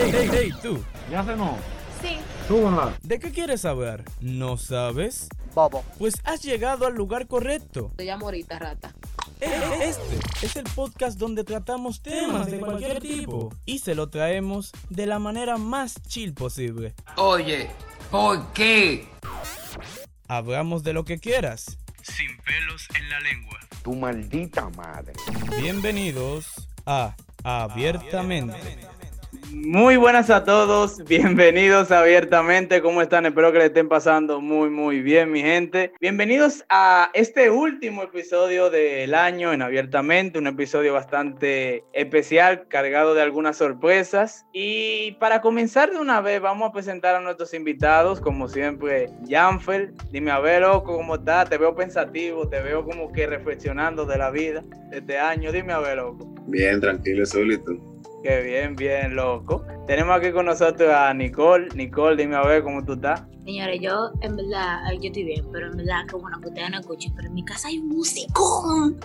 Hey, 0.00 0.10
hey, 0.12 0.28
hey, 0.32 0.52
tú. 0.62 0.82
¿Ya 1.10 1.24
se 1.24 1.34
no? 1.34 1.56
Sí. 2.00 2.18
Súbanla. 2.46 2.96
¿De 3.02 3.18
qué 3.18 3.32
quieres 3.32 3.62
saber? 3.62 4.04
¿No 4.20 4.56
sabes? 4.56 5.28
Bobo. 5.54 5.82
Pues 5.98 6.14
has 6.24 6.40
llegado 6.42 6.86
al 6.86 6.94
lugar 6.94 7.26
correcto. 7.26 7.90
Te 7.96 8.04
llamo 8.04 8.26
ahorita, 8.26 8.58
rata. 8.60 8.94
E- 9.40 9.80
Este 9.82 10.46
es 10.46 10.54
el 10.56 10.64
podcast 10.64 11.18
donde 11.18 11.42
tratamos 11.42 12.00
temas 12.00 12.48
de 12.48 12.60
cualquier 12.60 13.00
tipo 13.00 13.52
y 13.66 13.80
se 13.80 13.96
lo 13.96 14.08
traemos 14.08 14.70
de 14.88 15.06
la 15.06 15.18
manera 15.18 15.56
más 15.56 15.94
chill 16.06 16.32
posible. 16.32 16.94
Oye, 17.16 17.68
¿por 18.10 18.52
qué? 18.52 19.08
Hablamos 20.28 20.84
de 20.84 20.92
lo 20.92 21.04
que 21.04 21.18
quieras. 21.18 21.76
Sin 22.02 22.36
pelos 22.38 22.86
en 22.96 23.08
la 23.10 23.18
lengua. 23.20 23.58
Tu 23.82 23.94
maldita 23.96 24.68
madre. 24.70 25.12
Bienvenidos 25.60 26.68
a 26.86 27.16
Abiertamente. 27.42 28.86
Muy 29.52 29.96
buenas 29.96 30.28
a 30.28 30.44
todos, 30.44 31.02
bienvenidos 31.08 31.90
abiertamente, 31.90 32.82
¿cómo 32.82 33.00
están? 33.00 33.24
Espero 33.24 33.50
que 33.50 33.58
le 33.58 33.66
estén 33.66 33.88
pasando 33.88 34.42
muy 34.42 34.68
muy 34.68 35.00
bien 35.00 35.32
mi 35.32 35.40
gente. 35.40 35.92
Bienvenidos 36.00 36.64
a 36.68 37.10
este 37.14 37.50
último 37.50 38.02
episodio 38.02 38.68
del 38.68 39.14
año 39.14 39.54
en 39.54 39.62
abiertamente, 39.62 40.38
un 40.38 40.48
episodio 40.48 40.92
bastante 40.92 41.82
especial, 41.94 42.68
cargado 42.68 43.14
de 43.14 43.22
algunas 43.22 43.56
sorpresas. 43.56 44.44
Y 44.52 45.12
para 45.12 45.40
comenzar 45.40 45.90
de 45.90 45.98
una 45.98 46.20
vez 46.20 46.42
vamos 46.42 46.68
a 46.68 46.72
presentar 46.72 47.14
a 47.14 47.20
nuestros 47.20 47.54
invitados, 47.54 48.20
como 48.20 48.48
siempre, 48.48 49.08
Janfer, 49.26 49.94
dime 50.12 50.30
a 50.30 50.40
ver 50.40 50.60
loco, 50.60 50.96
¿cómo 50.96 51.14
estás? 51.14 51.48
Te 51.48 51.56
veo 51.56 51.74
pensativo, 51.74 52.46
te 52.48 52.60
veo 52.60 52.84
como 52.84 53.12
que 53.12 53.26
reflexionando 53.26 54.04
de 54.04 54.18
la 54.18 54.30
vida 54.30 54.62
de 54.90 54.98
este 54.98 55.18
año, 55.18 55.52
dime 55.52 55.72
a 55.72 55.78
ver 55.78 55.96
loco. 55.96 56.34
Bien, 56.46 56.80
tranquilo, 56.80 57.24
solito. 57.24 57.87
Qué 58.22 58.42
bien, 58.42 58.74
bien, 58.74 59.14
loco. 59.14 59.64
Tenemos 59.86 60.16
aquí 60.16 60.32
con 60.32 60.46
nosotros 60.46 60.90
a 60.92 61.14
Nicole. 61.14 61.68
Nicole, 61.74 62.16
dime 62.16 62.34
a 62.36 62.42
ver 62.42 62.62
cómo 62.64 62.84
tú 62.84 62.94
estás. 62.94 63.22
Señores, 63.44 63.80
yo 63.80 64.10
en 64.20 64.36
verdad, 64.36 64.80
yo 65.00 65.06
estoy 65.06 65.24
bien, 65.24 65.46
pero 65.52 65.68
en 65.70 65.76
verdad, 65.78 66.04
qué 66.08 66.16
bueno 66.16 66.38
que 66.40 66.48
ustedes 66.48 66.70
no 66.70 66.80
escuchen. 66.80 67.12
Pero 67.14 67.28
en 67.28 67.34
mi 67.34 67.44
casa 67.44 67.68
hay 67.68 67.78
un 67.78 67.88
musicón. 67.88 68.98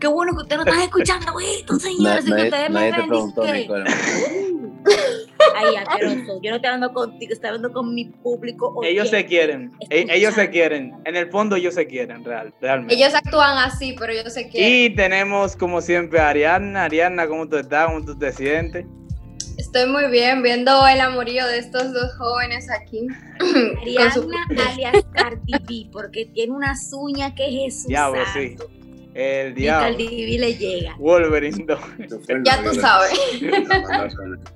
Qué 0.00 0.06
bueno 0.08 0.32
que 0.36 0.42
ustedes 0.42 0.64
no 0.64 0.70
están 0.70 0.82
escuchando 0.84 1.32
esto, 1.40 1.78
señores. 1.78 2.26
y 2.26 2.32
que 2.34 2.42
ustedes 2.42 2.70
me 2.70 2.90
ven, 2.90 3.08
dizque- 3.08 3.84
Ay, 5.56 5.76
asqueroso. 5.76 6.40
Yo 6.42 6.50
no 6.50 6.56
estoy 6.56 6.68
hablando 6.70 6.92
contigo, 6.92 7.32
estoy 7.32 7.48
hablando 7.48 7.72
con 7.72 7.94
mi 7.94 8.04
público. 8.06 8.80
Ellos 8.84 9.08
se 9.10 9.24
quieren. 9.26 9.72
E- 9.90 10.06
Ellos 10.08 10.34
se 10.34 10.48
quieren. 10.50 10.94
En 11.04 11.16
el 11.16 11.30
fondo 11.30 11.56
ellos 11.56 11.74
se 11.74 11.86
quieren, 11.86 12.24
real, 12.24 12.52
realmente. 12.60 12.94
Ellos 12.94 13.14
actúan 13.14 13.58
así, 13.58 13.94
pero 13.98 14.12
yo 14.12 14.28
sé 14.30 14.48
que 14.48 14.84
Y 14.86 14.90
tenemos 14.94 15.56
como 15.56 15.80
siempre 15.80 16.20
a 16.20 16.28
Ariadna. 16.30 16.84
Ariadna, 16.84 17.26
¿cómo 17.26 17.48
tú 17.48 17.56
estás? 17.56 17.86
¿Cómo 17.86 18.04
tú 18.04 18.18
te 18.18 18.32
sientes? 18.32 18.84
estoy 19.58 19.86
muy 19.90 20.06
bien 20.10 20.42
viendo 20.42 20.86
el 20.88 21.00
amorío 21.02 21.46
de 21.46 21.58
estos 21.58 21.92
dos 21.92 22.14
jóvenes 22.16 22.66
aquí. 22.70 23.06
Con 23.38 24.12
su- 24.12 24.22
Ariana 24.22 24.70
alias 24.72 25.04
Cardi 25.12 25.52
B, 25.68 25.90
porque 25.92 26.24
tiene 26.32 26.52
unas 26.54 26.90
uñas 26.94 27.32
que 27.34 27.44
Jesús 27.44 27.88
Diablo, 27.88 28.22
sí. 28.32 28.56
El 29.14 29.54
diablo. 29.54 29.88
Cardi 29.88 30.24
B 30.26 30.38
le 30.38 30.54
llega. 30.54 30.96
Wolverine 30.98 31.64
2. 31.66 31.80
Ya 32.44 32.62
tú 32.62 32.74
sabes. 32.74 33.10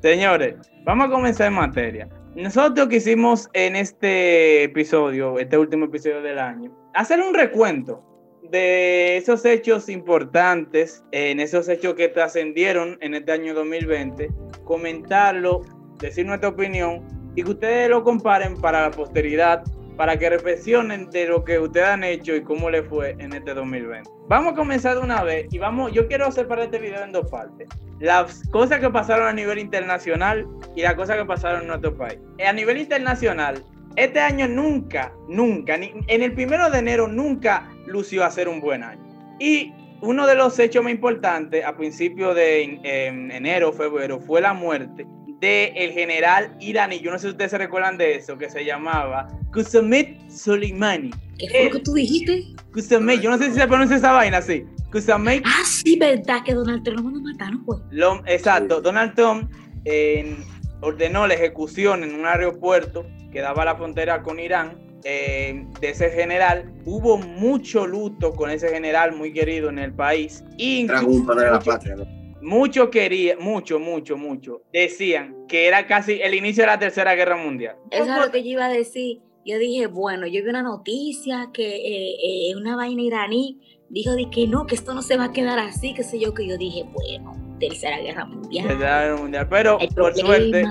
Señores, 0.02 0.56
vamos 0.84 1.08
a 1.08 1.10
comenzar 1.10 1.48
en 1.48 1.54
materia. 1.54 2.08
Nosotros 2.36 2.88
quisimos 2.88 3.48
en 3.52 3.76
este 3.76 4.64
episodio, 4.64 5.38
este 5.38 5.56
último 5.56 5.84
episodio 5.84 6.20
del 6.20 6.38
año, 6.38 6.76
hacer 6.94 7.20
un 7.20 7.32
recuento 7.32 8.02
de 8.50 9.16
esos 9.16 9.44
hechos 9.44 9.88
importantes, 9.88 11.04
en 11.12 11.38
esos 11.38 11.68
hechos 11.68 11.94
que 11.94 12.08
trascendieron 12.08 12.98
en 13.00 13.14
este 13.14 13.32
año 13.32 13.54
2020, 13.54 14.30
comentarlo, 14.64 15.62
decir 16.00 16.26
nuestra 16.26 16.48
opinión 16.48 17.06
y 17.36 17.42
que 17.42 17.50
ustedes 17.50 17.88
lo 17.88 18.02
comparen 18.02 18.56
para 18.56 18.82
la 18.82 18.90
posteridad, 18.90 19.62
para 19.96 20.18
que 20.18 20.28
reflexionen 20.30 21.08
de 21.10 21.26
lo 21.26 21.44
que 21.44 21.58
ustedes 21.58 21.86
han 21.86 22.04
hecho 22.04 22.34
y 22.34 22.42
cómo 22.42 22.70
les 22.70 22.86
fue 22.86 23.10
en 23.18 23.32
este 23.32 23.54
2020. 23.54 24.10
Vamos 24.28 24.52
a 24.52 24.56
comenzar 24.56 24.96
de 24.96 25.02
una 25.02 25.22
vez 25.22 25.46
y 25.52 25.58
vamos, 25.58 25.92
yo 25.92 26.08
quiero 26.08 26.30
separar 26.32 26.64
este 26.66 26.78
video 26.78 27.04
en 27.04 27.12
dos 27.12 27.30
partes. 27.30 27.68
Las 28.00 28.42
cosas 28.50 28.80
que 28.80 28.90
pasaron 28.90 29.28
a 29.28 29.32
nivel 29.32 29.58
internacional 29.58 30.46
y 30.74 30.82
las 30.82 30.94
cosas 30.94 31.16
que 31.16 31.24
pasaron 31.24 31.62
en 31.62 31.68
nuestro 31.68 31.96
país. 31.96 32.18
A 32.44 32.52
nivel 32.52 32.78
internacional, 32.78 33.62
este 33.96 34.18
año 34.18 34.48
nunca, 34.48 35.12
nunca, 35.28 35.76
ni, 35.76 35.92
en 36.08 36.22
el 36.22 36.32
primero 36.34 36.68
de 36.70 36.78
enero 36.78 37.06
nunca 37.06 37.68
lució 37.86 38.24
a 38.24 38.30
ser 38.30 38.48
un 38.48 38.60
buen 38.60 38.82
año. 38.82 39.00
Y 39.38 39.72
uno 40.00 40.26
de 40.26 40.34
los 40.34 40.58
hechos 40.58 40.82
más 40.82 40.92
importantes 40.92 41.64
a 41.64 41.76
principios 41.76 42.34
de 42.34 42.62
en- 42.64 42.80
en 42.84 43.30
enero, 43.30 43.72
febrero, 43.72 44.18
fue 44.18 44.40
la 44.40 44.52
muerte 44.52 45.06
del 45.44 45.76
el 45.76 45.92
general 45.92 46.56
iraní. 46.60 47.00
Yo 47.00 47.10
no 47.10 47.18
sé 47.18 47.26
si 47.26 47.30
ustedes 47.32 47.50
se 47.50 47.58
recuerdan 47.58 47.96
de 47.98 48.16
eso, 48.16 48.36
que 48.38 48.48
se 48.50 48.64
llamaba 48.64 49.28
Qusaymet 49.52 50.30
Soleimani. 50.30 51.10
¿Qué 51.38 51.48
fue 51.48 51.60
Eh. 51.60 51.64
lo 51.66 51.70
que 51.72 51.80
tú 51.80 51.92
dijiste? 51.94 52.44
Qusaymet, 52.72 53.20
yo 53.20 53.30
no 53.30 53.38
sé 53.38 53.50
si 53.50 53.54
se 53.58 53.66
pronuncia 53.66 53.96
esa 53.96 54.12
vaina 54.12 54.38
así. 54.38 54.64
Qusaymet 54.92 55.42
Ah, 55.44 55.62
sí, 55.64 55.96
verdad 55.98 56.38
que 56.44 56.54
Donald 56.54 56.82
Trump 56.84 56.98
lo 56.98 57.04
mandó 57.04 57.20
a 57.20 57.32
matar, 57.32 57.52
¿no 57.52 57.64
fue? 57.64 57.76
Lo- 57.90 58.22
exacto, 58.26 58.80
Donald 58.80 59.14
Trump 59.14 59.50
eh, 59.84 60.36
ordenó 60.80 61.26
la 61.26 61.34
ejecución 61.34 62.04
en 62.04 62.14
un 62.14 62.26
aeropuerto 62.26 63.06
que 63.32 63.40
daba 63.40 63.64
la 63.64 63.76
frontera 63.76 64.22
con 64.22 64.38
Irán 64.40 64.78
eh, 65.04 65.66
de 65.80 65.90
ese 65.90 66.08
general. 66.10 66.72
Hubo 66.86 67.18
mucho 67.18 67.86
luto 67.86 68.32
con 68.32 68.48
ese 68.50 68.68
general 68.70 69.14
muy 69.14 69.32
querido 69.34 69.68
en 69.68 69.78
el 69.78 69.92
país. 69.92 70.42
Trajo 70.86 71.08
un 71.08 71.26
padre 71.26 71.44
de 71.46 71.50
la 71.50 71.60
patria. 71.60 71.96
¿no? 71.96 72.23
Mucho 72.44 72.90
quería, 72.90 73.36
mucho, 73.38 73.78
mucho, 73.78 74.16
mucho. 74.16 74.62
Decían 74.72 75.46
que 75.48 75.66
era 75.66 75.86
casi 75.86 76.20
el 76.20 76.34
inicio 76.34 76.62
de 76.62 76.68
la 76.68 76.78
Tercera 76.78 77.14
Guerra 77.14 77.36
Mundial. 77.36 77.76
Eso 77.90 78.04
es 78.04 78.26
lo 78.26 78.30
que 78.30 78.42
yo 78.42 78.50
iba 78.50 78.66
a 78.66 78.68
decir. 78.68 79.20
Yo 79.46 79.58
dije, 79.58 79.86
bueno, 79.88 80.26
yo 80.26 80.42
vi 80.42 80.48
una 80.48 80.62
noticia 80.62 81.50
que 81.52 81.76
eh, 81.76 82.50
eh, 82.50 82.56
una 82.56 82.76
vaina 82.76 83.02
iraní 83.02 83.60
dijo 83.90 84.12
de 84.12 84.30
que 84.30 84.46
no, 84.46 84.66
que 84.66 84.74
esto 84.74 84.94
no 84.94 85.02
se 85.02 85.16
va 85.16 85.24
a 85.24 85.32
quedar 85.32 85.58
así, 85.58 85.92
qué 85.92 86.02
sé 86.02 86.18
yo, 86.18 86.32
que 86.32 86.46
yo 86.46 86.56
dije, 86.56 86.84
bueno, 86.84 87.36
tercera 87.60 87.98
guerra 87.98 88.24
mundial. 88.24 88.68
Tercera 88.68 89.02
Guerra 89.02 89.16
Mundial. 89.16 89.46
Pero 89.50 89.78
El 89.80 89.88
por 89.88 90.14
problema. 90.14 90.26
suerte, 90.26 90.64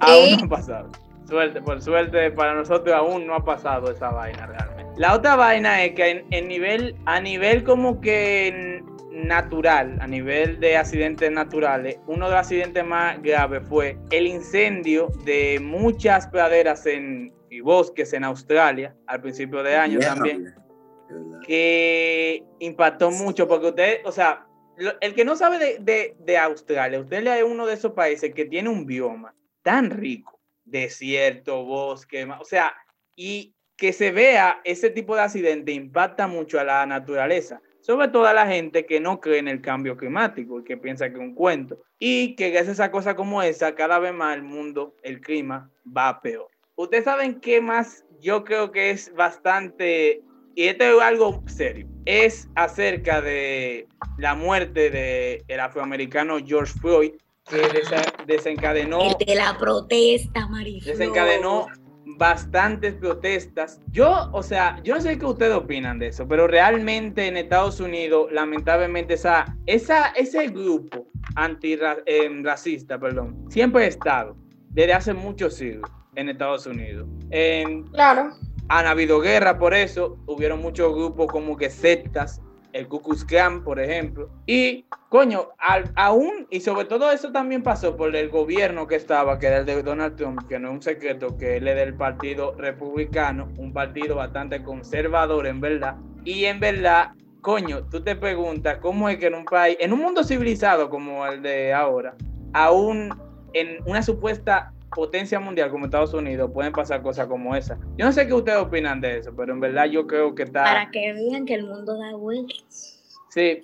aún 0.00 0.36
no 0.38 0.44
ha 0.44 0.48
pasado. 0.48 0.90
Suerte, 1.26 1.60
por 1.60 1.82
suerte, 1.82 2.30
para 2.30 2.54
nosotros 2.54 2.94
aún 2.94 3.26
no 3.26 3.34
ha 3.34 3.44
pasado 3.44 3.90
esa 3.90 4.10
vaina 4.10 4.46
realmente. 4.46 4.92
La 4.96 5.14
otra 5.14 5.36
vaina 5.36 5.84
es 5.84 5.92
que 5.94 6.10
en, 6.10 6.24
en 6.30 6.48
nivel, 6.48 6.96
a 7.04 7.20
nivel 7.20 7.64
como 7.64 8.00
que 8.00 8.48
natural, 9.26 9.98
a 10.00 10.06
nivel 10.06 10.60
de 10.60 10.76
accidentes 10.76 11.30
naturales, 11.30 11.98
uno 12.06 12.26
de 12.26 12.32
los 12.32 12.40
accidentes 12.40 12.84
más 12.84 13.20
graves 13.22 13.62
fue 13.68 13.96
el 14.10 14.26
incendio 14.26 15.08
de 15.24 15.58
muchas 15.60 16.26
praderas 16.28 16.86
en, 16.86 17.32
y 17.50 17.60
bosques 17.60 18.12
en 18.12 18.24
Australia 18.24 18.94
al 19.06 19.20
principio 19.20 19.62
de 19.62 19.76
año 19.76 19.98
también 20.00 20.54
que 21.46 22.42
impactó 22.58 23.10
mucho 23.10 23.48
porque 23.48 23.68
usted, 23.68 24.00
o 24.04 24.12
sea, 24.12 24.46
lo- 24.76 24.92
el 25.00 25.14
que 25.14 25.24
no 25.24 25.36
sabe 25.36 25.58
de, 25.58 25.78
de- 25.80 26.16
de 26.18 26.36
Australia, 26.36 27.00
usted 27.00 27.26
es 27.26 27.42
uno 27.42 27.66
de 27.66 27.74
esos 27.74 27.92
países 27.92 28.34
que 28.34 28.44
tiene 28.44 28.68
un 28.68 28.86
bioma 28.86 29.34
tan 29.62 29.90
rico, 29.90 30.38
desierto, 30.64 31.64
bosque, 31.64 32.26
o 32.38 32.44
sea, 32.44 32.74
y 33.16 33.54
que 33.76 33.92
se 33.92 34.10
vea 34.10 34.60
ese 34.64 34.90
tipo 34.90 35.14
de 35.14 35.22
accidente 35.22 35.72
impacta 35.72 36.26
mucho 36.26 36.58
a 36.60 36.64
la 36.64 36.84
naturaleza, 36.84 37.60
sobre 37.88 38.08
todo 38.08 38.26
a 38.26 38.34
la 38.34 38.46
gente 38.46 38.84
que 38.84 39.00
no 39.00 39.18
cree 39.18 39.38
en 39.38 39.48
el 39.48 39.62
cambio 39.62 39.96
climático 39.96 40.60
y 40.60 40.64
que 40.64 40.76
piensa 40.76 41.08
que 41.08 41.14
es 41.14 41.20
un 41.20 41.34
cuento, 41.34 41.78
y 41.98 42.36
que 42.36 42.50
gracias 42.50 42.80
a 42.80 42.90
cosas 42.90 43.14
como 43.14 43.40
esa, 43.40 43.74
cada 43.74 43.98
vez 43.98 44.12
más 44.12 44.36
el 44.36 44.42
mundo, 44.42 44.94
el 45.02 45.22
clima 45.22 45.70
va 45.96 46.20
peor. 46.20 46.48
Ustedes 46.76 47.04
saben 47.04 47.40
qué 47.40 47.62
más 47.62 48.04
yo 48.20 48.44
creo 48.44 48.72
que 48.72 48.90
es 48.90 49.14
bastante 49.14 50.22
y 50.54 50.64
esto 50.64 50.84
es 50.84 51.00
algo 51.00 51.42
serio, 51.46 51.88
es 52.04 52.46
acerca 52.56 53.22
de 53.22 53.88
la 54.18 54.34
muerte 54.34 54.90
del 54.90 55.42
el 55.48 55.60
afroamericano 55.60 56.36
George 56.44 56.74
Floyd, 56.80 57.12
que 57.48 57.62
desencadenó, 58.26 59.00
El 59.00 59.26
de 59.26 59.34
la 59.34 59.56
protesta, 59.56 60.46
Mariflor. 60.46 60.94
desencadenó 60.94 61.68
bastantes 62.18 62.94
protestas. 62.94 63.80
Yo, 63.92 64.28
o 64.32 64.42
sea, 64.42 64.80
yo 64.82 64.96
no 64.96 65.00
sé 65.00 65.16
qué 65.16 65.24
ustedes 65.24 65.54
opinan 65.54 65.98
de 65.98 66.08
eso, 66.08 66.26
pero 66.26 66.46
realmente 66.48 67.26
en 67.26 67.36
Estados 67.36 67.80
Unidos, 67.80 68.30
lamentablemente, 68.32 69.14
esa, 69.14 69.56
esa, 69.66 70.08
ese 70.08 70.48
grupo 70.48 71.06
antirracista, 71.36 72.98
perdón, 72.98 73.46
siempre 73.48 73.84
ha 73.84 73.86
estado 73.86 74.36
desde 74.70 74.92
hace 74.92 75.14
muchos 75.14 75.54
siglos 75.54 75.90
en 76.16 76.28
Estados 76.28 76.66
Unidos. 76.66 77.08
Claro. 77.92 78.32
han 78.68 78.86
habido 78.86 79.20
guerra 79.20 79.58
por 79.58 79.72
eso, 79.72 80.18
hubieron 80.26 80.60
muchos 80.60 80.92
grupos 80.92 81.28
como 81.28 81.56
que 81.56 81.70
sectas, 81.70 82.42
el 82.72 82.88
Ku 82.88 83.00
Klux 83.02 83.24
Klan, 83.24 83.64
por 83.64 83.80
ejemplo, 83.80 84.28
y 84.46 84.84
coño, 85.08 85.48
al- 85.58 85.90
aún, 85.96 86.46
y 86.50 86.60
sobre 86.60 86.84
todo 86.84 87.10
eso 87.10 87.32
también 87.32 87.62
pasó 87.62 87.96
por 87.96 88.14
el 88.14 88.28
gobierno 88.28 88.86
que 88.86 88.96
estaba, 88.96 89.38
que 89.38 89.46
era 89.46 89.58
el 89.58 89.66
de 89.66 89.82
Donald 89.82 90.16
Trump, 90.16 90.46
que 90.48 90.58
no 90.58 90.68
es 90.68 90.74
un 90.74 90.82
secreto, 90.82 91.36
que 91.38 91.56
él 91.56 91.66
es 91.68 91.76
del 91.76 91.94
partido 91.94 92.54
republicano, 92.58 93.48
un 93.56 93.72
partido 93.72 94.16
bastante 94.16 94.62
conservador 94.62 95.46
en 95.46 95.60
verdad, 95.60 95.96
y 96.24 96.44
en 96.44 96.60
verdad, 96.60 97.12
coño, 97.40 97.84
tú 97.90 98.02
te 98.02 98.16
preguntas 98.16 98.78
cómo 98.78 99.08
es 99.08 99.16
que 99.16 99.26
en 99.28 99.34
un 99.34 99.44
país, 99.44 99.76
en 99.80 99.92
un 99.92 100.00
mundo 100.00 100.22
civilizado 100.24 100.90
como 100.90 101.26
el 101.26 101.40
de 101.42 101.72
ahora, 101.72 102.14
aún 102.52 103.08
en 103.54 103.78
una 103.86 104.02
supuesta 104.02 104.72
potencia 104.94 105.40
mundial 105.40 105.70
como 105.70 105.86
Estados 105.86 106.14
Unidos 106.14 106.50
pueden 106.52 106.72
pasar 106.72 107.02
cosas 107.02 107.26
como 107.26 107.54
esa. 107.54 107.78
Yo 107.96 108.06
no 108.06 108.12
sé 108.12 108.26
qué 108.26 108.34
ustedes 108.34 108.58
opinan 108.58 109.00
de 109.00 109.18
eso, 109.18 109.34
pero 109.36 109.52
en 109.52 109.60
verdad 109.60 109.86
yo 109.86 110.06
creo 110.06 110.34
que 110.34 110.44
está... 110.44 110.64
Para 110.64 110.90
que 110.90 111.12
vean 111.12 111.44
que 111.44 111.54
el 111.54 111.66
mundo 111.66 111.98
da 111.98 112.16
vueltas. 112.16 112.98
Sí, 113.30 113.62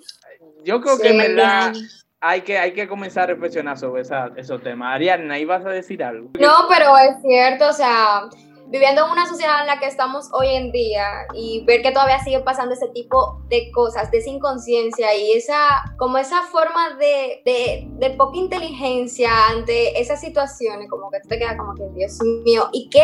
yo 0.63 0.81
creo 0.81 0.99
que 0.99 1.09
en 1.09 1.17
verdad 1.17 1.73
hay 2.21 2.41
que, 2.41 2.57
hay 2.57 2.73
que 2.73 2.87
comenzar 2.87 3.23
a 3.25 3.33
reflexionar 3.33 3.77
sobre 3.77 4.01
esa, 4.01 4.31
esos 4.35 4.61
temas. 4.61 4.95
Ariadna, 4.95 5.39
¿ibas 5.39 5.65
a 5.65 5.69
decir 5.69 6.03
algo? 6.03 6.31
No, 6.39 6.53
pero 6.69 6.97
es 6.97 7.21
cierto, 7.21 7.69
o 7.69 7.73
sea, 7.73 8.29
viviendo 8.67 9.05
en 9.05 9.11
una 9.11 9.27
sociedad 9.27 9.61
en 9.61 9.67
la 9.67 9.79
que 9.79 9.85
estamos 9.85 10.29
hoy 10.33 10.47
en 10.49 10.71
día 10.71 11.05
y 11.33 11.63
ver 11.65 11.81
que 11.81 11.91
todavía 11.91 12.19
sigue 12.19 12.39
pasando 12.39 12.73
ese 12.73 12.87
tipo 12.89 13.41
de 13.47 13.71
cosas, 13.71 14.09
de 14.11 14.17
esa 14.17 14.29
inconsciencia 14.29 15.15
y 15.15 15.33
esa, 15.33 15.83
como 15.97 16.17
esa 16.17 16.41
forma 16.43 16.95
de, 16.95 17.41
de, 17.45 17.87
de 17.91 18.09
poca 18.15 18.37
inteligencia 18.37 19.29
ante 19.49 19.99
esas 19.99 20.19
situaciones, 20.19 20.89
como 20.89 21.09
que 21.11 21.19
tú 21.21 21.29
te 21.29 21.39
quedas 21.39 21.57
como 21.57 21.73
que, 21.75 21.87
Dios 21.95 22.19
mío, 22.43 22.69
y 22.73 22.89
que 22.89 23.03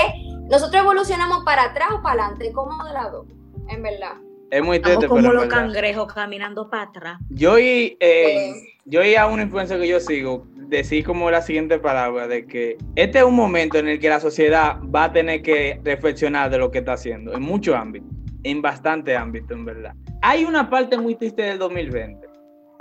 nosotros 0.50 0.82
evolucionamos 0.82 1.44
para 1.44 1.66
atrás 1.66 1.90
o 1.94 2.02
para 2.02 2.26
adelante, 2.26 2.52
como 2.52 2.84
de 2.84 2.94
lado, 2.94 3.26
en 3.70 3.84
verdad. 3.84 4.16
Es 4.50 4.62
muy 4.62 4.80
triste, 4.82 5.08
como 5.08 5.22
pero 5.22 5.34
los 5.34 5.46
cangrejos 5.46 6.12
caminando 6.14 6.70
para 6.70 6.84
atrás. 6.84 7.20
Yo 7.30 7.58
y, 7.58 7.96
eh, 8.02 8.54
yo 8.84 9.02
y 9.02 9.16
a 9.16 9.28
una 9.28 9.44
influencia 9.44 9.80
que 9.80 9.88
yo 9.88 10.00
sigo 10.02 10.46
decir 10.72 11.04
como 11.04 11.30
la 11.30 11.42
siguiente 11.42 11.78
palabra 11.80 12.28
de 12.28 12.48
que 12.48 12.78
este 12.96 13.20
es 13.20 13.26
un 13.26 13.36
momento 13.36 13.78
en 13.78 13.90
el 13.90 14.00
que 14.00 14.08
la 14.08 14.22
sociedad 14.22 14.78
va 14.84 15.06
a 15.06 15.12
tener 15.12 15.42
que 15.42 15.80
reflexionar 15.84 16.50
de 16.50 16.58
lo 16.58 16.72
que 16.72 16.80
está 16.80 16.94
haciendo 16.94 17.34
en 17.34 17.42
muchos 17.42 17.76
ámbitos, 17.76 18.10
en 18.44 18.62
bastante 18.62 19.16
ámbitos 19.16 19.52
en 19.52 19.66
verdad. 19.66 19.94
Hay 20.22 20.46
una 20.46 20.70
parte 20.70 20.98
muy 20.98 21.16
triste 21.16 21.44
del 21.44 21.60
2020. 21.60 22.26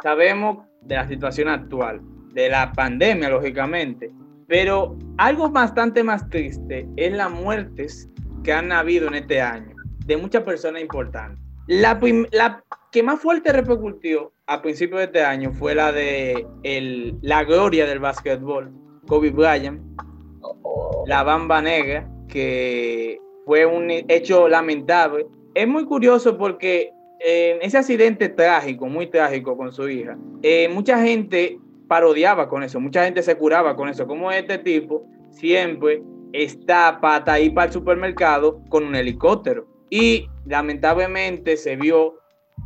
Sabemos 0.04 0.64
de 0.82 0.94
la 0.94 1.08
situación 1.08 1.48
actual, 1.48 2.00
de 2.32 2.48
la 2.48 2.72
pandemia 2.72 3.28
lógicamente, 3.28 4.12
pero 4.46 4.96
algo 5.18 5.50
bastante 5.50 6.04
más 6.04 6.28
triste 6.30 6.88
es 6.96 7.12
las 7.12 7.30
muertes 7.30 8.08
que 8.44 8.52
han 8.52 8.70
habido 8.70 9.08
en 9.08 9.14
este 9.14 9.40
año 9.40 9.74
de 10.06 10.16
muchas 10.16 10.44
personas 10.44 10.80
importantes. 10.80 11.44
La, 11.66 11.98
que 12.92 13.02
más 13.02 13.20
fuerte 13.20 13.52
repercutió 13.52 14.32
a 14.50 14.60
principios 14.60 14.98
de 14.98 15.04
este 15.04 15.22
año 15.22 15.52
fue 15.52 15.76
la 15.76 15.92
de 15.92 16.44
el, 16.64 17.16
la 17.22 17.44
gloria 17.44 17.86
del 17.86 18.00
básquetbol, 18.00 18.72
Kobe 19.06 19.30
Bryant, 19.30 19.80
la 21.06 21.22
Bamba 21.22 21.62
Negra, 21.62 22.10
que 22.26 23.20
fue 23.46 23.64
un 23.64 23.88
hecho 24.08 24.48
lamentable. 24.48 25.24
Es 25.54 25.68
muy 25.68 25.84
curioso 25.84 26.36
porque 26.36 26.90
en 27.20 27.62
ese 27.62 27.78
accidente 27.78 28.28
trágico, 28.28 28.86
muy 28.86 29.06
trágico 29.06 29.56
con 29.56 29.70
su 29.70 29.88
hija, 29.88 30.18
eh, 30.42 30.68
mucha 30.68 31.00
gente 31.00 31.56
parodiaba 31.86 32.48
con 32.48 32.64
eso, 32.64 32.80
mucha 32.80 33.04
gente 33.04 33.22
se 33.22 33.36
curaba 33.36 33.76
con 33.76 33.88
eso, 33.88 34.04
como 34.08 34.32
este 34.32 34.58
tipo 34.58 35.06
siempre 35.30 36.02
está 36.32 36.98
para 37.00 37.38
ir 37.38 37.54
para 37.54 37.68
el 37.68 37.72
supermercado 37.72 38.60
con 38.68 38.84
un 38.84 38.96
helicóptero. 38.96 39.68
Y 39.90 40.28
lamentablemente 40.44 41.56
se 41.56 41.76
vio 41.76 42.14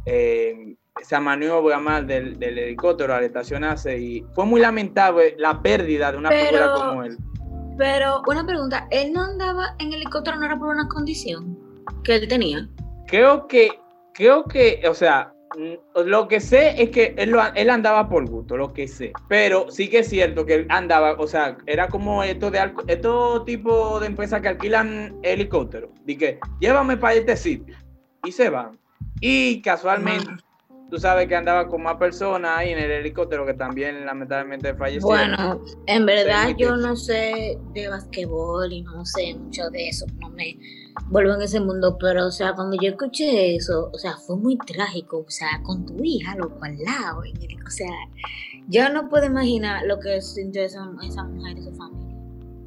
eh, 0.06 0.76
esa 1.00 1.20
maniobra 1.20 1.78
mal 1.80 2.06
del, 2.06 2.38
del, 2.38 2.58
helicóptero 2.58 3.14
al 3.14 3.24
estacionarse 3.24 3.98
y 3.98 4.24
fue 4.34 4.46
muy 4.46 4.60
lamentable 4.60 5.34
la 5.38 5.60
pérdida 5.60 6.12
de 6.12 6.18
una 6.18 6.28
pero, 6.28 6.46
figura 6.46 6.74
como 6.74 7.04
él. 7.04 7.18
Pero 7.76 8.22
una 8.28 8.46
pregunta, 8.46 8.86
¿él 8.90 9.12
no 9.12 9.22
andaba 9.22 9.74
en 9.80 9.92
helicóptero 9.92 10.38
no 10.38 10.46
era 10.46 10.58
por 10.58 10.68
una 10.68 10.86
condición 10.88 11.58
que 12.04 12.16
él 12.16 12.28
tenía? 12.28 12.68
Creo 13.08 13.46
que, 13.48 13.70
creo 14.12 14.44
que, 14.44 14.82
o 14.88 14.94
sea, 14.94 15.32
lo 16.04 16.28
que 16.28 16.40
sé 16.40 16.80
es 16.80 16.90
que 16.90 17.14
él, 17.18 17.30
lo, 17.30 17.42
él, 17.54 17.70
andaba 17.70 18.08
por 18.08 18.28
gusto, 18.28 18.56
lo 18.56 18.72
que 18.72 18.86
sé. 18.86 19.12
Pero 19.28 19.70
sí 19.70 19.88
que 19.88 20.00
es 20.00 20.08
cierto 20.08 20.46
que 20.46 20.54
él 20.54 20.66
andaba, 20.68 21.12
o 21.18 21.26
sea, 21.26 21.56
era 21.66 21.88
como 21.88 22.22
esto 22.22 22.50
de 22.52 22.72
estos 22.86 23.44
tipo 23.44 23.98
de 23.98 24.06
empresas 24.06 24.40
que 24.40 24.48
alquilan 24.48 25.18
helicópteros. 25.22 25.90
Dije, 26.04 26.38
llévame 26.60 26.96
para 26.96 27.14
este 27.14 27.36
sitio. 27.36 27.76
Y 28.24 28.32
se 28.32 28.48
van. 28.48 28.78
Y 29.20 29.60
casualmente, 29.62 30.30
tú 30.90 30.98
sabes 30.98 31.28
que 31.28 31.36
andaba 31.36 31.68
con 31.68 31.82
más 31.82 31.96
personas 31.96 32.58
ahí 32.58 32.70
en 32.70 32.78
el 32.78 32.90
helicóptero 32.90 33.44
que 33.46 33.54
también 33.54 34.04
lamentablemente 34.04 34.74
falleció. 34.74 35.08
Bueno, 35.08 35.62
en 35.86 36.06
verdad 36.06 36.54
yo 36.56 36.76
no 36.76 36.96
sé 36.96 37.58
de 37.72 37.88
basquetbol 37.88 38.72
y 38.72 38.82
no 38.82 39.04
sé 39.04 39.34
mucho 39.34 39.70
de 39.70 39.88
eso. 39.88 40.06
No 40.20 40.30
me 40.30 40.56
vuelvo 41.06 41.34
en 41.34 41.42
ese 41.42 41.60
mundo, 41.60 41.96
pero 41.98 42.26
o 42.26 42.30
sea, 42.30 42.54
cuando 42.54 42.76
yo 42.80 42.90
escuché 42.90 43.56
eso, 43.56 43.90
o 43.92 43.98
sea, 43.98 44.16
fue 44.16 44.36
muy 44.36 44.56
trágico, 44.58 45.24
o 45.26 45.30
sea, 45.30 45.60
con 45.64 45.84
tu 45.86 46.02
hija, 46.02 46.36
loco, 46.36 46.58
al 46.62 46.78
lado, 46.78 47.20
o 47.20 47.70
sea, 47.70 47.90
yo 48.68 48.88
no 48.90 49.08
puedo 49.08 49.26
imaginar 49.26 49.84
lo 49.86 49.98
que 49.98 50.20
sintió 50.20 50.62
esa, 50.62 50.88
esa 51.02 51.24
mujer 51.24 51.58
y 51.58 51.62
su 51.62 51.74
familia. 51.74 52.14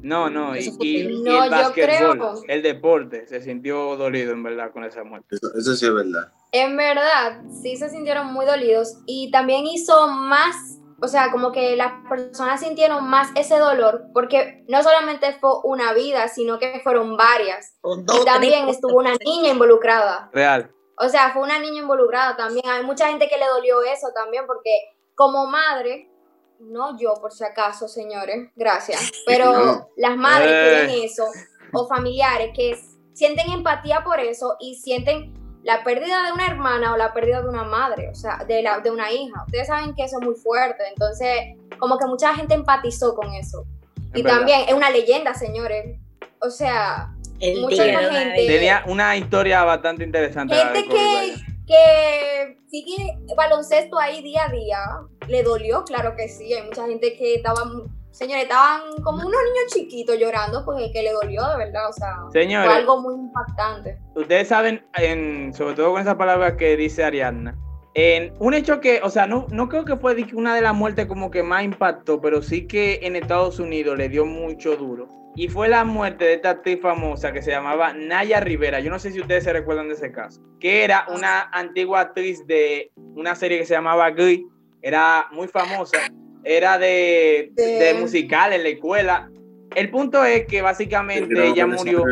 No, 0.00 0.30
no, 0.30 0.56
y, 0.56 0.60
y, 0.80 1.22
no, 1.22 1.32
y 1.32 1.44
el 1.44 1.50
básquetbol, 1.50 2.18
creo... 2.18 2.42
el 2.46 2.62
deporte, 2.62 3.26
se 3.26 3.40
sintió 3.40 3.96
dolido 3.96 4.32
en 4.32 4.42
verdad 4.42 4.70
con 4.72 4.84
esa 4.84 5.02
muerte. 5.02 5.34
Eso, 5.34 5.50
eso 5.56 5.74
sí 5.74 5.86
es 5.86 5.94
verdad. 5.94 6.32
En 6.52 6.76
verdad, 6.76 7.42
sí 7.62 7.76
se 7.76 7.90
sintieron 7.90 8.32
muy 8.32 8.46
dolidos 8.46 8.98
y 9.06 9.30
también 9.30 9.66
hizo 9.66 10.08
más 10.08 10.78
o 11.00 11.06
sea, 11.06 11.30
como 11.30 11.52
que 11.52 11.76
las 11.76 11.92
personas 12.08 12.60
sintieron 12.60 13.08
más 13.08 13.30
ese 13.36 13.56
dolor, 13.56 14.06
porque 14.12 14.64
no 14.68 14.82
solamente 14.82 15.32
fue 15.40 15.50
una 15.62 15.92
vida, 15.92 16.26
sino 16.26 16.58
que 16.58 16.80
fueron 16.82 17.16
varias. 17.16 17.76
Y 17.84 18.24
también 18.24 18.68
estuvo 18.68 18.98
una 18.98 19.14
niña 19.24 19.50
involucrada. 19.50 20.28
Real. 20.32 20.72
O 20.98 21.08
sea, 21.08 21.32
fue 21.32 21.42
una 21.42 21.60
niña 21.60 21.82
involucrada 21.82 22.36
también. 22.36 22.68
Hay 22.68 22.82
mucha 22.82 23.08
gente 23.08 23.28
que 23.28 23.38
le 23.38 23.46
dolió 23.46 23.82
eso 23.82 24.08
también, 24.12 24.44
porque 24.46 24.70
como 25.14 25.46
madre, 25.46 26.10
no 26.58 26.98
yo 26.98 27.14
por 27.20 27.32
si 27.32 27.44
acaso, 27.44 27.86
señores, 27.86 28.50
gracias, 28.56 29.12
pero 29.24 29.52
no. 29.52 29.88
las 29.96 30.16
madres 30.16 30.50
eh. 30.50 30.64
que 30.64 30.86
ven 30.86 31.04
eso, 31.04 31.24
o 31.72 31.86
familiares 31.86 32.50
que 32.56 32.76
sienten 33.12 33.52
empatía 33.52 34.02
por 34.02 34.18
eso 34.18 34.56
y 34.58 34.74
sienten 34.74 35.37
la 35.68 35.84
pérdida 35.84 36.22
de 36.22 36.32
una 36.32 36.46
hermana 36.46 36.94
o 36.94 36.96
la 36.96 37.12
pérdida 37.12 37.42
de 37.42 37.48
una 37.50 37.62
madre, 37.62 38.08
o 38.08 38.14
sea, 38.14 38.42
de, 38.48 38.62
la, 38.62 38.80
de 38.80 38.90
una 38.90 39.12
hija. 39.12 39.44
Ustedes 39.44 39.66
saben 39.66 39.94
que 39.94 40.02
eso 40.02 40.16
es 40.18 40.26
muy 40.26 40.34
fuerte, 40.34 40.82
entonces 40.88 41.58
como 41.78 41.98
que 41.98 42.06
mucha 42.06 42.34
gente 42.34 42.54
empatizó 42.54 43.14
con 43.14 43.34
eso. 43.34 43.66
Es 44.14 44.20
y 44.20 44.22
verdad. 44.22 44.38
también 44.38 44.60
es 44.66 44.72
una 44.72 44.88
leyenda, 44.88 45.34
señores. 45.34 46.00
O 46.40 46.48
sea, 46.48 47.12
El 47.38 47.60
mucha 47.60 47.84
gente... 47.84 48.46
Tenía 48.46 48.82
una 48.86 49.14
historia 49.14 49.62
bastante 49.62 50.04
interesante. 50.04 50.54
Gente 50.54 50.88
que, 50.88 51.34
que 51.66 52.56
sigue 52.70 53.18
baloncesto 53.36 53.98
ahí 53.98 54.22
día 54.22 54.46
a 54.46 54.48
día, 54.48 54.78
le 55.26 55.42
dolió, 55.42 55.84
claro 55.84 56.16
que 56.16 56.30
sí. 56.30 56.54
Hay 56.54 56.62
mucha 56.62 56.86
gente 56.86 57.14
que 57.14 57.34
estaba 57.34 57.60
señores, 58.10 58.44
estaban 58.44 58.80
como 59.02 59.18
unos 59.18 59.30
niños 59.30 59.72
chiquitos 59.72 60.18
llorando 60.18 60.64
porque 60.64 60.90
que 60.92 61.02
le 61.02 61.12
dolió 61.12 61.46
de 61.48 61.56
verdad, 61.56 61.88
o 61.88 61.92
sea, 61.92 62.16
señores, 62.32 62.68
fue 62.68 62.78
algo 62.78 63.00
muy 63.00 63.14
impactante. 63.14 63.98
Ustedes 64.14 64.48
saben, 64.48 64.84
en, 64.94 65.52
sobre 65.54 65.74
todo 65.74 65.92
con 65.92 66.00
esa 66.00 66.16
palabra 66.16 66.56
que 66.56 66.76
dice 66.76 67.04
Ariadna, 67.04 67.56
en 67.94 68.32
un 68.38 68.54
hecho 68.54 68.80
que, 68.80 69.00
o 69.02 69.10
sea, 69.10 69.26
no, 69.26 69.46
no 69.50 69.68
creo 69.68 69.84
que 69.84 69.96
fue 69.96 70.16
una 70.34 70.54
de 70.54 70.60
las 70.60 70.74
muertes 70.74 71.06
como 71.06 71.30
que 71.30 71.42
más 71.42 71.64
impactó, 71.64 72.20
pero 72.20 72.42
sí 72.42 72.66
que 72.66 73.00
en 73.02 73.16
Estados 73.16 73.58
Unidos 73.58 73.98
le 73.98 74.08
dio 74.08 74.24
mucho 74.24 74.76
duro. 74.76 75.08
Y 75.34 75.48
fue 75.48 75.68
la 75.68 75.84
muerte 75.84 76.24
de 76.24 76.34
esta 76.34 76.50
actriz 76.50 76.80
famosa 76.80 77.32
que 77.32 77.42
se 77.42 77.52
llamaba 77.52 77.92
Naya 77.92 78.40
Rivera. 78.40 78.80
Yo 78.80 78.90
no 78.90 78.98
sé 78.98 79.12
si 79.12 79.20
ustedes 79.20 79.44
se 79.44 79.52
recuerdan 79.52 79.88
de 79.88 79.94
ese 79.94 80.10
caso. 80.10 80.40
Que 80.58 80.82
era 80.82 81.06
una 81.14 81.48
antigua 81.52 82.00
actriz 82.00 82.44
de 82.46 82.90
una 82.96 83.36
serie 83.36 83.58
que 83.58 83.66
se 83.66 83.74
llamaba 83.74 84.10
Glee. 84.10 84.44
Era 84.82 85.28
muy 85.30 85.46
famosa 85.46 85.98
era 86.44 86.78
de, 86.78 87.52
de, 87.54 87.64
de, 87.64 87.94
musical 87.94 88.52
en 88.52 88.62
la 88.62 88.68
escuela. 88.70 89.30
El 89.74 89.90
punto 89.90 90.24
es 90.24 90.46
que 90.46 90.62
básicamente 90.62 91.48
ella 91.48 91.66
murió. 91.66 92.04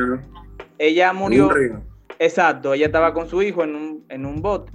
Ella 0.79 1.13
murió. 1.13 1.51
Exacto, 2.19 2.75
ella 2.75 2.87
estaba 2.87 3.13
con 3.13 3.29
su 3.29 3.43
hijo 3.43 3.65
en 3.65 3.75
un, 3.75 4.05
en 4.09 4.25
un 4.25 4.41
bote 4.41 4.73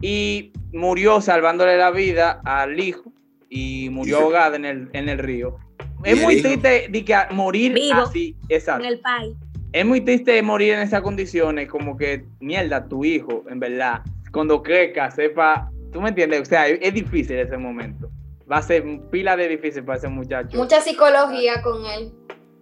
y 0.00 0.52
murió 0.72 1.20
salvándole 1.20 1.76
la 1.76 1.90
vida 1.90 2.40
al 2.44 2.78
hijo 2.78 3.12
y 3.48 3.88
murió 3.90 4.18
ahogada 4.18 4.56
en 4.56 4.64
el, 4.64 4.88
en 4.92 5.08
el 5.08 5.18
río. 5.18 5.56
Es 6.04 6.20
muy 6.20 6.42
triste 6.42 6.88
de 6.88 7.04
que 7.04 7.16
morir 7.32 7.72
Vivo, 7.72 8.02
así, 8.02 8.36
exacto. 8.48 8.84
En 8.84 8.92
el 8.92 9.00
país. 9.00 9.34
Es 9.72 9.84
muy 9.84 10.00
triste 10.00 10.40
morir 10.42 10.74
en 10.74 10.80
esas 10.80 11.02
condiciones, 11.02 11.68
como 11.68 11.96
que 11.96 12.24
mierda, 12.40 12.86
tu 12.86 13.04
hijo, 13.04 13.44
en 13.48 13.58
verdad, 13.58 14.02
cuando 14.32 14.62
crezca, 14.62 15.10
sepa, 15.10 15.70
tú 15.92 16.00
me 16.00 16.10
entiendes, 16.10 16.42
o 16.42 16.44
sea, 16.44 16.68
es, 16.68 16.78
es 16.80 16.94
difícil 16.94 17.36
ese 17.36 17.56
momento 17.56 18.10
va 18.50 18.58
a 18.58 18.62
ser 18.62 18.84
pila 19.10 19.36
de 19.36 19.48
difícil 19.48 19.84
para 19.84 19.98
ese 19.98 20.08
muchacho. 20.08 20.56
Mucha 20.56 20.80
psicología 20.80 21.62
con 21.62 21.84
él, 21.86 22.12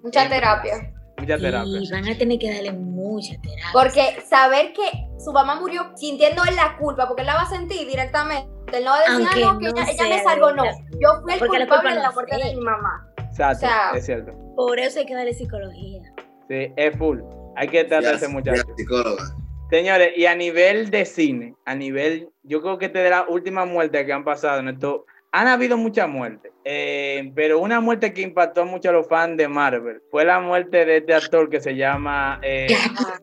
mucha 0.03 0.29
terapia. 0.29 0.93
Mucha 1.19 1.39
terapia. 1.39 1.81
Y 1.81 1.91
van 1.91 2.09
a 2.09 2.19
tener 2.19 2.39
que 2.39 2.53
darle 2.53 2.73
mucha 2.73 3.35
terapia. 3.41 3.71
Porque 3.73 4.21
saber 4.29 4.73
que 4.73 4.91
su 5.19 5.33
mamá 5.33 5.61
murió 5.61 5.93
sintiendo 5.97 6.43
él 6.49 6.57
la 6.57 6.77
culpa, 6.79 7.07
porque 7.07 7.23
él 7.23 7.27
la 7.27 7.35
va 7.35 7.43
a 7.43 7.51
sentir 7.51 7.87
directamente. 7.87 8.49
Él 8.73 8.85
no 8.85 8.91
va 8.91 8.97
a 8.97 9.01
decir, 9.01 9.29
ah, 9.31 9.53
no, 9.53 9.59
que 9.59 9.67
no 9.67 9.71
ella, 9.71 9.93
ella, 9.93 10.17
me 10.17 10.23
salvó, 10.23 10.53
no. 10.53 10.65
Yo 10.65 11.23
fui 11.23 11.35
el 11.35 11.39
porque 11.39 11.59
culpable 11.59 11.91
la 11.91 11.97
de 11.97 12.03
la 12.03 12.11
muerte 12.11 12.37
de 12.37 12.55
mi 12.55 12.61
mamá. 12.61 13.09
Exacto, 13.19 13.67
o 13.67 13.69
sea, 13.69 13.91
es 13.95 14.07
cierto. 14.07 14.33
Por 14.57 14.79
eso 14.79 14.99
hay 14.99 15.07
que 15.07 15.15
darle 15.15 15.35
psicología. 15.35 16.03
Sí, 16.49 16.73
es 16.77 16.97
full. 16.97 17.21
Hay 17.57 17.69
que 17.69 17.85
tratar 17.85 18.15
a 18.15 18.17
ese 18.17 18.29
muchacho. 18.29 18.63
Psicóloga. 18.77 19.23
Señores, 19.71 20.13
y 20.17 20.27
a 20.27 20.35
nivel 20.35 20.91
de 20.91 21.05
cine, 21.05 21.55
a 21.65 21.75
nivel, 21.75 22.31
yo 22.43 22.61
creo 22.63 22.79
que 22.79 22.87
esta 22.87 23.01
de 23.01 23.11
las 23.11 23.25
últimas 23.29 23.67
muertes 23.67 24.05
que 24.05 24.13
han 24.13 24.25
pasado 24.25 24.61
en 24.61 24.69
estos 24.69 25.03
han 25.35 25.49
habido 25.49 25.77
muchas 25.77 26.09
muertes, 26.09 26.53
eh, 26.65 27.33
pero 27.35 27.59
una 27.59 27.81
muerte 27.81 28.15
que 28.15 28.23
impactó 28.23 28.65
mucho 28.65 28.91
a 28.91 28.93
los 28.93 29.09
fans 29.09 29.37
de 29.37 29.49
Marvel 29.49 30.01
fue 30.09 30.25
la 30.25 30.39
muerte 30.39 30.85
de 30.85 30.99
este 30.99 31.13
actor 31.13 31.51
que 31.51 31.61
se 31.61 31.75
llama 31.75 32.39
eh, 32.41 32.69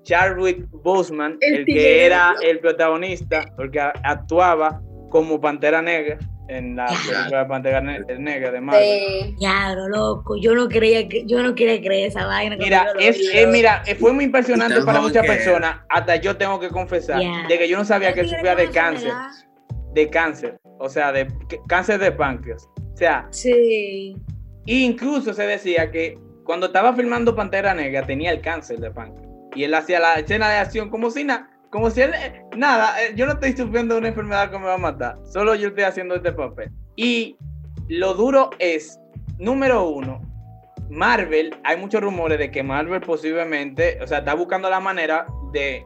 Charwick 0.03 0.67
Boseman, 0.71 1.37
el, 1.39 1.63
que 1.63 2.05
era 2.05 2.35
el 2.43 2.59
protagonista, 2.59 3.45
porque 3.55 3.79
actuaba 3.79 4.81
como 5.09 5.39
Pantera 5.39 5.81
Negra 5.81 6.17
en 6.49 6.75
la 6.75 6.87
película 6.87 7.47
Pantera 7.47 7.79
Negra 7.79 8.51
de 8.51 8.59
Marvel. 8.59 9.35
Claro, 9.39 9.87
loco, 9.87 10.35
yo 10.35 10.53
no 10.53 10.67
creía 10.67 11.07
que 11.07 11.23
yo 11.25 11.41
no 11.41 11.55
quería 11.55 11.79
creer 11.79 12.09
esa 12.09 12.25
vaina. 12.25 12.57
Mira, 12.57 12.87
es, 12.99 13.17
eh, 13.33 13.47
mira, 13.47 13.83
fue 13.97 14.11
muy 14.11 14.25
impresionante 14.25 14.81
para 14.81 14.99
muchas 14.99 15.25
personas, 15.25 15.77
hasta 15.87 16.17
yo 16.17 16.35
tengo 16.35 16.59
que 16.59 16.67
confesar, 16.67 17.21
de 17.47 17.57
que 17.57 17.69
yo 17.69 17.77
no 17.77 17.85
sabía 17.85 18.13
que 18.13 18.25
sufría 18.25 18.53
de 18.53 18.69
cáncer, 18.69 19.13
de 19.93 20.09
cáncer 20.09 20.61
o 20.81 20.89
sea, 20.89 21.11
de 21.11 21.27
cáncer 21.67 21.99
de 21.99 22.11
páncreas. 22.11 22.67
O 22.93 22.97
sea, 22.97 23.27
sí. 23.29 24.17
Incluso 24.65 25.31
se 25.31 25.43
decía 25.43 25.91
que 25.91 26.17
cuando 26.43 26.65
estaba 26.65 26.93
filmando 26.93 27.35
Pantera 27.35 27.75
Negra 27.75 28.05
tenía 28.05 28.31
el 28.31 28.41
cáncer 28.41 28.79
de 28.79 28.89
páncreas. 28.89 29.29
Y 29.55 29.63
él 29.63 29.73
hacía 29.75 29.99
la 29.99 30.15
escena 30.15 30.49
de 30.49 30.57
acción 30.57 30.89
como 30.89 31.11
si 31.11 31.23
nada, 31.23 31.49
como 31.69 31.91
si 31.91 32.01
él, 32.01 32.13
nada, 32.57 32.99
eh, 33.03 33.13
yo 33.15 33.27
no 33.27 33.33
estoy 33.33 33.55
sufriendo 33.55 33.97
una 33.97 34.07
enfermedad 34.07 34.49
que 34.49 34.57
me 34.57 34.65
va 34.65 34.73
a 34.73 34.79
matar, 34.79 35.19
solo 35.31 35.53
yo 35.53 35.67
estoy 35.67 35.83
haciendo 35.83 36.15
este 36.15 36.31
papel. 36.31 36.71
Y 36.95 37.37
lo 37.87 38.15
duro 38.15 38.49
es, 38.57 38.99
número 39.37 39.87
uno, 39.87 40.21
Marvel, 40.89 41.55
hay 41.63 41.77
muchos 41.77 42.01
rumores 42.01 42.39
de 42.39 42.49
que 42.49 42.63
Marvel 42.63 43.01
posiblemente, 43.01 43.99
o 44.01 44.07
sea, 44.07 44.19
está 44.19 44.33
buscando 44.33 44.69
la 44.69 44.79
manera 44.79 45.27
de, 45.53 45.85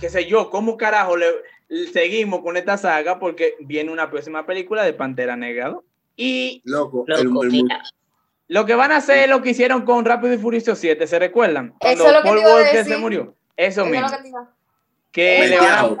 qué 0.00 0.08
sé 0.08 0.26
yo, 0.26 0.50
cómo 0.50 0.76
carajo 0.76 1.16
le, 1.16 1.26
seguimos 1.92 2.40
con 2.40 2.56
esta 2.56 2.76
saga 2.76 3.18
porque 3.18 3.56
viene 3.60 3.90
una 3.90 4.10
próxima 4.10 4.46
película 4.46 4.84
de 4.84 4.92
Pantera 4.92 5.36
Negra. 5.36 5.76
Y 6.16 6.62
Loco, 6.64 7.06
lo 8.48 8.66
que 8.66 8.74
van 8.74 8.92
a 8.92 8.96
hacer 8.96 9.18
es 9.20 9.28
lo 9.30 9.40
que 9.40 9.50
hicieron 9.50 9.82
con 9.82 10.04
Rápido 10.04 10.34
y 10.34 10.38
Furioso 10.38 10.74
7, 10.74 11.06
¿se 11.06 11.18
recuerdan? 11.18 11.74
Cuando 11.78 12.04
Eso 12.06 12.22
Paul 12.22 12.38
Walker 12.38 12.84
se 12.84 12.96
murió. 12.98 13.34
Eso, 13.56 13.86
mismo. 13.86 14.08
que 15.10 15.46
le 15.48 15.58
van 15.58 15.68
a... 15.68 15.96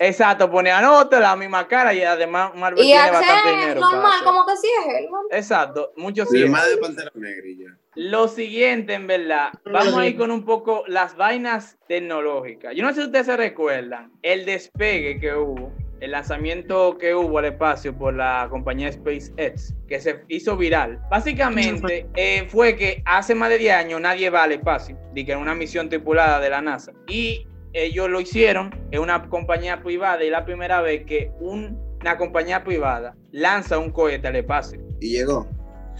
Exacto, 0.00 0.50
ponían 0.50 0.84
otro, 0.84 1.20
la 1.20 1.36
misma 1.36 1.68
cara 1.68 1.94
y 1.94 2.02
además 2.02 2.52
Marvel 2.56 2.82
y 2.82 2.88
tiene 2.88 3.10
bastante 3.10 3.50
dinero. 3.50 3.80
normal, 3.80 4.24
como 4.24 4.46
que 4.46 4.56
sí 4.56 4.68
es 4.80 4.94
él. 4.94 5.08
Exacto, 5.30 5.92
muchos 5.96 6.28
sí. 6.28 6.40
de 6.40 6.76
Pantera 6.80 7.10
Negra 7.14 7.46
ya. 7.56 7.79
Lo 8.02 8.28
siguiente, 8.28 8.94
en 8.94 9.06
verdad, 9.06 9.50
vamos 9.70 9.94
a 9.94 10.06
ir 10.06 10.16
con 10.16 10.30
un 10.30 10.46
poco 10.46 10.84
las 10.86 11.18
vainas 11.18 11.76
tecnológicas. 11.86 12.74
Yo 12.74 12.82
no 12.82 12.88
sé 12.94 13.02
si 13.02 13.06
ustedes 13.08 13.26
se 13.26 13.36
recuerdan 13.36 14.10
el 14.22 14.46
despegue 14.46 15.20
que 15.20 15.34
hubo, 15.34 15.70
el 16.00 16.12
lanzamiento 16.12 16.96
que 16.96 17.14
hubo 17.14 17.36
al 17.36 17.44
espacio 17.44 17.94
por 17.94 18.14
la 18.14 18.46
compañía 18.48 18.90
SpaceX, 18.90 19.74
que 19.86 20.00
se 20.00 20.24
hizo 20.28 20.56
viral. 20.56 20.98
Básicamente 21.10 22.06
eh, 22.16 22.46
fue 22.48 22.74
que 22.74 23.02
hace 23.04 23.34
más 23.34 23.50
de 23.50 23.58
10 23.58 23.74
años 23.74 24.00
nadie 24.00 24.30
va 24.30 24.44
al 24.44 24.52
espacio, 24.52 24.96
de 25.12 25.22
que 25.26 25.32
era 25.32 25.38
una 25.38 25.54
misión 25.54 25.90
tripulada 25.90 26.40
de 26.40 26.48
la 26.48 26.62
NASA. 26.62 26.94
Y 27.06 27.46
ellos 27.74 28.08
lo 28.08 28.18
hicieron 28.18 28.70
en 28.92 29.00
una 29.00 29.28
compañía 29.28 29.82
privada 29.82 30.24
y 30.24 30.30
la 30.30 30.46
primera 30.46 30.80
vez 30.80 31.04
que 31.04 31.32
una 31.38 32.16
compañía 32.16 32.64
privada 32.64 33.14
lanza 33.30 33.76
un 33.76 33.90
cohete 33.90 34.26
al 34.26 34.36
espacio. 34.36 34.80
Y 35.02 35.18
llegó. 35.18 35.46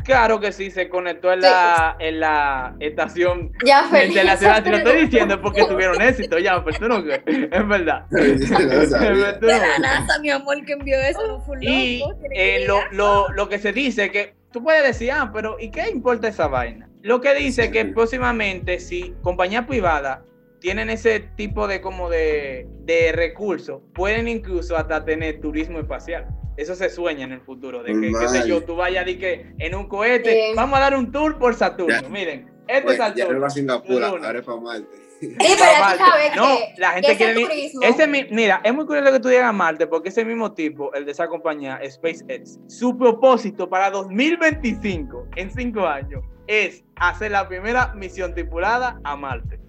Claro 0.04 0.40
que 0.40 0.52
sí, 0.52 0.71
se 0.71 0.88
conectó 0.88 1.33
en 1.33 1.40
la, 1.40 1.97
en 1.99 2.21
la 2.21 2.75
estación 2.80 3.52
ya, 3.64 3.88
internacional. 4.04 4.62
Te 4.62 4.71
lo 4.71 4.76
estoy 4.78 5.00
diciendo 5.04 5.40
porque 5.40 5.64
tuvieron 5.64 6.00
éxito, 6.00 6.38
ya, 6.38 6.64
pero 6.64 6.78
tú 6.78 6.88
no 6.88 6.99
Es 6.99 7.69
verdad. 7.69 8.07
la 9.40 9.78
NASA, 9.78 10.19
mi 10.21 10.30
amor, 10.30 10.64
que 10.64 10.73
envió 10.73 10.99
eso, 11.00 11.26
no 11.26 11.40
fue 11.40 11.59
Y 11.61 12.02
eh, 12.35 12.64
lo, 12.66 12.80
lo, 12.92 13.28
lo 13.30 13.49
que 13.49 13.59
se 13.59 13.73
dice 13.73 14.11
que 14.11 14.35
tú 14.52 14.62
puedes 14.62 14.83
decir, 14.83 15.12
ah, 15.12 15.30
pero 15.33 15.57
¿y 15.59 15.71
qué 15.71 15.88
importa 15.90 16.28
esa 16.28 16.49
vaina? 16.49 16.88
Lo 17.02 17.21
que 17.21 17.35
dice 17.35 17.71
que 17.71 17.85
próximamente, 17.87 18.78
si 18.78 19.14
compañía 19.23 19.66
privada 19.66 20.25
tienen 20.61 20.90
ese 20.90 21.21
tipo 21.21 21.66
de 21.66 21.80
como 21.80 22.11
de, 22.11 22.66
de 22.80 23.12
recursos, 23.12 23.80
pueden 23.95 24.28
incluso 24.28 24.76
hasta 24.76 25.04
tener 25.04 25.40
turismo 25.40 25.78
espacial 25.78 26.26
eso 26.57 26.75
se 26.75 26.90
sueña 26.90 27.25
en 27.25 27.33
el 27.33 27.40
futuro, 27.40 27.83
de 27.83 27.92
que, 27.92 28.12
qué 28.12 28.28
sé 28.28 28.49
yo, 28.49 28.62
tú 28.62 28.76
vayas 28.76 29.07
de 29.07 29.19
que 29.19 29.54
en 29.59 29.75
un 29.75 29.88
cohete, 29.88 30.52
vamos 30.54 30.78
a 30.78 30.83
dar 30.83 30.97
un 30.97 31.11
tour 31.11 31.38
por 31.38 31.54
Saturno, 31.54 32.09
miren, 32.09 32.50
este 32.66 32.92
es 32.92 32.97
Saturno. 32.97 33.40
Ya 33.40 33.47
a 33.47 33.50
Singapur, 33.50 34.04
ahora 34.04 34.38
es 34.38 34.45
para 34.45 34.61
Marte. 34.61 35.11
Sí, 35.21 35.37
pero 35.38 35.52
tú 35.92 35.99
sabes 35.99 36.37
no, 36.37 36.59
la 36.78 36.92
gente 36.92 37.16
quiere 37.16 37.71
ese, 37.83 38.07
mira, 38.07 38.62
es 38.64 38.73
muy 38.73 38.87
curioso 38.87 39.12
que 39.12 39.21
tú 39.21 39.28
digas 39.28 39.52
Marte 39.52 39.87
porque 39.87 40.09
ese 40.09 40.25
mismo 40.25 40.52
tipo, 40.52 40.95
el 40.95 41.04
de 41.04 41.12
esa 41.12 41.28
compañía, 41.28 41.78
SpaceX, 41.87 42.59
su 42.69 42.97
propósito 42.97 43.69
para 43.69 43.90
2025, 43.90 45.28
en 45.37 45.50
cinco 45.50 45.87
años, 45.87 46.25
es 46.47 46.85
hacer 46.97 47.33
la 47.33 47.47
primera 47.49 47.92
misión 47.95 48.33
tripulada 48.33 48.99
a 49.04 49.14
Marte. 49.14 49.61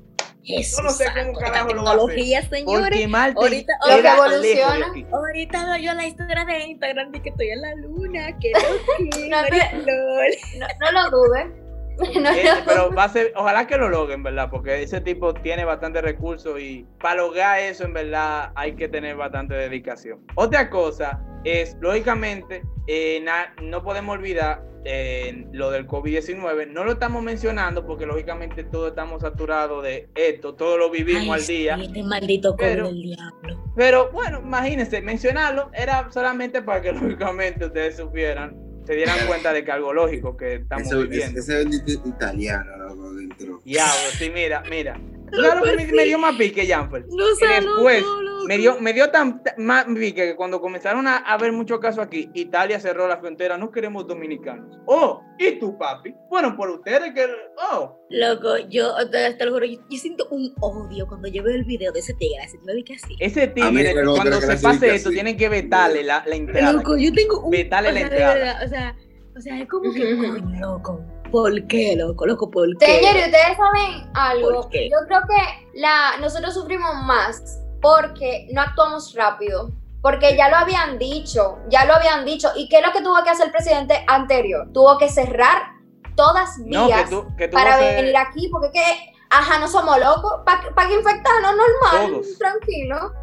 Yo 0.43 0.81
no 0.83 0.89
sé 0.89 1.05
cómo 1.13 1.38
carajo 1.38 1.67
lo 1.67 1.83
tecnología, 1.83 2.41
señores. 2.50 2.89
Porque 2.89 3.07
Marte 3.07 3.39
ahorita, 3.39 3.74
evoluciona. 3.86 4.93
Ahorita 5.12 5.65
veo 5.65 5.77
yo 5.77 5.93
la 5.93 6.07
historia 6.07 6.45
de 6.45 6.65
Instagram 6.65 7.12
de 7.12 7.21
que 7.21 7.29
estoy 7.29 7.50
en 7.50 7.62
la 7.62 7.75
luna, 7.75 8.39
que 8.39 8.51
no, 9.29 9.41
no, 9.41 10.67
no, 10.79 10.91
lo 10.91 11.10
dudes. 11.10 11.48
No, 12.01 12.31
pero 12.65 12.91
va 12.95 13.03
a 13.03 13.10
ser, 13.10 13.31
ojalá 13.36 13.67
que 13.67 13.77
lo 13.77 13.88
logren, 13.88 14.24
¿verdad? 14.24 14.50
Porque 14.50 14.81
ese 14.81 15.01
tipo 15.01 15.36
tiene 15.36 15.65
bastante 15.65 16.01
recursos 16.01 16.60
y 16.60 16.88
para 17.00 17.15
lograr 17.17 17.60
eso, 17.60 17.83
en 17.83 17.93
verdad, 17.93 18.51
hay 18.55 18.75
que 18.75 18.88
tener 18.88 19.17
bastante 19.17 19.53
dedicación. 19.53 20.25
Otra 20.33 20.71
cosa 20.71 21.21
es, 21.43 21.77
lógicamente, 21.79 22.63
eh, 22.88 23.24
no 23.62 23.83
podemos 23.83 24.17
olvidar 24.17 24.63
eh, 24.83 25.45
lo 25.51 25.69
del 25.69 25.88
COVID-19. 25.88 26.67
No 26.67 26.83
lo 26.83 26.93
estamos 26.93 27.21
mencionando 27.21 27.86
porque 27.86 28.05
lógicamente 28.05 28.63
todos 28.63 28.89
estamos 28.89 29.21
saturados 29.21 29.83
de 29.83 30.10
esto, 30.15 30.55
todo 30.55 30.77
lo 30.77 30.89
vivimos 30.89 31.36
al 31.36 31.45
día. 31.45 31.75
Este 31.75 32.03
maldito 32.03 32.55
COVID 32.55 32.63
pero, 32.63 32.88
del 32.88 33.01
diablo. 33.01 33.74
Pero 33.75 34.12
bueno, 34.12 34.41
imagínense, 34.43 35.01
mencionarlo 35.01 35.69
era 35.74 36.12
solamente 36.12 36.62
para 36.62 36.81
que 36.81 36.91
lógicamente 36.93 37.65
ustedes 37.65 37.98
supieran, 37.98 38.57
se 38.86 38.95
dieran 38.95 39.17
cuenta 39.27 39.53
de 39.53 39.63
que 39.63 39.71
algo 39.71 39.93
lógico 39.93 40.36
que 40.36 40.55
estamos 40.55 40.89
viviendo. 40.89 41.39
Ese, 41.39 41.62
ese 41.62 42.00
italiano, 42.05 42.77
loco, 42.77 43.13
dentro. 43.13 43.62
Diablo, 43.63 44.10
sí, 44.17 44.31
mira, 44.33 44.63
mira. 44.69 45.00
Claro 45.31 45.63
que 45.63 45.93
me, 45.93 46.05
dio 46.05 46.19
más 46.19 46.35
pique, 46.35 46.65
Janfer. 46.65 47.05
No 47.07 47.25
después 47.25 48.03
me 48.47 48.57
dio, 48.57 48.79
me 48.79 48.93
dio 48.93 49.09
tan, 49.11 49.41
más 49.57 49.85
pique 49.85 50.27
que 50.27 50.35
cuando 50.35 50.59
comenzaron 50.59 51.07
a 51.07 51.17
haber 51.17 51.51
muchos 51.51 51.79
casos 51.79 52.03
aquí, 52.03 52.29
Italia 52.33 52.79
cerró 52.79 53.07
la 53.07 53.17
frontera, 53.17 53.57
no 53.57 53.71
queremos 53.71 54.07
dominicanos. 54.07 54.77
Oh, 54.85 55.21
¿y 55.38 55.59
tú, 55.59 55.77
papi? 55.77 56.13
Bueno, 56.29 56.55
por 56.55 56.69
ustedes 56.69 57.13
que. 57.13 57.27
Oh. 57.71 57.97
Loco, 58.09 58.57
yo 58.69 58.93
te, 59.09 59.45
lo 59.45 59.53
juro, 59.53 59.65
yo, 59.65 59.79
siento 59.97 60.27
un 60.31 60.53
odio 60.59 61.07
cuando 61.07 61.27
yo 61.27 61.43
veo 61.43 61.55
el 61.55 61.65
video 61.65 61.91
de 61.91 62.00
ese 62.00 62.13
tigre, 62.15 62.39
así 62.43 62.57
me 62.63 62.83
que 62.83 62.95
así. 62.95 63.15
Ese 63.19 63.47
tigre, 63.47 63.93
cuando 64.03 64.41
se 64.41 64.57
pase 64.57 64.95
esto, 64.95 65.09
tienen 65.09 65.38
que 65.38 65.50
vetarle 65.50 66.03
la, 66.03 66.23
la 66.25 66.35
entrada. 66.35 66.73
Loco, 66.73 66.97
yo 66.97 67.13
tengo 67.13 67.41
un. 67.41 67.51
Vetarle 67.51 67.93
la 67.93 68.01
entrada. 68.01 68.61
o 68.65 68.67
sea, 68.67 68.95
o 69.35 69.39
sea, 69.39 69.61
es 69.61 69.67
como 69.67 69.93
que, 69.93 70.15
loco 70.59 71.21
¿Por 71.31 71.67
qué, 71.67 71.95
loco? 71.95 72.25
Loco, 72.25 72.51
¿por 72.51 72.77
qué? 72.77 72.85
Señores, 72.85 73.25
ustedes 73.25 73.57
saben 73.57 74.11
algo. 74.13 74.69
Yo 74.71 74.97
creo 75.07 75.21
que 75.27 75.79
la, 75.79 76.17
nosotros 76.19 76.53
sufrimos 76.53 76.93
más 77.05 77.61
porque 77.81 78.47
no 78.51 78.61
actuamos 78.61 79.15
rápido. 79.15 79.71
Porque 80.01 80.35
ya 80.35 80.50
lo 80.50 80.55
habían 80.55 80.97
dicho, 80.97 81.59
ya 81.69 81.85
lo 81.85 81.93
habían 81.93 82.25
dicho. 82.25 82.50
¿Y 82.55 82.67
qué 82.69 82.79
es 82.79 82.85
lo 82.85 82.91
que 82.91 83.01
tuvo 83.01 83.23
que 83.23 83.29
hacer 83.29 83.45
el 83.47 83.51
presidente 83.51 84.03
anterior? 84.07 84.67
Tuvo 84.73 84.97
que 84.97 85.07
cerrar 85.07 85.73
todas 86.15 86.57
vías 86.63 87.09
para 87.51 87.77
venir 87.77 88.17
aquí, 88.17 88.50
porque 88.50 88.71
que, 88.71 89.13
ajá, 89.29 89.59
no 89.59 89.67
somos 89.67 90.00
locos, 90.00 90.41
para 90.43 90.88
que 90.88 90.95
infectarnos 90.95 91.55
normal, 91.55 92.21
tranquilo. 92.39 93.13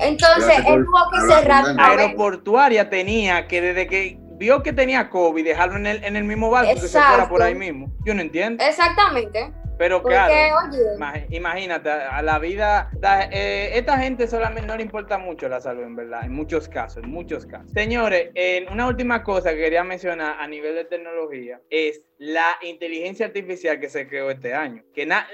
Entonces, 0.00 0.58
él 0.66 0.84
tuvo 0.84 1.10
que 1.12 1.32
cerrar. 1.32 1.64
Aeroportuaria 1.78 2.90
tenía 2.90 3.46
que 3.46 3.60
desde 3.60 3.86
que 3.86 4.23
vio 4.36 4.62
que 4.62 4.72
tenía 4.72 5.10
COVID, 5.10 5.44
dejarlo 5.44 5.76
en 5.76 5.86
el, 5.86 6.04
en 6.04 6.16
el 6.16 6.24
mismo 6.24 6.50
barco 6.50 6.74
que 6.74 6.80
se 6.80 7.00
fuera 7.00 7.28
por 7.28 7.42
ahí 7.42 7.54
mismo. 7.54 7.92
Yo 8.04 8.14
no 8.14 8.20
entiendo. 8.20 8.62
Exactamente. 8.64 9.52
Pero 9.76 10.02
claro, 10.02 10.32
imagínate, 11.30 11.90
a 11.90 12.22
la 12.22 12.38
vida, 12.38 12.90
eh, 13.32 13.70
esta 13.74 13.98
gente 13.98 14.28
solamente 14.28 14.68
no 14.68 14.76
le 14.76 14.84
importa 14.84 15.18
mucho 15.18 15.48
la 15.48 15.60
salud, 15.60 15.82
en 15.82 15.96
verdad, 15.96 16.24
en 16.24 16.32
muchos 16.32 16.68
casos, 16.68 17.02
en 17.02 17.10
muchos 17.10 17.44
casos. 17.44 17.72
Señores, 17.72 18.30
una 18.70 18.86
última 18.86 19.24
cosa 19.24 19.50
que 19.50 19.58
quería 19.58 19.82
mencionar 19.82 20.36
a 20.38 20.46
nivel 20.46 20.76
de 20.76 20.84
tecnología 20.84 21.60
es 21.70 22.02
la 22.18 22.56
inteligencia 22.62 23.26
artificial 23.26 23.80
que 23.80 23.88
se 23.88 24.06
creó 24.06 24.30
este 24.30 24.54
año. 24.54 24.84
Que 24.94 25.06
na, 25.06 25.26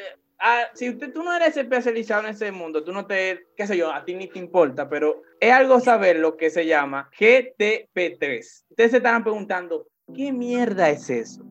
Ah, 0.42 0.70
si 0.72 0.88
usted, 0.88 1.12
tú 1.12 1.22
no 1.22 1.36
eres 1.36 1.54
especializado 1.54 2.22
en 2.22 2.30
ese 2.30 2.50
mundo, 2.50 2.82
tú 2.82 2.92
no 2.92 3.06
te, 3.06 3.48
qué 3.54 3.66
sé 3.66 3.76
yo, 3.76 3.92
a 3.92 4.06
ti 4.06 4.14
ni 4.14 4.26
te 4.26 4.38
importa, 4.38 4.88
pero 4.88 5.20
es 5.40 5.52
algo 5.52 5.80
saber 5.80 6.18
lo 6.18 6.36
que 6.36 6.50
se 6.50 6.66
llama 6.66 7.10
GTP3. 7.18 8.64
Ustedes 8.70 8.90
se 8.90 8.96
estarán 8.98 9.22
preguntando, 9.22 9.88
¿qué 10.14 10.32
mierda 10.32 10.90
es 10.90 11.08
eso? 11.08 11.42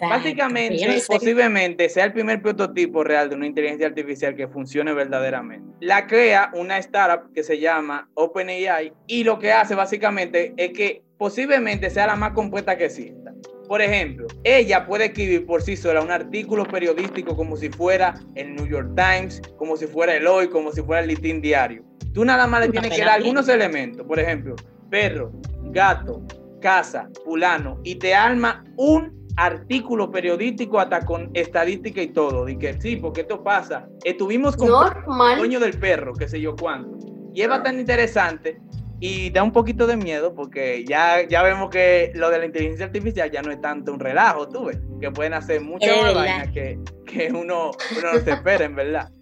Básicamente, 0.00 1.02
posiblemente 1.06 1.88
sea 1.88 2.04
el 2.04 2.12
primer 2.12 2.42
prototipo 2.42 3.04
real 3.04 3.30
de 3.30 3.36
una 3.36 3.46
inteligencia 3.46 3.86
artificial 3.86 4.36
que 4.36 4.46
funcione 4.46 4.92
verdaderamente. 4.92 5.74
La 5.80 6.06
crea 6.06 6.50
una 6.54 6.76
startup 6.78 7.32
que 7.32 7.42
se 7.42 7.58
llama 7.58 8.10
OpenAI 8.14 8.92
y 9.06 9.24
lo 9.24 9.38
que 9.38 9.52
hace 9.52 9.74
básicamente 9.74 10.52
es 10.58 10.72
que 10.72 11.02
posiblemente 11.16 11.88
sea 11.88 12.08
la 12.08 12.16
más 12.16 12.32
completa 12.32 12.76
que 12.76 12.86
exista. 12.86 13.32
Por 13.66 13.80
ejemplo, 13.80 14.26
ella 14.44 14.84
puede 14.84 15.06
escribir 15.06 15.46
por 15.46 15.62
sí 15.62 15.76
sola 15.76 16.02
un 16.02 16.10
artículo 16.10 16.66
periodístico 16.66 17.34
como 17.34 17.56
si 17.56 17.70
fuera 17.70 18.20
el 18.34 18.54
New 18.54 18.66
York 18.66 18.90
Times, 18.94 19.40
como 19.56 19.78
si 19.78 19.86
fuera 19.86 20.14
el 20.14 20.26
Hoy, 20.26 20.48
como 20.48 20.72
si 20.72 20.82
fuera 20.82 21.00
el 21.00 21.08
Listín 21.08 21.40
Diario. 21.40 21.82
Tú 22.12 22.24
nada 22.24 22.46
más 22.46 22.60
le 22.60 22.68
tienes 22.68 22.94
que 22.94 23.04
dar 23.04 23.16
algunos 23.20 23.48
elementos, 23.48 24.06
por 24.06 24.18
ejemplo, 24.20 24.54
perro, 24.90 25.32
gato, 25.64 26.22
casa, 26.60 27.08
fulano, 27.24 27.80
y 27.84 27.96
te 27.96 28.14
arma 28.14 28.64
un 28.76 29.22
artículo 29.36 30.10
periodístico 30.10 30.78
hasta 30.78 31.04
con 31.04 31.30
estadística 31.34 32.02
y 32.02 32.08
todo. 32.08 32.48
Y 32.48 32.58
que 32.58 32.80
sí, 32.80 32.96
porque 32.96 33.22
esto 33.22 33.42
pasa. 33.42 33.88
Estuvimos 34.04 34.56
con 34.56 34.68
el 34.68 35.38
dueño 35.38 35.60
del 35.60 35.78
perro, 35.78 36.12
qué 36.12 36.28
sé 36.28 36.40
yo 36.40 36.54
cuánto. 36.54 36.98
Y 37.34 37.40
es 37.40 37.48
bastante 37.48 37.80
interesante 37.80 38.60
y 39.04 39.30
da 39.30 39.42
un 39.42 39.50
poquito 39.50 39.88
de 39.88 39.96
miedo 39.96 40.32
porque 40.32 40.84
ya, 40.84 41.26
ya 41.26 41.42
vemos 41.42 41.70
que 41.70 42.12
lo 42.14 42.30
de 42.30 42.38
la 42.38 42.46
inteligencia 42.46 42.86
artificial 42.86 43.28
ya 43.32 43.42
no 43.42 43.50
es 43.50 43.60
tanto 43.60 43.92
un 43.92 43.98
relajo, 43.98 44.48
tú 44.48 44.66
ves, 44.66 44.78
que 45.00 45.10
pueden 45.10 45.34
hacer 45.34 45.60
muchas 45.60 46.14
vainas 46.14 46.52
que, 46.52 46.78
que 47.04 47.28
uno, 47.32 47.72
uno 47.98 48.12
no 48.12 48.20
se 48.20 48.30
espera, 48.30 48.64
en 48.64 48.76
verdad. 48.76 49.10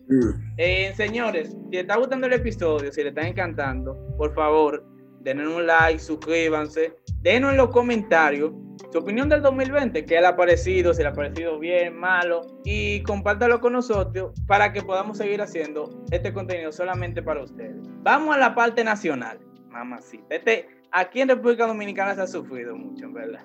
Eh, 0.59 0.93
señores, 0.97 1.51
si 1.51 1.71
les 1.71 1.83
está 1.83 1.97
gustando 1.97 2.27
el 2.27 2.33
episodio, 2.33 2.93
si 2.93 3.05
les 3.05 3.11
está 3.11 3.29
encantando, 3.29 3.97
por 4.19 4.35
favor, 4.35 4.85
denle 5.21 5.47
un 5.47 5.65
like, 5.65 6.01
suscríbanse, 6.01 6.97
denos 7.23 7.53
en 7.53 7.57
los 7.57 7.71
comentarios 7.71 8.51
su 8.93 8.99
opinión 8.99 9.29
del 9.29 9.41
2020, 9.41 10.05
qué 10.05 10.21
le 10.21 10.27
ha 10.27 10.35
parecido, 10.35 10.93
si 10.93 11.03
le 11.03 11.09
ha 11.09 11.13
parecido 11.13 11.61
bien, 11.61 11.97
malo, 11.97 12.41
y 12.65 13.05
compártalo 13.05 13.61
con 13.61 13.75
nosotros 13.75 14.33
para 14.49 14.73
que 14.73 14.83
podamos 14.83 15.19
seguir 15.19 15.41
haciendo 15.41 16.05
este 16.11 16.33
contenido 16.33 16.73
solamente 16.73 17.23
para 17.23 17.45
ustedes. 17.45 17.77
Vamos 18.03 18.35
a 18.35 18.39
la 18.39 18.55
parte 18.57 18.83
nacional, 18.83 19.39
mamacita. 19.71 20.35
Este, 20.35 20.69
aquí 20.91 21.21
en 21.21 21.29
República 21.29 21.67
Dominicana 21.67 22.15
se 22.15 22.23
ha 22.23 22.27
sufrido 22.27 22.77
mucho, 22.77 23.05
en 23.05 23.15
verdad. 23.15 23.45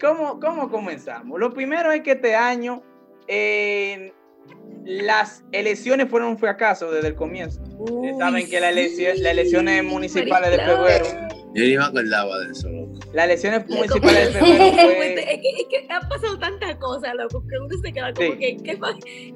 ¿Cómo, 0.00 0.38
¿Cómo 0.38 0.70
comenzamos? 0.70 1.38
Lo 1.40 1.52
primero 1.52 1.90
es 1.92 2.02
que 2.02 2.12
este 2.12 2.34
año 2.34 2.82
las 4.84 5.44
elecciones 5.52 6.08
fueron 6.08 6.30
un 6.30 6.38
fracaso 6.38 6.90
desde 6.90 7.08
el 7.08 7.14
comienzo. 7.14 7.62
saben 8.18 8.48
que 8.48 8.60
la 8.60 8.70
elección, 8.70 9.16
las 9.22 9.32
elecciones 9.32 9.82
municipales 9.82 10.50
de 10.50 10.58
febrero 10.58 11.24
yo 11.54 11.62
ni 11.62 11.76
me 11.76 11.84
acordaba 11.84 12.40
de 12.40 12.50
eso, 12.50 12.68
loco. 12.68 12.98
Las 13.12 13.26
elecciones 13.26 13.64
municipales 13.68 14.34
de 14.34 14.40
febrero 14.40 14.88
fue... 14.96 15.14
es, 15.14 15.40
que, 15.40 15.48
es 15.50 15.66
que 15.70 15.86
han 15.88 16.08
pasado 16.08 16.36
tantas 16.36 16.74
cosas, 16.76 17.14
loco, 17.14 17.44
que 17.46 17.58
uno 17.58 17.68
se 17.80 17.92
queda 17.92 18.12
como 18.12 18.36
que, 18.36 18.56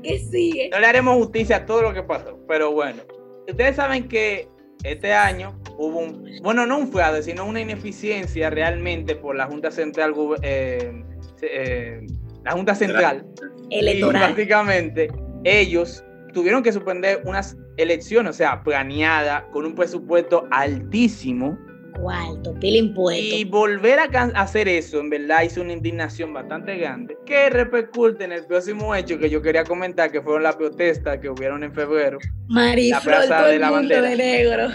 ¿qué, 0.02 0.18
sigue? 0.18 0.68
No 0.70 0.80
le 0.80 0.86
haremos 0.86 1.16
justicia 1.16 1.56
a 1.58 1.66
todo 1.66 1.82
lo 1.82 1.94
que 1.94 2.02
pasó, 2.02 2.36
pero 2.48 2.72
bueno. 2.72 3.02
Ustedes 3.48 3.76
saben 3.76 4.08
que 4.08 4.48
este 4.84 5.12
año 5.12 5.58
hubo 5.76 6.00
un, 6.00 6.24
bueno, 6.42 6.66
no 6.66 6.78
un 6.78 6.90
fraude, 6.90 7.22
sino 7.22 7.44
una 7.44 7.60
ineficiencia 7.60 8.50
realmente 8.50 9.14
por 9.16 9.36
la 9.36 9.46
Junta 9.46 9.70
Central, 9.70 10.14
eh, 10.42 11.02
eh, 11.42 12.06
la 12.44 12.52
Junta 12.52 12.74
Central. 12.74 13.26
Electoral. 13.70 14.30
básicamente, 14.30 15.08
ellos 15.44 16.02
tuvieron 16.32 16.62
que 16.62 16.72
suspender 16.72 17.22
unas 17.24 17.56
elecciones, 17.76 18.30
o 18.30 18.32
sea, 18.32 18.62
planeadas, 18.62 19.44
con 19.52 19.66
un 19.66 19.74
presupuesto 19.74 20.46
altísimo, 20.50 21.58
cuarto, 22.00 22.54
pila 22.60 22.78
impuesto. 22.78 23.36
Y 23.36 23.44
volver 23.44 23.98
a 23.98 24.04
hacer 24.34 24.68
eso, 24.68 25.00
en 25.00 25.10
verdad, 25.10 25.42
hizo 25.42 25.60
una 25.60 25.72
indignación 25.72 26.32
bastante 26.32 26.76
grande, 26.76 27.16
que 27.26 27.50
repercute 27.50 28.24
en 28.24 28.32
el 28.32 28.44
próximo 28.46 28.94
hecho 28.94 29.18
que 29.18 29.30
yo 29.30 29.42
quería 29.42 29.64
comentar, 29.64 30.10
que 30.10 30.22
fueron 30.22 30.42
las 30.42 30.56
protestas 30.56 31.18
que 31.18 31.28
hubieron 31.28 31.62
en 31.64 31.72
febrero. 31.72 32.18
Mariflor, 32.48 33.26
todo 33.26 33.50
el 33.50 33.60
mundo 33.64 34.02
de 34.02 34.16
negro. 34.16 34.68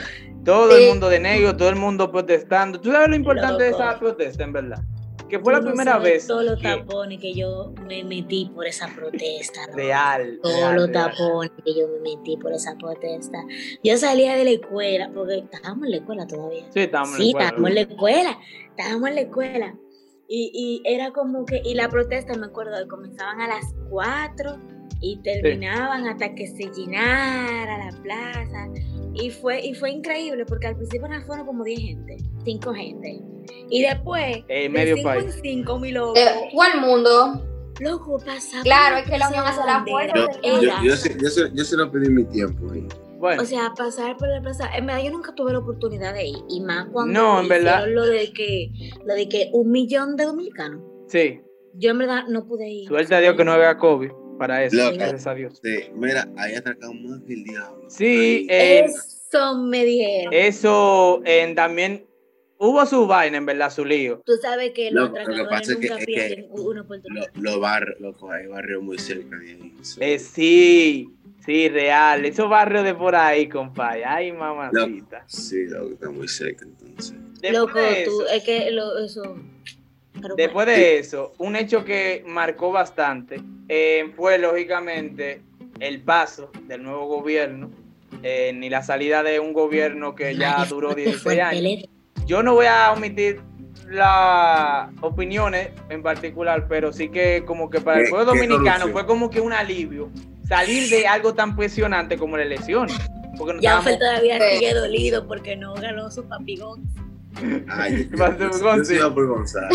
Todo 0.43 0.77
el 0.77 0.89
mundo 0.89 1.09
de 1.09 1.19
negro, 1.19 1.55
todo 1.55 1.69
el 1.69 1.77
mundo 1.77 2.11
protestando. 2.11 2.79
¿Tú 2.79 2.91
sabes 2.91 3.07
lo 3.07 3.15
importante 3.15 3.63
de 3.63 3.69
esa 3.69 3.97
protesta, 3.97 4.43
en 4.43 4.51
verdad? 4.51 4.83
Que 5.33 5.39
fue 5.39 5.51
la 5.51 5.61
primera 5.61 5.97
vez. 5.97 6.27
Todos 6.27 6.45
los 6.45 6.61
tapones 6.61 7.19
que 7.19 7.33
yo 7.33 7.73
me 7.87 8.03
metí 8.03 8.51
por 8.53 8.67
esa 8.67 8.87
protesta. 8.95 9.61
Real. 9.73 10.39
Todos 10.43 10.75
los 10.75 10.91
tapones 10.91 11.51
que 11.65 11.73
yo 11.73 11.87
me 11.87 12.11
metí 12.11 12.37
por 12.37 12.53
esa 12.53 12.77
protesta. 12.77 13.43
Yo 13.84 13.97
salía 13.97 14.36
de 14.36 14.43
la 14.43 14.51
escuela, 14.51 15.10
porque 15.12 15.39
estábamos 15.39 15.86
en 15.86 15.91
la 15.91 15.97
escuela 15.97 16.27
todavía. 16.27 16.65
Sí, 16.69 16.81
estábamos 16.81 17.19
en 17.19 17.25
la 17.25 17.31
escuela. 17.31 17.49
estábamos 17.49 17.69
en 17.69 17.75
la 17.75 17.81
escuela. 17.81 18.39
Estábamos 18.69 19.10
en 19.10 19.15
la 19.15 19.21
escuela. 19.21 19.75
Y, 20.27 20.51
y, 20.53 20.93
era 20.93 21.12
como 21.12 21.45
que, 21.45 21.63
y 21.65 21.73
la 21.73 21.89
protesta, 21.89 22.38
me 22.38 22.45
acuerdo, 22.45 22.88
comenzaban 22.88 23.41
a 23.41 23.47
las 23.47 23.73
4 23.89 24.60
y 25.01 25.17
terminaban 25.23 26.08
hasta 26.08 26.36
que 26.36 26.45
se 26.45 26.69
llenara 26.71 27.89
la 27.89 28.01
plaza. 28.03 28.69
Y 29.15 29.31
fue, 29.31 29.65
y 29.65 29.73
fue 29.73 29.89
increíble 29.89 30.45
porque 30.45 30.67
al 30.67 30.75
principio 30.75 31.08
no 31.08 31.19
fueron 31.23 31.47
como 31.47 31.63
10 31.63 31.79
gente, 31.79 32.17
5 32.45 32.73
gente. 32.75 33.33
Y 33.69 33.82
después, 33.82 34.43
eh, 34.47 34.69
medio 34.69 34.95
de 34.95 35.01
5 35.01 35.13
en 35.13 35.32
5, 35.32 35.79
mi 35.79 35.91
loco. 35.91 36.13
Eh, 36.17 36.27
el 36.73 36.82
mundo. 36.82 37.41
Loco, 37.79 38.19
pasa. 38.19 38.62
Claro, 38.63 38.97
es 38.97 39.10
que 39.10 39.17
la 39.17 39.29
unión 39.29 39.45
hace 39.45 39.62
la 39.65 39.84
fuerza. 39.84 40.13
Yo, 40.15 40.62
yo, 40.62 40.71
yo, 40.84 40.95
yo, 40.95 41.47
yo, 41.53 41.63
se 41.63 41.75
lo 41.75 41.91
pedí 41.91 42.10
mi 42.10 42.23
tiempo 42.25 42.71
ahí. 42.71 42.88
Bueno. 43.17 43.41
O 43.41 43.45
sea, 43.45 43.73
pasar 43.75 44.17
por 44.17 44.27
la 44.27 44.41
plaza. 44.41 44.69
En 44.75 44.86
verdad, 44.86 45.01
yo 45.03 45.12
nunca 45.12 45.34
tuve 45.34 45.53
la 45.53 45.60
oportunidad 45.60 46.13
de 46.13 46.27
ir. 46.27 46.38
Y 46.49 46.62
más 46.62 46.88
cuando 46.91 47.19
no, 47.19 47.39
en 47.41 47.47
verdad. 47.47 47.88
lo 47.88 48.06
de 48.06 48.32
que, 48.34 48.69
lo 49.06 49.15
de 49.15 49.27
que 49.27 49.49
un 49.53 49.71
millón 49.71 50.15
de 50.15 50.25
dominicanos. 50.25 50.82
Sí. 51.08 51.41
Yo 51.75 51.91
en 51.91 51.97
verdad 51.99 52.25
no 52.27 52.45
pude 52.45 52.69
ir. 52.69 52.88
Suerte 52.88 53.15
a 53.15 53.19
Dios 53.19 53.36
que 53.36 53.43
no 53.43 53.53
había 53.53 53.77
COVID 53.77 54.12
para 54.38 54.63
eso, 54.63 54.91
gracias 54.93 55.27
a 55.27 55.34
Dios. 55.34 55.60
Sí, 55.63 55.89
mira, 55.95 56.27
ahí 56.38 56.56
atracamos 56.56 57.01
más 57.01 57.21
que 57.25 57.34
el 57.34 57.43
diablo. 57.43 57.86
Sí, 57.88 58.47
eh, 58.49 58.86
eso 58.86 59.58
me 59.58 59.86
dijeron. 59.86 60.34
Eso 60.34 61.21
en, 61.25 61.56
también 61.56 62.06
hubo 62.63 62.86
su 62.86 63.06
vaina, 63.08 63.38
en 63.38 63.45
verdad, 63.45 63.69
su 63.69 63.86
lío. 63.86 64.21
Tú 64.26 64.34
sabes 64.41 64.71
que 64.71 64.91
los 64.91 65.12
lo, 65.12 65.17
lo 65.17 65.36
que 65.36 65.43
pasa 65.45 65.73
nunca 65.73 65.97
es 65.97 66.06
que, 66.06 66.15
es 66.15 66.36
que 66.36 66.47
uno 66.49 66.86
Los 66.88 67.28
lo 67.36 67.60
barrios, 67.60 67.99
loco, 67.99 68.32
hay 68.32 68.47
barrios 68.47 68.82
muy 68.82 68.97
cerca 68.97 69.38
de 69.38 69.52
ahí. 69.52 69.73
Eh, 69.99 70.19
sí, 70.19 71.10
sí, 71.45 71.69
real. 71.69 72.26
Esos 72.26 72.49
barrios 72.49 72.84
de 72.84 72.95
por 72.95 73.15
ahí, 73.15 73.49
compadre. 73.49 74.06
Ay, 74.06 74.32
mamacita. 74.32 75.23
sí, 75.28 75.65
loco, 75.67 75.93
está 75.93 76.10
muy 76.10 76.28
cerca, 76.28 76.65
entonces. 76.65 77.15
Loco, 77.52 77.80
tú, 78.06 78.23
es 78.32 78.43
que 78.43 78.71
lo, 78.71 78.97
eso 78.99 79.36
Después 80.38 80.67
de 80.67 80.99
eso, 80.99 81.34
un 81.38 81.56
hecho 81.56 81.84
que 81.84 82.23
marcó 82.26 82.71
bastante 82.71 83.41
eh, 83.67 84.12
fue 84.15 84.38
lógicamente 84.38 85.41
el 85.80 86.02
paso 86.02 86.52
del 86.67 86.84
nuevo 86.84 87.08
gobierno, 87.08 87.71
eh, 88.21 88.54
ni 88.54 88.69
la 88.69 88.84
salida 88.84 89.23
de 89.23 89.39
un 89.39 89.54
gobierno 89.54 90.15
que 90.15 90.36
ya 90.36 90.63
duró 90.65 90.93
16 90.95 91.39
años. 91.39 91.89
Yo 92.25 92.43
no 92.43 92.53
voy 92.53 92.65
a 92.65 92.91
omitir 92.91 93.41
las 93.89 94.89
opiniones 95.01 95.69
en 95.89 96.01
particular, 96.01 96.67
pero 96.67 96.91
sí 96.91 97.09
que 97.09 97.43
como 97.45 97.69
que 97.69 97.81
para 97.81 98.01
el 98.01 98.09
pueblo 98.09 98.33
dominicano 98.33 98.88
fue 98.89 99.05
como 99.05 99.29
que 99.29 99.41
un 99.41 99.53
alivio 99.53 100.09
salir 100.47 100.89
de 100.89 101.07
algo 101.07 101.33
tan 101.33 101.55
presionante 101.55 102.17
como 102.17 102.38
la 102.38 102.43
elección. 102.43 102.88
Porque 103.38 103.59
ya 103.62 103.81
fue 103.81 103.97
todavía 103.97 104.39
sigue 104.39 104.73
dolido 104.73 105.27
porque 105.27 105.55
no 105.55 105.73
ganó 105.75 106.12
su 106.12 106.23
papigón. 106.27 106.83
Ay, 107.67 108.09
yo, 108.97 109.13
por 109.13 109.27
Gonzalo. 109.27 109.69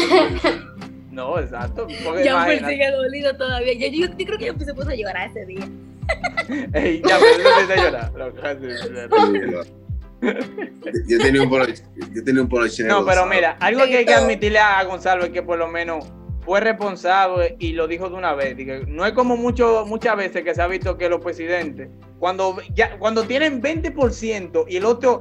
No, 1.11 1.39
exacto. 1.39 1.89
Ya 2.25 2.45
me 2.47 2.59
sigue 2.59 2.91
dolido 2.93 3.37
todavía. 3.37 3.73
Yo, 3.75 3.89
yo, 3.89 4.07
yo, 4.17 4.27
creo 4.27 4.39
que 4.39 4.47
yo 4.47 4.55
se 4.65 4.75
puso 4.75 4.91
a 4.91 4.95
llorar 4.95 5.29
ese 5.31 5.47
día. 5.47 5.69
Ey, 6.73 7.03
ya, 7.05 7.19
pero 7.19 7.43
no 7.43 7.73
a 7.73 7.77
llorar. 7.77 8.13
Yo 11.07 11.19
tenía 11.19 11.43
un 11.43 11.51
poloche. 11.51 11.83
Yo 12.15 12.25
tenía 12.25 12.43
un 12.43 12.49
poloche. 12.49 12.85
No, 12.85 13.05
pero 13.05 13.27
mira, 13.27 13.57
algo 13.61 13.85
que 13.85 13.99
hay 13.99 14.05
que 14.05 14.15
admitirle 14.15 14.59
a 14.59 14.83
Gonzalo 14.85 15.25
es 15.25 15.31
que 15.31 15.43
por 15.43 15.59
lo 15.59 15.69
menos 15.69 16.07
fue 16.41 16.61
responsable 16.61 17.57
y 17.59 17.73
lo 17.73 17.87
dijo 17.87 18.09
de 18.09 18.17
una 18.17 18.35
vez. 18.35 18.57
no 18.89 19.05
es 19.05 19.13
como 19.13 19.37
mucho, 19.37 19.85
muchas 19.87 20.17
veces 20.17 20.43
que 20.43 20.55
se 20.55 20.63
ha 20.63 20.67
visto 20.67 20.97
que 20.97 21.09
los 21.09 21.21
presidentes, 21.21 21.89
cuando, 22.19 22.57
ya, 22.75 22.99
cuando 22.99 23.25
tienen 23.25 23.63
20% 23.63 24.65
y 24.69 24.77
el 24.77 24.85
otro 24.85 25.21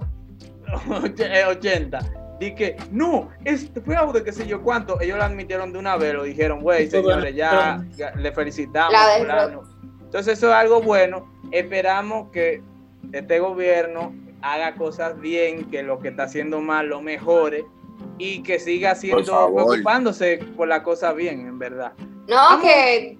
80, 1.49 1.99
Dije, 2.39 2.75
no, 2.91 3.29
este 3.45 3.81
fue 3.81 3.95
algo 3.95 4.13
de 4.13 4.23
qué 4.23 4.31
sé 4.31 4.45
yo 4.45 4.61
cuánto. 4.61 5.01
Ellos 5.01 5.17
lo 5.17 5.23
admitieron 5.23 5.73
de 5.73 5.79
una 5.79 5.97
vez, 5.97 6.13
lo 6.13 6.23
dijeron, 6.23 6.61
güey, 6.61 6.87
señores, 6.87 7.35
ya, 7.35 7.83
le 8.15 8.31
felicitamos. 8.31 8.93
Entonces, 10.03 10.37
eso 10.37 10.49
es 10.49 10.53
algo 10.53 10.81
bueno. 10.81 11.27
Esperamos 11.51 12.29
que 12.31 12.61
este 13.11 13.39
gobierno 13.39 14.13
haga 14.53 14.75
cosas 14.75 15.19
bien, 15.19 15.69
que 15.69 15.83
lo 15.83 15.99
que 15.99 16.09
está 16.09 16.23
haciendo 16.23 16.61
mal 16.61 16.87
lo 16.87 17.01
mejore 17.01 17.65
y 18.17 18.43
que 18.43 18.59
siga 18.59 18.91
haciendo, 18.91 19.53
preocupándose 19.53 20.39
por 20.55 20.67
la 20.67 20.83
cosa 20.83 21.13
bien, 21.13 21.47
en 21.47 21.59
verdad. 21.59 21.93
No, 22.27 22.59
que 22.61 23.17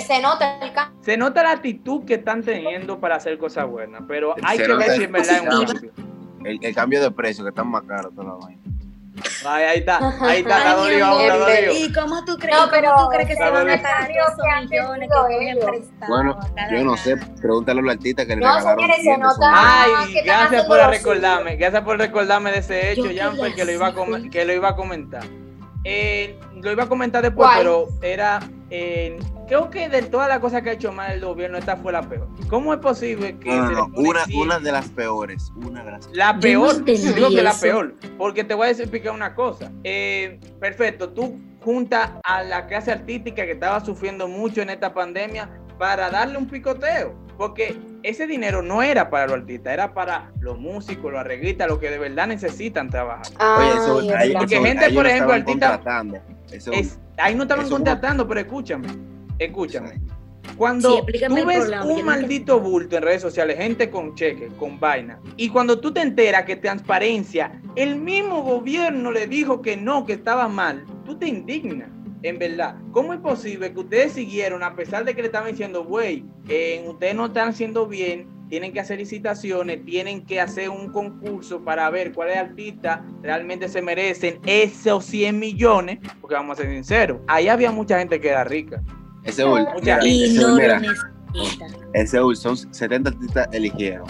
se 0.00 0.22
nota 0.22 0.58
el 0.60 0.72
cambio. 0.72 1.02
Se 1.02 1.16
nota 1.16 1.42
la 1.42 1.52
actitud 1.52 2.04
que 2.04 2.14
están 2.14 2.42
teniendo 2.42 3.00
para 3.00 3.16
hacer 3.16 3.38
cosas 3.38 3.66
buenas, 3.66 4.02
pero 4.06 4.34
hay 4.42 4.58
que 4.58 4.74
ver 4.74 4.90
si 4.90 5.04
en 5.04 5.12
verdad 5.12 5.36
es 5.36 5.42
un 5.42 5.48
cambio 5.48 6.08
el, 6.44 6.74
cambio 6.74 7.02
de 7.02 7.10
precio, 7.10 7.44
que 7.44 7.50
están 7.50 7.68
más 7.68 7.82
caros 7.84 8.14
toda 8.14 8.28
la 8.28 8.34
vaina. 8.34 8.62
Ay, 9.46 9.64
ahí 9.64 9.78
está, 9.78 9.98
ahí 10.20 10.40
está, 10.40 10.58
está 10.58 10.74
dolido 10.74 11.06
ahora, 11.06 11.36
dolido. 11.36 11.72
¿Y 11.74 11.92
cómo 11.92 12.24
tú 12.24 12.36
crees, 12.36 12.58
no, 12.58 12.70
pero, 12.70 12.92
¿cómo 12.94 13.04
tú 13.04 13.10
crees 13.14 13.28
que 13.28 13.36
se 13.36 13.50
van 13.50 13.70
a 13.70 13.82
pagar 13.82 14.10
esos 14.10 14.70
millones 14.70 15.08
que 15.08 15.16
cogen 15.16 15.58
prestados? 15.58 16.08
Bueno, 16.08 16.38
yo 16.70 16.84
no 16.84 16.96
sé, 16.96 17.16
pregúntale 17.40 17.80
a 17.80 17.82
los 17.82 17.92
artistas 17.92 18.26
que 18.26 18.36
le 18.36 18.42
no, 18.42 18.54
regalaron. 18.54 18.84
Señores, 18.84 19.04
se 19.04 19.18
nota 19.18 19.52
Ay, 19.52 20.14
gracias 20.24 20.64
por 20.64 20.78
recordarme, 20.78 21.56
gracias 21.56 21.82
por 21.82 21.98
recordarme 21.98 22.52
de 22.52 22.58
ese 22.58 22.92
hecho, 22.92 23.08
Janfer, 23.14 23.54
que 23.54 23.64
lo 23.64 23.72
iba 23.72 23.88
a 23.88 23.94
que 24.30 24.44
lo 24.44 24.52
iba 24.52 24.68
a 24.70 24.76
comentar. 24.76 25.22
Eh, 25.84 26.38
lo 26.54 26.72
iba 26.72 26.84
a 26.84 26.88
comentar 26.88 27.22
después, 27.22 27.48
pero 27.56 27.86
era. 28.02 28.40
Eh, 28.70 29.18
creo 29.46 29.70
que 29.70 29.88
de 29.88 30.02
todas 30.02 30.28
las 30.28 30.40
cosas 30.40 30.62
que 30.62 30.70
ha 30.70 30.72
hecho 30.74 30.92
mal 30.92 31.12
el 31.12 31.24
gobierno, 31.24 31.56
esta 31.56 31.76
fue 31.76 31.92
la 31.92 32.02
peor. 32.02 32.28
¿Cómo 32.48 32.72
es 32.74 32.80
posible 32.80 33.38
que.? 33.38 33.48
No, 33.48 33.70
no, 33.70 33.88
no. 33.88 33.88
Una, 33.96 34.24
una, 34.34 34.58
de 34.58 34.72
las 34.72 34.88
peores. 34.88 35.50
Una 35.56 35.82
de 35.84 35.90
las 35.92 36.08
La 36.12 36.38
peor. 36.38 36.84
Yo 36.84 37.12
digo 37.12 37.28
que 37.30 37.42
la 37.42 37.54
peor. 37.54 37.94
Porque 38.18 38.44
te 38.44 38.54
voy 38.54 38.68
a 38.68 38.70
explicar 38.70 39.12
una 39.12 39.34
cosa. 39.34 39.72
Eh, 39.84 40.38
perfecto, 40.60 41.10
tú 41.10 41.40
juntas 41.62 42.10
a 42.24 42.42
la 42.42 42.66
clase 42.66 42.92
artística 42.92 43.44
que 43.44 43.52
estaba 43.52 43.84
sufriendo 43.84 44.28
mucho 44.28 44.60
en 44.60 44.70
esta 44.70 44.92
pandemia 44.92 45.48
para 45.78 46.10
darle 46.10 46.38
un 46.38 46.46
picoteo. 46.46 47.14
Porque 47.38 47.78
ese 48.02 48.26
dinero 48.26 48.62
no 48.62 48.82
era 48.82 49.10
para 49.10 49.26
los 49.26 49.36
artistas, 49.36 49.72
era 49.72 49.94
para 49.94 50.32
los 50.40 50.58
músicos, 50.58 51.12
los 51.12 51.20
arreglistas, 51.20 51.68
los 51.68 51.78
que 51.78 51.88
de 51.88 51.98
verdad 51.98 52.26
necesitan 52.26 52.90
trabajar. 52.90 53.26
Oye, 53.38 53.70
eso, 53.70 54.16
ahí, 54.16 54.32
Porque 54.32 54.56
eso, 54.56 54.64
gente, 54.64 54.84
ahí 54.86 54.94
por 54.94 55.06
ejemplo, 55.06 55.34
estaban 55.34 56.14
artistas. 56.14 56.37
Eso- 56.52 56.72
Es- 56.72 56.98
ahí 57.16 57.34
no 57.34 57.42
estaban 57.42 57.68
contratando, 57.68 58.26
pero 58.26 58.40
escúchame, 58.40 58.88
escúchame. 59.38 59.94
Sí. 59.94 60.00
Cuando 60.56 60.96
Sí, 60.96 61.02
tú 61.28 61.44
ves 61.46 61.70
un 61.84 62.04
maldito 62.04 62.58
bulto 62.58 62.96
en 62.96 63.02
redes 63.02 63.22
sociales, 63.22 63.58
gente 63.58 63.90
con 63.90 64.14
cheques, 64.14 64.52
con 64.54 64.80
vaina, 64.80 65.20
y 65.36 65.50
cuando 65.50 65.78
tú 65.78 65.92
te 65.92 66.00
enteras 66.00 66.44
que 66.44 66.56
transparencia, 66.56 67.60
el 67.76 67.96
mismo 67.96 68.42
gobierno 68.42 69.12
le 69.12 69.26
dijo 69.26 69.60
que 69.62 69.76
no, 69.76 70.06
que 70.06 70.14
estaba 70.14 70.48
mal, 70.48 70.84
tú 71.04 71.16
te 71.18 71.28
indignas. 71.28 71.90
En 72.22 72.38
verdad, 72.38 72.74
¿cómo 72.90 73.12
es 73.12 73.20
posible 73.20 73.72
que 73.72 73.78
ustedes 73.78 74.12
siguieron 74.12 74.64
a 74.64 74.74
pesar 74.74 75.04
de 75.04 75.14
que 75.14 75.20
le 75.22 75.26
estaban 75.26 75.50
diciendo, 75.52 75.84
güey, 75.84 76.24
eh, 76.48 76.84
ustedes 76.88 77.14
no 77.14 77.26
están 77.26 77.50
haciendo 77.50 77.86
bien, 77.86 78.26
tienen 78.48 78.72
que 78.72 78.80
hacer 78.80 78.98
licitaciones, 78.98 79.84
tienen 79.84 80.24
que 80.24 80.40
hacer 80.40 80.70
un 80.70 80.90
concurso 80.92 81.64
para 81.64 81.88
ver 81.90 82.12
cuáles 82.12 82.36
artistas 82.36 83.00
realmente 83.22 83.68
se 83.68 83.82
merecen 83.82 84.40
esos 84.46 85.04
100 85.04 85.38
millones? 85.38 85.98
Porque 86.20 86.34
vamos 86.34 86.58
a 86.58 86.62
ser 86.62 86.70
sinceros, 86.72 87.20
ahí 87.28 87.48
había 87.48 87.70
mucha 87.70 87.98
gente 87.98 88.20
que 88.20 88.28
era 88.30 88.44
rica. 88.44 88.82
Ese 89.24 89.44
Ul, 89.44 89.66
Mucha- 89.74 89.98
mira, 89.98 90.06
Y 90.06 90.24
ese 90.24 90.40
no 90.40 90.58
ese 91.92 92.20
Ul, 92.22 92.36
son 92.36 92.56
70 92.56 93.10
artistas 93.10 93.48
eligieron. 93.52 94.06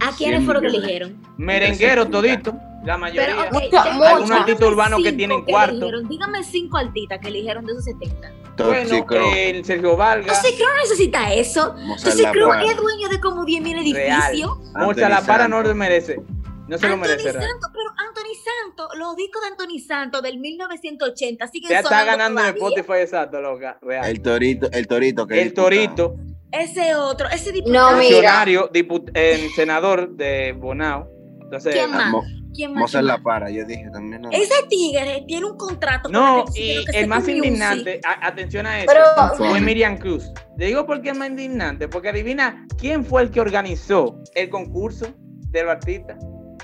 ¿A 0.00 0.10
quiénes 0.16 0.40
100 0.40 0.44
fueron 0.44 0.62
que 0.62 0.68
eligieron? 0.68 1.16
Merengueros 1.38 2.10
todito, 2.10 2.54
la 2.84 2.98
mayoría. 2.98 3.24
Pero, 3.26 3.42
ok, 3.44 3.52
Mucha- 3.52 3.70
ya- 3.84 3.92
mucha. 3.94 4.10
Algunos 4.10 4.30
artistas 4.32 4.68
urbanos 4.68 5.02
que 5.02 5.12
tienen 5.12 5.44
cuarto. 5.44 5.72
eligieron. 5.76 6.08
Dígame 6.08 6.44
cinco 6.44 6.76
artistas 6.76 7.18
que 7.20 7.28
eligieron 7.28 7.64
de 7.64 7.72
esos 7.72 7.84
70. 7.84 8.30
Bueno, 8.56 8.88
Tóxico, 8.88 9.14
el 9.36 9.64
Sergio 9.64 9.96
creo 10.56 10.68
no 10.68 10.74
necesita 10.76 11.32
eso. 11.34 11.74
Entonces, 11.78 12.26
creo 12.32 12.48
Parra, 12.48 12.60
que 12.62 12.70
es 12.70 12.76
dueño 12.76 13.08
de 13.08 13.20
como 13.20 13.44
10 13.44 13.62
mil 13.62 13.92
Real. 13.94 14.22
edificios. 14.32 14.58
Morsa 14.74 15.08
La 15.08 15.20
Para 15.22 15.48
no 15.48 15.62
lo 15.62 15.74
merece. 15.74 16.20
No 16.68 16.78
se 16.78 16.88
lo 16.88 16.96
merece. 16.96 17.30
real. 17.30 17.44
Santos, 17.50 17.70
pero 17.74 17.90
Anthony 18.08 18.34
Santos, 18.42 18.88
los 18.98 19.16
discos 19.16 19.42
de 19.42 19.48
Anthony 19.48 19.78
Santos 19.86 20.22
del 20.22 20.38
1980 20.38 21.46
siguen 21.48 21.70
Ya 21.70 21.80
está 21.80 22.04
ganando 22.04 22.40
en. 22.40 22.46
Spotify 22.56 23.00
exacto, 23.02 23.40
loca. 23.40 23.78
Real. 23.82 24.06
El 24.06 24.22
torito, 24.22 24.68
el 24.72 24.86
torito 24.86 25.26
que 25.26 25.42
El. 25.42 25.52
Torito, 25.52 26.14
Ese 26.52 26.94
otro, 26.94 27.28
ese 27.28 27.50
No, 27.50 27.54
diputado. 27.56 27.96
mira. 27.98 28.02
funcionario, 28.12 28.70
diput- 28.72 29.10
eh, 29.14 29.48
senador 29.56 30.10
de 30.16 30.52
Bonao. 30.52 31.08
Entonces, 31.42 31.74
¿Quién 31.74 31.90
más? 31.90 32.12
¿Quién 32.54 32.72
más? 32.72 32.80
Mozart 32.82 33.02
¿Quién 33.04 33.06
La? 33.08 33.22
Para, 33.22 33.50
yo 33.50 33.64
dije 33.64 33.88
también. 33.92 34.22
No. 34.22 34.30
Ese 34.30 34.54
tigre 34.68 35.24
tiene 35.26 35.46
un 35.46 35.56
contrato 35.56 36.04
con 36.04 36.12
no, 36.12 36.44
y 36.54 36.70
el 36.72 36.84
sepa 36.86 37.06
más 37.06 37.28
indignante, 37.28 38.00
a- 38.04 38.26
atención 38.26 38.66
a 38.66 38.78
eso, 38.82 38.86
Pero- 38.92 39.34
fue 39.36 39.60
Miriam 39.60 39.98
Cruz. 39.98 40.32
Le 40.56 40.66
digo 40.66 40.86
por 40.86 41.02
qué 41.02 41.10
es 41.10 41.16
más 41.18 41.28
indignante, 41.30 41.88
porque 41.88 42.08
adivina 42.10 42.66
quién 42.78 43.04
fue 43.04 43.22
el 43.22 43.30
que 43.30 43.40
organizó 43.40 44.18
el 44.34 44.48
concurso 44.50 45.06
de 45.50 45.62
los 45.62 45.72
artistas. 45.72 46.16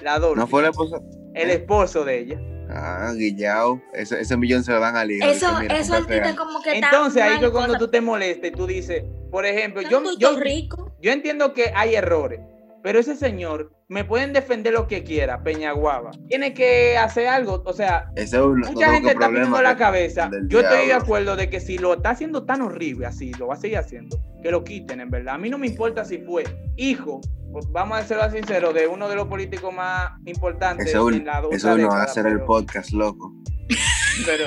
La 0.02 0.18
Dolce, 0.18 0.40
¿No 0.40 0.46
fue 0.46 0.62
la 0.62 0.68
esposa? 0.70 0.98
el 1.34 1.50
esposo 1.50 2.04
de 2.04 2.18
ella. 2.20 2.40
Ah, 2.72 3.12
Guillao. 3.16 3.82
Ese, 3.92 4.20
ese 4.20 4.36
millón 4.36 4.62
se 4.62 4.70
lo 4.72 4.78
dan 4.78 4.94
a 4.96 5.04
Liga. 5.04 5.26
Eso, 5.26 5.46
mira, 5.60 5.76
eso 5.76 5.94
artista 5.94 6.36
como 6.36 6.62
que 6.62 6.74
está 6.74 6.86
Entonces 6.86 7.20
ahí 7.22 7.40
que 7.40 7.50
cuando 7.50 7.74
cosa. 7.74 7.78
tú 7.80 7.88
te 7.88 8.00
molestes, 8.00 8.52
tú 8.52 8.66
dices, 8.66 9.02
por 9.30 9.44
ejemplo, 9.44 9.82
yo, 9.82 10.02
yo, 10.18 10.38
rico. 10.38 10.92
yo 11.02 11.10
entiendo 11.10 11.52
que 11.52 11.72
hay 11.74 11.96
errores, 11.96 12.38
pero 12.82 12.98
ese 12.98 13.16
señor 13.16 13.72
me 13.88 14.04
pueden 14.04 14.32
defender 14.32 14.72
lo 14.72 14.86
que 14.86 15.02
quiera, 15.04 15.42
Peñaguaba. 15.42 16.12
Tiene 16.28 16.54
que 16.54 16.96
hacer 16.96 17.26
algo, 17.28 17.62
o 17.66 17.72
sea, 17.72 18.10
Ese 18.16 18.36
es 18.36 18.42
un 18.42 18.60
mucha 18.60 18.92
gente 18.92 19.10
está 19.10 19.28
pidiendo 19.28 19.60
la 19.60 19.76
cabeza. 19.76 20.28
del 20.28 20.48
Yo 20.48 20.60
estoy 20.60 20.78
de 20.78 20.84
diablo. 20.86 21.04
acuerdo 21.04 21.36
de 21.36 21.50
que 21.50 21.60
si 21.60 21.76
lo 21.78 21.94
está 21.94 22.10
haciendo 22.10 22.44
tan 22.44 22.62
horrible 22.62 23.06
así, 23.06 23.32
lo 23.34 23.48
va 23.48 23.54
a 23.54 23.56
seguir 23.58 23.78
haciendo, 23.78 24.16
que 24.42 24.50
lo 24.50 24.62
quiten, 24.64 25.00
en 25.00 25.10
verdad. 25.10 25.34
A 25.34 25.38
mí 25.38 25.50
no 25.50 25.58
me 25.58 25.66
importa 25.66 26.04
si 26.04 26.18
fue 26.18 26.44
hijo, 26.76 27.20
pues 27.52 27.66
vamos 27.72 27.98
a 27.98 28.04
serlo 28.04 28.30
sincero, 28.30 28.72
de 28.72 28.86
uno 28.86 29.08
de 29.08 29.16
los 29.16 29.26
políticos 29.26 29.74
más 29.74 30.12
importantes 30.24 30.86
Eso 30.88 31.10
en 31.10 31.24
la 31.26 31.40
eso 31.50 31.72
otra 31.72 31.82
no 31.82 31.88
va 31.88 31.94
a 31.96 32.00
década, 32.00 32.02
hacer 32.04 32.26
el 32.26 32.34
pero- 32.34 32.46
podcast, 32.46 32.92
loco. 32.92 33.34
pero 34.24 34.46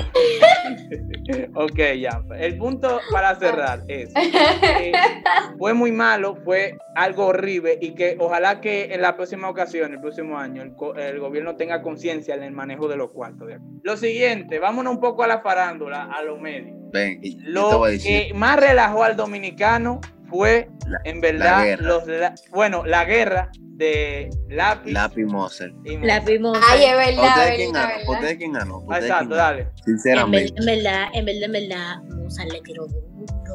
ok, 1.56 1.80
ya. 2.00 2.22
El 2.38 2.58
punto 2.58 3.00
para 3.12 3.36
cerrar 3.36 3.84
es 3.88 4.14
que 4.14 4.92
fue 5.58 5.74
muy 5.74 5.92
malo, 5.92 6.38
fue 6.44 6.78
algo 6.96 7.28
horrible 7.28 7.78
y 7.82 7.96
que 7.96 8.16
ojalá 8.20 8.62
que 8.62 8.94
en 8.94 9.02
la 9.02 9.16
próxima 9.16 9.50
ocasión, 9.50 9.94
el 9.94 10.02
próximo 10.02 10.38
año, 10.38 10.62
el, 10.62 11.20
gobierno 11.20 11.56
tenga 11.56 11.82
conciencia 11.82 12.36
en 12.36 12.44
el 12.44 12.52
manejo 12.52 12.88
de 12.88 12.98
los 12.98 13.12
cuartos. 13.12 13.48
de. 13.48 13.60
Lo 13.84 13.98
siguiente, 13.98 14.60
vámonos 14.60 14.94
un 14.94 15.00
poco 15.00 15.24
a 15.24 15.28
la 15.28 15.42
farándula, 15.42 16.06
a 16.06 16.22
los 16.24 16.40
medios. 16.40 16.78
Ven, 16.92 17.20
y 17.22 17.38
yo 17.38 17.44
te 17.44 17.52
Lo 17.52 17.78
voy 17.80 17.90
a 17.90 17.92
decir. 17.94 18.28
que 18.28 18.34
más 18.34 18.60
relajó 18.60 19.04
al 19.04 19.16
dominicano 19.16 20.00
fue, 20.34 20.68
La- 20.88 21.00
en 21.06 21.22
verdad, 21.22 21.78
los, 21.80 22.08
la- 22.08 22.34
bueno, 22.52 22.84
la 22.86 23.06
guerra 23.06 23.52
de 23.76 24.30
lápiz. 24.50 24.92
Lápiz 24.92 25.26
Mozart. 25.26 25.74
y 25.86 25.98
Mozart. 25.98 26.26
vimos. 26.26 26.58
Ay, 26.70 26.84
es 26.84 26.88
¿Para 26.94 27.06
verdad, 27.06 27.28
ustedes 27.38 27.56
quién 27.56 27.72
ganó? 27.74 27.84
¿Para 27.88 27.98
verdad. 27.98 28.14
ustedes 28.14 28.38
quién 28.38 28.54
ganó? 28.54 28.74
¿Para 28.86 29.00
ustedes 29.00 29.12
Exacto, 29.12 29.36
dale. 29.36 29.68
Sinceramente. 29.86 30.54
en 30.58 30.66
verdad, 30.66 31.04
en 31.14 31.26
verdad, 31.26 31.44
en 31.44 31.52
verdad, 31.52 32.04
Mozart 32.24 32.52
le 32.52 32.62
tiró 32.62 32.88
duro. 32.88 33.08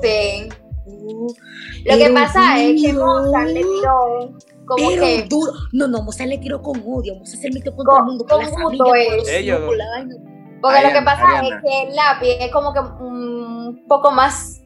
Sí. 0.02 0.48
Uh, 0.86 1.34
Lo 1.84 1.96
que 1.98 2.10
pasa 2.14 2.60
es 2.62 2.80
que. 2.82 2.92
Mozart 2.92 3.48
le 3.48 3.60
tiró 3.60 4.34
como 4.66 4.88
Pero 4.88 5.02
que 5.02 5.26
duro. 5.28 5.52
No, 5.72 5.88
no, 5.88 6.02
Mozart 6.02 6.28
le 6.30 6.38
tiró 6.38 6.62
con 6.62 6.80
odio. 6.86 7.14
Mozart 7.16 7.42
se 7.42 7.50
metió 7.50 7.74
con 7.74 7.84
Con- 7.84 7.94
todo 7.94 7.98
el 7.98 8.04
mundo. 8.04 8.24
Con 8.26 8.38
con 8.78 8.98
las 8.98 9.28
Ellos 9.28 9.44
hijos, 9.44 9.60
dos. 9.60 9.68
con 9.68 9.78
la 9.78 9.90
vaina. 9.90 10.14
Porque 10.60 10.82
lo 10.82 10.88
que 10.92 11.02
pasa 11.04 11.22
Ariana. 11.38 11.56
es 11.56 11.62
que 11.62 11.88
el 11.88 11.94
lápiz 11.96 12.28
es 12.44 12.50
como 12.52 12.72
que 12.72 12.80
un 12.80 13.84
poco 13.86 14.10
más 14.10 14.60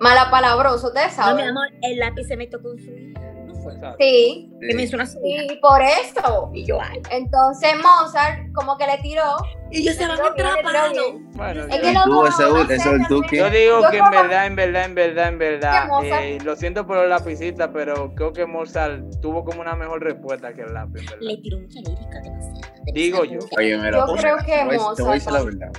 malapalabroso, 0.00 0.88
ustedes 0.88 1.16
No, 1.18 1.34
mi 1.36 1.42
amor, 1.42 1.66
el 1.82 1.98
lápiz 1.98 2.24
se 2.26 2.36
metió 2.36 2.60
con 2.60 2.78
su 2.78 2.90
hija. 2.90 3.20
No 3.46 3.54
fue. 3.62 3.74
Sí, 3.98 4.50
Que 4.60 4.74
me 4.74 4.82
hizo 4.84 4.96
una 4.96 5.06
su 5.06 5.18
hija. 5.24 5.42
sí, 5.48 5.58
por 5.60 5.80
eso. 5.82 6.50
Y 6.54 6.64
yo, 6.64 6.80
ay. 6.80 7.00
Entonces 7.10 7.74
Mozart 7.76 8.52
como 8.54 8.76
que 8.78 8.86
le 8.86 8.98
tiró. 8.98 9.22
Y 9.70 9.84
yo 9.84 9.92
se 9.92 10.06
van 10.08 10.12
a 10.12 10.16
Yo 10.16 10.34
bien, 10.34 10.46
yo 10.46 10.52
atrapar. 10.52 10.92
bien. 10.92 11.30
Bueno, 11.32 11.60
Es 11.68 11.80
que 11.80 11.90
¿Y 11.90 11.94
no, 11.94 12.04
tú, 12.04 12.26
sé, 12.26 12.74
ese 12.74 12.88
Ul, 12.88 13.06
tú? 13.08 13.22
Yo 13.30 13.50
digo 13.50 13.82
Yo 13.82 13.90
que 13.90 13.98
en 13.98 14.10
verdad, 14.10 14.46
en 14.46 14.56
verdad, 14.56 14.84
en 14.86 14.94
verdad, 14.94 15.28
en 15.28 15.38
verdad, 15.38 15.88
Mozart- 15.88 16.22
eh, 16.22 16.38
lo 16.44 16.56
siento 16.56 16.86
por 16.86 16.96
los 16.96 17.08
lapicitas, 17.08 17.68
pero 17.72 18.14
creo 18.14 18.32
que 18.32 18.46
Mozart 18.46 19.02
tuvo 19.20 19.44
como 19.44 19.60
una 19.60 19.76
mejor 19.76 20.02
respuesta 20.02 20.52
que 20.54 20.62
el 20.62 20.72
lápiz, 20.74 21.04
verdad. 21.04 21.16
Le 21.20 21.36
tiró 21.36 21.58
mucha 21.58 21.78
lírica 21.80 22.20
demasiado. 22.22 22.60
Digo 22.94 23.24
yo. 23.24 23.38
Oye, 23.58 23.76
mira, 23.76 23.98
Yo 24.06 24.14
creo 24.14 24.36
que 24.38 24.44
te 24.44 24.64
voy, 24.64 24.76
te 24.96 25.02
voy 25.02 25.12
a 25.12 25.14
Mozart- 25.14 25.14
decir 25.14 25.32
la 25.32 25.42
verdad. 25.42 25.72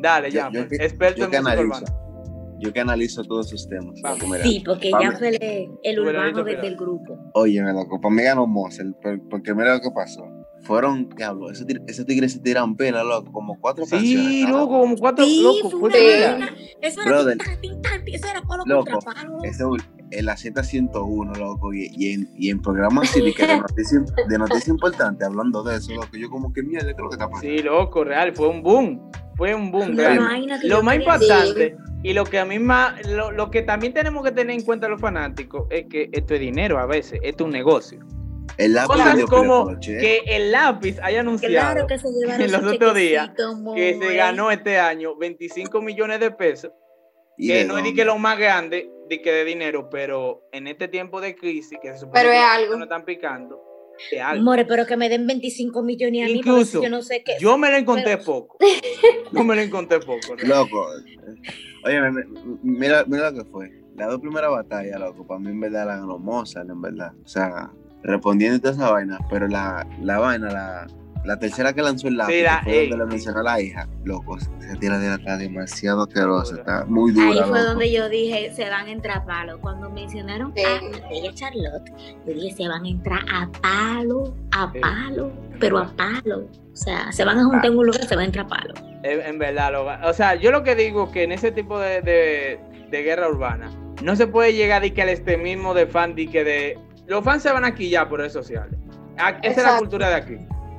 Dale, 0.00 0.30
ya, 0.30 0.50
yo 0.52 0.66
pues, 0.68 0.80
experto 0.80 1.18
yo 1.18 1.24
en 1.24 1.30
música 1.42 1.60
urbana. 1.60 1.86
Yo 2.58 2.72
que 2.72 2.80
analizo 2.80 3.22
todos 3.24 3.46
esos 3.48 3.68
temas. 3.68 4.00
Vamos. 4.02 4.20
Sí, 4.42 4.62
porque 4.64 4.90
ya 4.90 5.12
fue 5.12 5.28
el, 5.28 5.68
el 5.82 5.98
urbano 6.00 6.42
desde 6.44 6.66
el 6.66 6.76
grupo. 6.76 7.18
Oye, 7.34 7.62
me 7.62 7.72
loco, 7.72 8.00
para 8.00 8.14
mí 8.14 8.22
ganó 8.22 8.46
Mozart, 8.46 8.90
por- 9.00 9.28
porque 9.28 9.54
mira 9.54 9.74
lo 9.74 9.80
que 9.80 9.90
pasó. 9.94 10.24
Fueron, 10.62 11.08
diablo, 11.16 11.50
esos 11.52 11.66
esos 11.86 12.04
tigres 12.04 12.32
se 12.32 12.40
tiran 12.40 12.74
pena, 12.74 13.04
loco, 13.04 13.30
como 13.32 13.58
cuatro 13.60 13.84
canciones. 13.88 14.26
Sí, 14.26 14.44
loco, 14.46 14.80
como 14.80 14.96
cuatro, 14.96 15.24
Sí, 15.24 15.40
loco, 15.42 15.70
fue 15.70 15.88
una 15.88 15.94
Sí. 15.98 16.04
vaina. 16.04 16.56
Eso 16.82 17.00
era 17.02 17.10
Brother. 17.10 17.38
tin, 17.38 17.46
tan, 17.46 17.60
tin, 17.60 17.82
tan, 17.82 18.04
tin, 18.04 18.14
eso 18.16 18.26
era 18.28 18.42
polo 18.42 18.64
Loco, 18.66 18.90
contra 18.90 19.12
palo. 19.14 19.38
Ese, 19.44 19.64
el 20.10 20.28
aceta 20.28 20.64
101, 20.64 21.32
loco, 21.34 21.72
y, 21.72 21.88
y 21.96 22.12
en, 22.12 22.28
y 22.36 22.50
en 22.50 22.60
programas 22.60 23.08
así 23.08 23.20
de, 23.22 23.32
que 23.34 23.46
de 23.46 23.56
noticia, 23.60 24.00
de 24.28 24.38
noticia 24.38 24.70
importante, 24.72 25.24
hablando 25.24 25.62
de 25.62 25.76
eso, 25.76 25.92
loco, 25.94 26.16
yo 26.18 26.28
como 26.28 26.52
que 26.52 26.62
mierda, 26.64 26.86
¿qué 26.86 26.92
es 26.92 26.98
lo 26.98 27.08
que 27.08 27.14
está 27.14 27.28
pasando? 27.30 27.56
Sí, 27.56 27.62
loco, 27.62 28.02
real, 28.04 28.34
fue 28.34 28.48
un 28.48 28.62
boom. 28.62 29.10
Fue 29.38 29.54
un 29.54 29.70
boom, 29.70 29.96
que 29.96 30.18
Lo 30.64 30.82
más 30.82 30.96
importante 30.96 31.76
y 32.02 32.12
lo 32.12 32.24
que 32.24 32.40
a 32.40 32.44
mí 32.44 32.58
más, 32.58 33.06
lo, 33.06 33.30
lo 33.30 33.50
que 33.50 33.62
también 33.62 33.94
tenemos 33.94 34.24
que 34.24 34.32
tener 34.32 34.54
en 34.54 34.64
cuenta 34.64 34.88
los 34.88 35.00
fanáticos 35.00 35.66
es 35.70 35.86
que 35.86 36.10
esto 36.12 36.34
es 36.34 36.40
dinero 36.40 36.78
a 36.78 36.86
veces, 36.86 37.20
esto 37.22 37.44
es 37.44 37.46
un 37.46 37.52
negocio. 37.52 38.00
El 38.56 38.74
lápiz 38.74 38.88
Cosas 38.88 39.24
como 39.26 39.70
¿eh? 39.70 39.76
que 39.80 40.22
el 40.26 40.50
lápiz 40.50 40.98
haya 41.00 41.20
anunciado 41.20 41.54
Claro 41.54 41.86
que 41.86 41.98
se 41.98 42.08
llevaron 42.08 42.40
en 42.44 42.50
los 42.52 42.64
otros 42.64 42.94
días 42.94 43.30
que 43.76 43.98
se 44.00 44.14
ganó 44.16 44.50
este 44.50 44.80
año 44.80 45.16
25 45.16 45.80
millones 45.80 46.18
de 46.18 46.32
pesos, 46.32 46.72
¿Y 47.36 47.46
que 47.46 47.54
de 47.58 47.64
no 47.64 47.78
es 47.78 47.84
de 47.84 47.90
dónde? 47.90 48.02
que 48.02 48.04
lo 48.04 48.18
más 48.18 48.36
grande 48.38 48.90
de 49.08 49.22
que 49.22 49.32
de 49.32 49.44
dinero, 49.44 49.88
pero 49.88 50.48
en 50.50 50.66
este 50.66 50.88
tiempo 50.88 51.20
de 51.20 51.36
crisis 51.36 51.78
que 51.80 51.92
se 51.92 51.98
supone 51.98 52.20
Pero 52.20 52.30
que 52.32 52.36
es 52.36 52.42
algo. 52.42 52.76
no 52.76 52.82
están 52.84 53.04
picando, 53.04 53.62
More, 54.40 54.64
pero 54.64 54.86
que 54.86 54.96
me 54.96 55.08
den 55.08 55.26
25 55.26 55.82
millones 55.82 56.22
a 56.22 56.26
mí, 56.26 56.38
Incluso, 56.38 56.82
yo 56.82 56.88
no 56.88 57.02
sé 57.02 57.22
qué. 57.24 57.36
Yo 57.40 57.58
me 57.58 57.70
lo 57.70 57.76
encontré 57.76 58.18
poco. 58.18 58.56
Yo 59.32 59.44
me 59.44 59.54
lo 59.54 59.60
encontré 59.62 60.00
poco. 60.00 60.36
Loco. 60.44 60.86
Oye, 61.84 62.00
mira, 62.62 63.04
mira 63.06 63.30
lo 63.30 63.42
que 63.42 63.50
fue. 63.50 63.70
Las 63.96 64.08
dos 64.08 64.20
primeras 64.20 64.50
batallas, 64.50 64.98
loco, 65.00 65.26
para 65.26 65.40
mí 65.40 65.50
en 65.50 65.60
verdad 65.60 65.86
la 65.86 65.96
ganó 65.96 66.18
Mozart, 66.18 66.70
en 66.70 66.80
verdad. 66.80 67.12
O 67.24 67.28
sea, 67.28 67.70
respondiendo 68.02 68.56
a 68.56 68.60
toda 68.60 68.74
esa 68.74 68.92
vaina, 68.92 69.18
pero 69.28 69.48
la, 69.48 69.86
la 70.00 70.18
vaina, 70.18 70.50
la, 70.50 70.86
la 71.28 71.38
tercera 71.38 71.74
que 71.74 71.82
lanzó 71.82 72.08
el 72.08 72.16
lápiz, 72.16 72.36
sí, 72.36 72.42
la, 72.42 72.62
fue 72.62 72.80
donde 72.80 72.96
le 72.96 73.04
mencionó 73.04 73.40
a 73.40 73.42
la 73.42 73.60
hija, 73.60 73.86
loco, 74.04 74.38
se 74.40 74.76
tira 74.80 74.98
de 74.98 75.14
está 75.14 75.36
demasiado 75.36 76.04
asquerosa, 76.04 76.56
está 76.56 76.86
muy 76.86 77.12
dura. 77.12 77.28
Ahí 77.28 77.50
fue 77.50 77.62
donde 77.64 77.92
yo 77.92 78.08
dije, 78.08 78.50
se 78.54 78.66
van 78.70 78.86
a 78.86 78.90
entrar 78.90 79.18
a 79.18 79.24
palo. 79.26 79.60
Cuando 79.60 79.90
mencionaron 79.90 80.54
a 80.56 81.10
ella 81.10 81.30
Charlotte, 81.34 81.92
yo 82.26 82.32
dije, 82.32 82.56
se 82.56 82.66
van 82.66 82.82
a 82.82 82.88
entrar 82.88 83.20
a 83.30 83.50
palo, 83.60 84.34
a 84.52 84.72
palo, 84.72 85.30
pero 85.60 85.80
a 85.80 85.94
palo. 85.96 86.48
O 86.72 86.76
sea, 86.76 87.12
se 87.12 87.26
van 87.26 87.38
a 87.38 87.44
juntar 87.44 87.66
en 87.66 87.76
un 87.76 87.84
lugar, 87.84 88.06
se 88.06 88.16
van 88.16 88.22
a 88.22 88.26
entrar 88.26 88.46
a 88.46 88.48
palo. 88.48 88.74
En, 89.02 89.38
verdad, 89.38 89.72
lo, 89.72 90.08
o 90.08 90.12
sea, 90.14 90.34
yo 90.34 90.50
lo 90.50 90.62
que 90.62 90.74
digo 90.76 91.12
que 91.12 91.24
en 91.24 91.32
ese 91.32 91.52
tipo 91.52 91.78
de, 91.78 92.00
de, 92.00 92.58
de 92.90 93.02
guerra 93.02 93.28
urbana, 93.28 93.68
no 94.02 94.16
se 94.16 94.26
puede 94.28 94.54
llegar 94.54 94.80
de 94.80 94.94
que 94.94 95.02
al 95.02 95.10
extremismo 95.10 95.74
de 95.74 95.86
fan, 95.86 96.14
de 96.14 96.26
que 96.26 96.42
de... 96.42 96.78
Los 97.06 97.22
fans 97.22 97.42
se 97.42 97.52
van 97.52 97.66
aquí 97.66 97.90
ya 97.90 98.08
por 98.08 98.20
redes 98.20 98.32
sociales. 98.32 98.78
Esa 99.42 99.60
es 99.60 99.62
la 99.62 99.78
cultura 99.78 100.08
de 100.08 100.14
aquí 100.14 100.38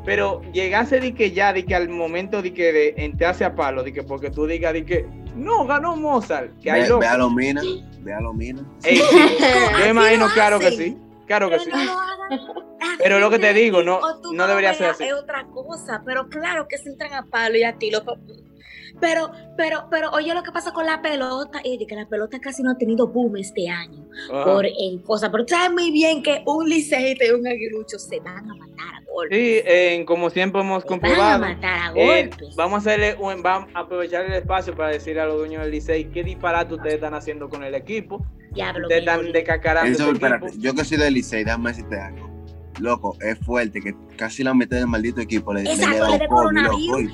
pero 0.09 0.41
llegase 0.53 0.99
de 0.99 1.13
que 1.13 1.33
ya, 1.33 1.53
de 1.53 1.63
que 1.63 1.75
al 1.75 1.87
momento 1.87 2.41
de 2.41 2.51
que 2.51 2.73
de 2.73 2.93
entrarse 2.97 3.45
a 3.45 3.53
palo, 3.53 3.83
de 3.83 3.93
que 3.93 4.01
porque 4.01 4.31
tú 4.31 4.47
digas 4.47 4.73
de 4.73 4.83
que 4.83 5.05
no 5.35 5.67
ganó 5.67 5.95
Mozart, 5.95 6.59
que 6.59 6.71
hay 6.71 6.81
ve, 6.81 6.95
ve 6.99 7.05
a 7.05 7.15
los 7.15 7.31
minas, 7.31 7.63
ve 7.99 8.11
a 8.11 8.19
los 8.19 8.33
minas. 8.33 8.65
yo 8.81 9.87
imagino, 9.87 10.27
claro 10.33 10.59
que 10.59 10.71
sí, 10.71 10.97
claro 11.27 11.47
que 11.51 11.59
sí. 11.59 11.69
pero 12.97 13.19
lo 13.19 13.29
que 13.29 13.37
te 13.37 13.53
digo, 13.53 13.83
no, 13.83 13.99
no 14.33 14.47
debería 14.47 14.73
ser 14.73 14.87
así. 14.87 15.03
Es 15.03 15.13
otra 15.13 15.45
cosa, 15.45 16.01
pero 16.03 16.27
claro 16.27 16.67
que 16.67 16.79
se 16.79 16.89
entran 16.89 17.13
a 17.13 17.27
palo 17.27 17.57
y 17.57 17.63
a 17.63 17.77
ti 17.77 17.91
lo 17.91 18.03
pero, 18.99 19.31
pero, 19.57 19.87
pero, 19.89 20.09
oye 20.11 20.33
lo 20.33 20.43
que 20.43 20.51
pasa 20.51 20.71
con 20.71 20.85
la 20.85 21.01
pelota, 21.01 21.59
y 21.63 21.85
que 21.85 21.95
la 21.95 22.07
pelota 22.07 22.39
casi 22.39 22.63
no 22.63 22.71
ha 22.71 22.77
tenido 22.77 23.07
boom 23.07 23.37
este 23.37 23.69
año 23.69 24.05
por 24.27 24.65
en 24.65 24.99
cosas, 24.99 25.29
pero 25.29 25.45
sabes 25.47 25.71
muy 25.71 25.91
bien 25.91 26.21
que 26.21 26.43
un 26.45 26.67
liceite 26.67 27.27
y 27.27 27.31
un 27.31 27.47
aguilucho 27.47 27.97
se 27.97 28.19
van 28.19 28.49
a 28.49 28.55
matar 28.55 28.95
a 28.95 29.03
golpes. 29.13 29.37
Sí, 29.37 29.61
en, 29.65 30.05
como 30.05 30.29
siempre 30.29 30.61
hemos 30.61 30.85
comprobado. 30.85 31.39
Van 31.39 31.51
a 31.51 31.55
matar 31.55 31.79
a 31.79 31.91
golpes. 31.91 32.55
vamos 32.55 32.75
a 32.75 32.77
hacerle 32.79 33.15
un, 33.19 33.41
vamos 33.41 33.69
a 33.73 33.79
aprovechar 33.79 34.25
el 34.25 34.33
espacio 34.33 34.75
para 34.75 34.89
decir 34.89 35.19
a 35.19 35.25
los 35.25 35.37
dueños 35.37 35.61
del 35.63 35.71
licey 35.71 36.05
qué 36.05 36.23
disparate 36.23 36.75
ustedes 36.75 36.95
están 36.95 37.13
haciendo 37.13 37.49
con 37.49 37.63
el 37.63 37.75
equipo. 37.75 38.25
Diablo, 38.51 38.87
ustedes 38.87 39.01
están 39.01 39.31
decacarando. 39.31 40.47
yo 40.57 40.73
que 40.73 40.83
soy 40.83 40.97
del 40.97 41.13
licey, 41.13 41.43
déjame 41.43 41.69
decirte 41.69 41.99
algo 41.99 42.28
loco, 42.79 43.17
es 43.21 43.39
fuerte, 43.39 43.81
que 43.81 43.95
casi 44.15 44.43
la 44.43 44.53
mitad 44.53 44.77
del 44.77 44.87
maldito 44.87 45.21
equipo 45.21 45.53
le, 45.53 45.61
Exacto, 45.61 46.17
le, 46.17 46.27
coronavirus. 46.27 47.11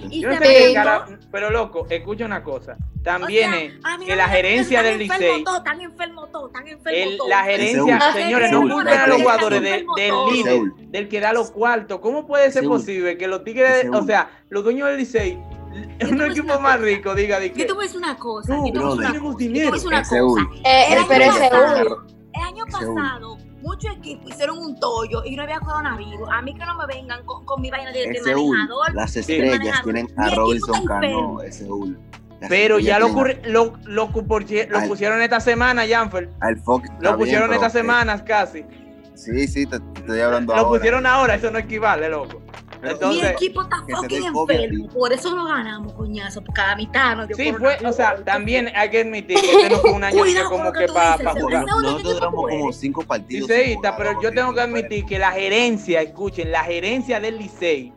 Pero 1.32 1.50
loco, 1.50 1.88
escucha 1.89 2.26
una 2.26 2.44
cosa. 2.44 2.78
También 3.04 3.54
es 3.54 3.74
que 4.06 4.15
la 4.15 4.28
gerencia 4.28 4.82
del 4.84 5.00
Licey. 5.00 5.44
Están 5.44 5.82
enfermos 5.82 6.32
todos, 6.32 6.48
están 6.48 6.68
enfermos 6.68 7.30
La 7.30 7.44
gerencia, 7.44 8.13
señores, 8.13 8.52
no 8.52 8.62
culpen 8.62 8.98
a 8.98 9.08
los 9.08 9.22
jugadores 9.22 9.62
del 9.62 9.86
líder, 10.32 10.62
del 10.88 11.08
que 11.08 11.20
da 11.20 11.34
los 11.34 11.52
cuartos. 11.52 12.00
¿Cómo 12.00 12.26
puede 12.26 12.52
ser 12.52 12.63
posible 12.65 13.18
que 13.18 13.28
los 13.28 13.44
Tigres, 13.44 13.88
o 13.94 14.04
sea, 14.04 14.30
los 14.50 14.63
dueños 14.63 14.88
del 14.89 14.98
Licey 14.98 15.39
es 16.00 16.12
un 16.12 16.22
equipo 16.22 16.60
más 16.60 16.80
rico, 16.80 17.13
diga 17.15 17.39
de 17.39 17.52
que. 17.52 17.62
Yo 17.62 17.68
te 17.68 17.74
voy 17.74 17.84
a 17.84 17.88
decir 17.88 17.98
una 18.00 18.18
cosa. 18.18 18.56
No, 18.56 18.65
no 18.74 18.98
tenemos 18.98 19.38
dinero. 19.38 19.76
Yo 19.76 19.82
te 19.82 19.86
voy 19.86 19.94
a 19.94 20.00
decir 20.00 20.22
una 20.22 20.28
cosa. 20.28 21.08
Pero 21.10 22.06
El 22.34 22.41
año 22.41 22.65
pasado 22.65 23.38
muchos 23.65 23.95
equipos 23.97 24.32
hicieron 24.32 24.60
un 24.60 24.80
tollo 24.80 25.23
y 25.25 25.36
no 25.36 25.43
había 25.43 25.60
coronavirus. 25.60 26.30
A 26.32 26.41
mí 26.41 26.54
que 26.54 26.65
no 26.65 26.75
me 26.75 26.86
vengan 26.86 27.25
con, 27.25 27.43
con 27.45 27.62
mi 27.62 27.71
vaina 27.71 27.91
de, 27.91 27.99
de 27.99 28.21
manejador. 28.21 28.93
Las 28.93 29.15
estrellas 29.17 29.82
tienen 29.84 30.08
a 30.17 30.30
Robinson 30.36 30.86
Cano, 30.86 31.41
ese 31.41 31.67
Pero 32.47 32.80
ya 32.80 32.99
lo, 32.99 33.10
lo, 33.10 33.73
lo, 33.86 34.10
lo 34.10 34.88
pusieron 34.88 35.21
esta 35.21 35.39
semana, 35.39 35.84
Janfer. 35.88 36.30
Lo 37.01 37.17
pusieron 37.17 37.51
estas 37.54 37.73
semanas 37.73 38.21
casi. 38.21 38.63
Sí, 39.15 39.47
sí, 39.47 39.65
te, 39.65 39.78
estoy 39.95 40.19
hablando 40.19 40.54
Lo 40.56 40.67
pusieron 40.67 41.06
ahora, 41.06 41.36
eso 41.36 41.49
no 41.49 41.58
equivale, 41.58 42.10
loco. 42.10 42.41
Entonces, 42.84 43.24
mi 43.24 43.30
equipo 43.30 43.62
está 43.62 43.84
fucking 43.90 44.26
enfermo, 44.26 44.88
por 44.90 45.14
eso 45.14 45.36
lo 45.36 45.46
ganamos, 45.46 45.94
coñazo, 45.94 46.44
por 46.44 46.54
cada 46.54 46.76
mitad 46.76 47.16
no 47.16 47.28
Sí, 47.36 47.54
fue, 47.54 47.78
o 47.86 47.92
sea, 47.92 48.24
también 48.24 48.72
hay 48.76 48.90
que 48.90 49.02
admitir 49.02 49.40
que 49.40 49.52
este 49.52 49.70
no 49.70 49.78
fue 49.78 49.92
un 49.92 50.04
año 50.04 50.18
como 50.50 50.72
que, 50.72 50.88
para 50.88 51.18
pa 51.18 51.40
jugar. 51.40 51.66
Nosotros 51.66 52.14
duramos 52.14 52.50
como 52.50 52.74
cinco 52.74 53.04
partidos. 53.04 53.50
Sí, 53.50 53.78
pero 53.98 54.22
yo 54.22 54.32
tengo 54.32 54.54
que 54.54 54.62
admitir 54.62 55.06
que 55.06 55.20
la 55.20 55.32
gerencia, 55.32 56.02
escuchen, 56.02 56.52
la 56.52 56.64
gerencia 56.64 57.20
del 57.20 57.38
Licey 57.38 57.94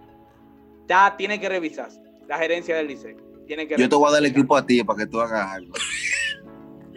ya 0.88 1.14
tiene 1.17 1.38
que 1.41 1.49
revisarse. 1.49 2.01
La 2.27 2.38
gerencia 2.38 2.77
del 2.77 2.88
Licey 2.88 3.17
tiene 3.47 3.67
que 3.67 3.77
Yo 3.77 3.88
te 3.88 3.97
voy 3.97 4.09
a 4.09 4.12
dar 4.12 4.21
el 4.21 4.27
equipo 4.27 4.57
a 4.57 4.64
ti 4.64 4.83
para 4.85 4.99
que 4.99 5.07
tú 5.07 5.21
hagas 5.21 5.53
algo. 5.53 5.75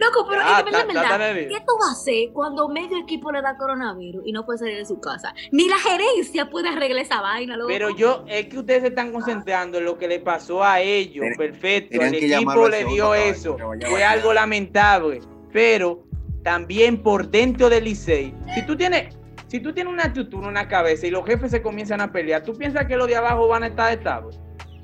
Loco, 0.02 0.26
pero 0.28 0.42
ah, 0.44 0.58
es 0.58 0.64
que 0.64 0.70
verdad, 0.70 1.34
¿qué 1.34 1.60
tú 1.66 1.74
vas 1.78 1.90
a 1.90 1.92
hacer 1.92 2.30
cuando 2.32 2.68
medio 2.68 2.98
equipo 2.98 3.30
le 3.30 3.40
da 3.40 3.56
coronavirus 3.56 4.22
y 4.26 4.32
no 4.32 4.44
puede 4.44 4.58
salir 4.58 4.76
de 4.78 4.84
su 4.84 4.98
casa? 5.00 5.32
Ni 5.52 5.68
la 5.68 5.78
gerencia 5.78 6.50
puede 6.50 6.70
arreglar 6.70 7.04
esa 7.04 7.20
vaina, 7.20 7.56
loco. 7.56 7.68
Pero 7.68 7.90
yo, 7.90 8.24
es 8.26 8.46
que 8.46 8.58
ustedes 8.58 8.82
se 8.82 8.88
están 8.88 9.12
concentrando 9.12 9.78
en 9.78 9.84
lo 9.84 9.98
que 9.98 10.08
le 10.08 10.18
pasó 10.18 10.64
a 10.64 10.80
ellos, 10.80 11.24
perfecto, 11.36 12.00
el 12.00 12.14
equipo 12.14 12.68
le 12.68 12.84
dio 12.84 13.14
eso, 13.14 13.56
fue 13.88 14.02
algo 14.02 14.32
lamentable, 14.32 15.20
pero 15.52 16.02
también 16.42 17.00
por 17.00 17.30
dentro 17.30 17.68
del 17.68 17.84
Licey, 17.84 18.34
si 18.54 18.66
tú 18.66 18.76
tienes... 18.76 19.14
Si 19.48 19.60
tú 19.60 19.70
tienes 19.74 19.92
una 19.92 20.04
estructura, 20.04 20.48
una 20.48 20.66
cabeza 20.66 21.06
y 21.06 21.10
los 21.10 21.26
jefes 21.26 21.50
se 21.50 21.60
comienzan 21.60 22.00
a 22.00 22.10
pelear, 22.10 22.42
¿tú 22.42 22.54
piensas 22.56 22.86
que 22.86 22.96
los 22.96 23.06
de 23.06 23.16
abajo 23.16 23.48
van 23.48 23.64
a 23.64 23.66
estar 23.66 23.92
estables? 23.92 24.40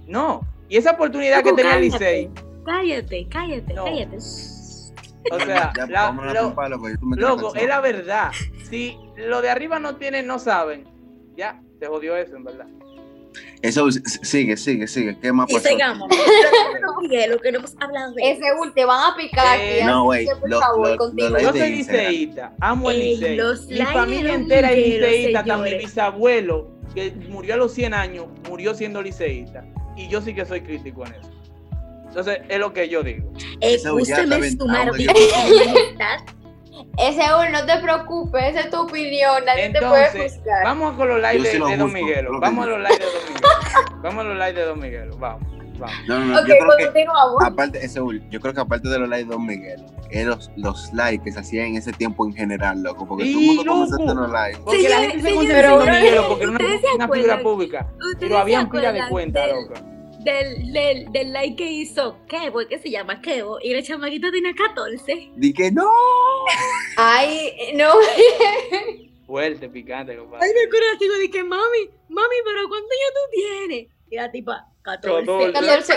No. 0.06 0.42
Y 0.68 0.76
esa 0.76 0.90
oportunidad 0.90 1.42
que 1.42 1.54
tenía 1.54 1.76
el 1.76 1.84
Licey. 1.84 2.30
Cállate, 2.66 3.26
cállate, 3.30 3.74
cállate. 3.74 4.18
O 5.30 5.40
sea, 5.40 5.72
loco, 7.16 7.54
es 7.54 7.68
la 7.68 7.80
verdad. 7.80 8.30
Si 8.68 8.96
lo 9.16 9.42
de 9.42 9.50
arriba 9.50 9.78
no 9.78 9.96
tienen, 9.96 10.26
no 10.26 10.38
saben. 10.38 10.84
Ya, 11.36 11.60
te 11.78 11.86
jodió 11.86 12.16
eso, 12.16 12.36
en 12.36 12.44
verdad. 12.44 12.66
Eso 13.62 13.90
sigue, 13.90 14.56
sigue, 14.56 14.86
sigue. 14.86 15.18
¿Qué 15.20 15.32
más 15.32 15.50
pasó? 15.50 15.68
Y 15.68 15.72
sigamos. 15.72 16.08
lo 17.28 17.40
que 17.40 17.52
no 17.52 17.58
hemos 17.58 17.74
hablado 17.80 18.12
de 18.12 18.30
Ese 18.30 18.44
te 18.74 18.84
van 18.84 19.12
a 19.12 19.16
picar. 19.16 19.58
Eh, 19.60 19.82
no, 19.84 20.04
güey. 20.04 20.26
Por 20.26 20.50
favor, 20.50 20.96
contigo. 20.96 21.38
Yo 21.38 21.52
soy 21.52 21.70
liceíta. 21.70 22.54
Amo 22.60 22.90
el 22.90 23.00
licey. 23.00 23.38
Mi 23.68 23.84
familia 23.86 24.34
entera 24.34 24.72
es 24.72 24.78
liceíta. 24.78 25.40
Hasta 25.40 25.56
mi 25.58 25.74
bisabuelo, 25.74 26.70
que 26.94 27.10
murió 27.28 27.54
a 27.54 27.56
los 27.56 27.72
100 27.72 27.94
años, 27.94 28.26
murió 28.48 28.74
siendo 28.74 29.02
liceísta. 29.02 29.64
Y 29.96 30.08
yo 30.08 30.20
sí 30.20 30.34
que 30.34 30.44
soy 30.44 30.60
crítico 30.60 31.04
en 31.06 31.14
eso. 31.14 31.37
Entonces, 32.08 32.40
es 32.48 32.58
lo 32.58 32.72
que 32.72 32.88
yo 32.88 33.02
digo. 33.02 33.32
Escúcheme 33.60 34.50
su 34.50 34.66
majestad. 34.66 36.20
Ese 36.96 37.22
aún 37.22 37.52
no 37.52 37.64
te 37.64 37.76
preocupes, 37.78 38.42
esa 38.50 38.60
es 38.60 38.70
tu 38.70 38.80
opinión, 38.80 39.44
nadie 39.44 39.70
te 39.70 39.80
puede 39.80 40.10
juzgar. 40.10 40.64
Vamos 40.64 40.96
con 40.96 41.08
los 41.08 41.20
likes 41.20 41.42
de, 41.42 41.76
Don 41.76 41.92
Miguelo. 41.92 42.40
Vamos 42.40 42.66
a 42.66 42.70
los 42.70 42.80
likes 42.80 43.04
de 43.04 43.10
Don 43.10 43.34
Miguelo. 43.34 43.48
vamos 44.02 44.24
a 44.24 44.28
los 44.28 44.38
likes 44.38 44.60
de 44.60 44.66
Don 44.66 44.80
Miguelo. 44.80 45.18
Vamos. 45.18 45.48
Vamos. 45.78 45.96
No, 46.08 46.18
no, 46.18 46.24
no. 46.26 46.40
Okay, 46.40 46.56
yo 46.58 46.66
creo 46.66 46.92
que, 46.92 47.06
aparte, 47.46 47.84
ese, 47.84 48.00
yo 48.30 48.40
creo 48.40 48.52
que 48.52 48.60
aparte 48.60 48.88
de 48.88 48.98
los 48.98 49.08
likes 49.08 49.28
de 49.28 49.30
Don 49.30 49.46
Miguel, 49.46 49.84
los, 50.24 50.50
los 50.56 50.92
likes 50.92 51.22
que 51.22 51.32
se 51.32 51.38
hacían 51.38 51.66
en 51.66 51.76
ese 51.76 51.92
tiempo 51.92 52.26
en 52.26 52.32
general, 52.32 52.82
loco, 52.82 53.06
porque 53.06 53.30
todo 53.30 53.40
el 53.40 53.46
mundo 53.46 53.64
comenzó 53.64 53.94
a 53.94 53.98
tener 53.98 54.28
likes. 54.28 54.60
Porque 54.64 54.80
sí, 54.80 54.88
la 54.88 54.98
gente 54.98 55.22
se 55.22 55.34
concentró 55.34 55.70
en 55.70 55.78
Don 55.78 55.90
Miguel, 55.90 56.20
porque 56.28 56.42
era 56.44 56.52
una, 56.52 56.60
una 56.96 57.08
figura 57.08 57.42
pública, 57.42 57.86
pero 58.18 58.38
habían 58.38 58.68
pila 58.68 58.92
de 58.92 59.08
cuenta, 59.08 59.46
loco 59.46 59.97
del, 60.20 60.72
del, 60.72 61.12
del 61.12 61.32
like 61.32 61.56
que 61.56 61.70
hizo 61.70 62.18
Kevo, 62.26 62.66
que 62.68 62.78
se 62.78 62.90
llama 62.90 63.20
Kevo, 63.20 63.58
y 63.62 63.72
la 63.72 63.82
chamaquita 63.82 64.30
tiene 64.30 64.54
14. 64.54 65.32
Di 65.36 65.52
que 65.52 65.70
no. 65.70 65.90
Ay, 66.96 67.52
no. 67.74 67.92
Fuerte, 69.26 69.68
picante, 69.68 70.16
compadre. 70.16 70.46
Ay, 70.46 70.52
me 70.54 70.62
acuerdo, 70.62 70.86
digo, 70.98 71.32
que 71.32 71.44
mami, 71.44 71.90
mami, 72.08 72.36
pero 72.44 72.68
¿cuántos 72.68 72.90
años 72.90 73.12
tú 73.14 73.30
tienes? 73.32 73.88
Y 74.10 74.16
la 74.16 74.30
tipa, 74.30 74.66
14. 74.82 75.52
14. 75.52 75.94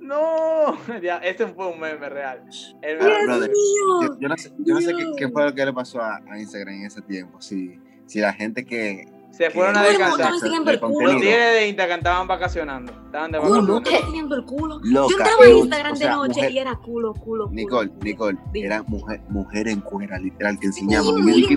No, 0.00 0.78
ya, 1.02 1.18
ese 1.18 1.48
fue 1.48 1.66
un 1.66 1.80
meme 1.80 2.08
real. 2.08 2.44
El 2.82 2.98
Dios 2.98 3.12
brother, 3.26 3.50
yo, 3.50 4.20
yo, 4.20 4.28
no 4.28 4.36
sé, 4.36 4.52
yo 4.58 4.74
no 4.74 4.80
sé 4.80 4.94
qué, 4.94 5.04
qué, 5.18 5.28
fue 5.28 5.44
lo 5.44 5.54
que 5.54 5.64
le 5.64 5.72
pasó 5.72 6.00
a, 6.00 6.22
a 6.28 6.38
Instagram 6.38 6.74
en 6.76 6.86
ese 6.86 7.02
tiempo. 7.02 7.40
Si, 7.40 7.80
si 8.06 8.20
la 8.20 8.32
gente 8.32 8.64
que, 8.64 9.06
se 9.36 9.50
fueron 9.50 9.76
a 9.76 9.82
descansar. 9.82 10.32
Los 10.32 11.20
tigres 11.20 11.52
de 11.52 11.68
Instagram 11.68 11.98
estaban 11.98 12.26
vacacionando. 12.26 12.92
Estaban 13.06 13.32
de 13.32 13.38
vacaciones. 13.38 14.32
el 14.32 14.44
culo. 14.44 14.80
Yo 14.82 15.08
entraba 15.10 15.44
a 15.44 15.48
Instagram 15.48 15.98
de 15.98 16.08
noche 16.08 16.50
y 16.50 16.58
era 16.58 16.76
culo, 16.76 17.12
culo, 17.14 17.48
Nicole, 17.50 17.90
Nicole, 18.02 18.38
era 18.54 18.82
mujer, 18.84 19.20
mujer 19.28 19.68
en 19.68 19.80
cuera, 19.80 20.18
literal, 20.18 20.58
que 20.58 20.66
enseñaba. 20.66 21.04
Sí, 21.04 21.12
y 21.34 21.46
¿qué, 21.46 21.56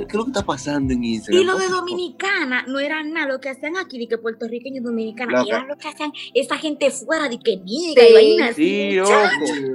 es 0.00 0.14
lo 0.14 0.24
que 0.24 0.30
está 0.30 0.44
pasando 0.44 0.92
en 0.92 1.04
Instagram? 1.04 1.42
Y 1.42 1.44
lo 1.44 1.58
de 1.58 1.68
Dominicana 1.68 2.64
no 2.66 2.78
era 2.78 3.02
nada 3.02 3.26
lo 3.26 3.40
que 3.40 3.50
hacían 3.50 3.76
aquí, 3.76 3.98
de 3.98 4.08
que 4.08 4.18
puertorriqueños 4.18 4.84
dominicanos, 4.84 5.46
era 5.46 5.64
lo 5.64 5.76
que 5.76 5.88
hacían 5.88 6.12
esa 6.34 6.56
gente 6.56 6.90
fuera, 6.90 7.28
de 7.28 7.38
que 7.38 7.56
niega 7.58 8.02
sí, 8.02 8.08
y 8.08 8.14
vainas. 8.14 8.56
Sí, 8.56 8.92
loco. 8.92 9.10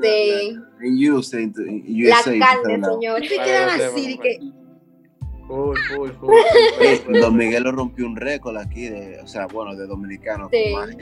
Sí. 0.01 0.57
En 0.81 1.11
USA, 1.11 1.39
en 1.39 1.53
USA. 1.87 2.31
La 2.31 2.45
carne, 2.47 2.81
señor. 2.83 3.23
Y 3.23 3.27
se 3.27 3.35
quedan 3.35 3.69
así, 3.69 4.07
de 4.07 4.17
que 4.17 4.39
Full, 5.47 5.77
full, 5.89 6.11
Don 7.21 7.35
Miguel 7.35 7.63
lo 7.63 7.73
rompió 7.73 8.05
un 8.05 8.15
récord 8.15 8.57
aquí, 8.57 8.87
de, 8.87 9.19
o 9.21 9.27
sea, 9.27 9.47
bueno, 9.47 9.75
de 9.75 9.85
dominicano. 9.85 10.49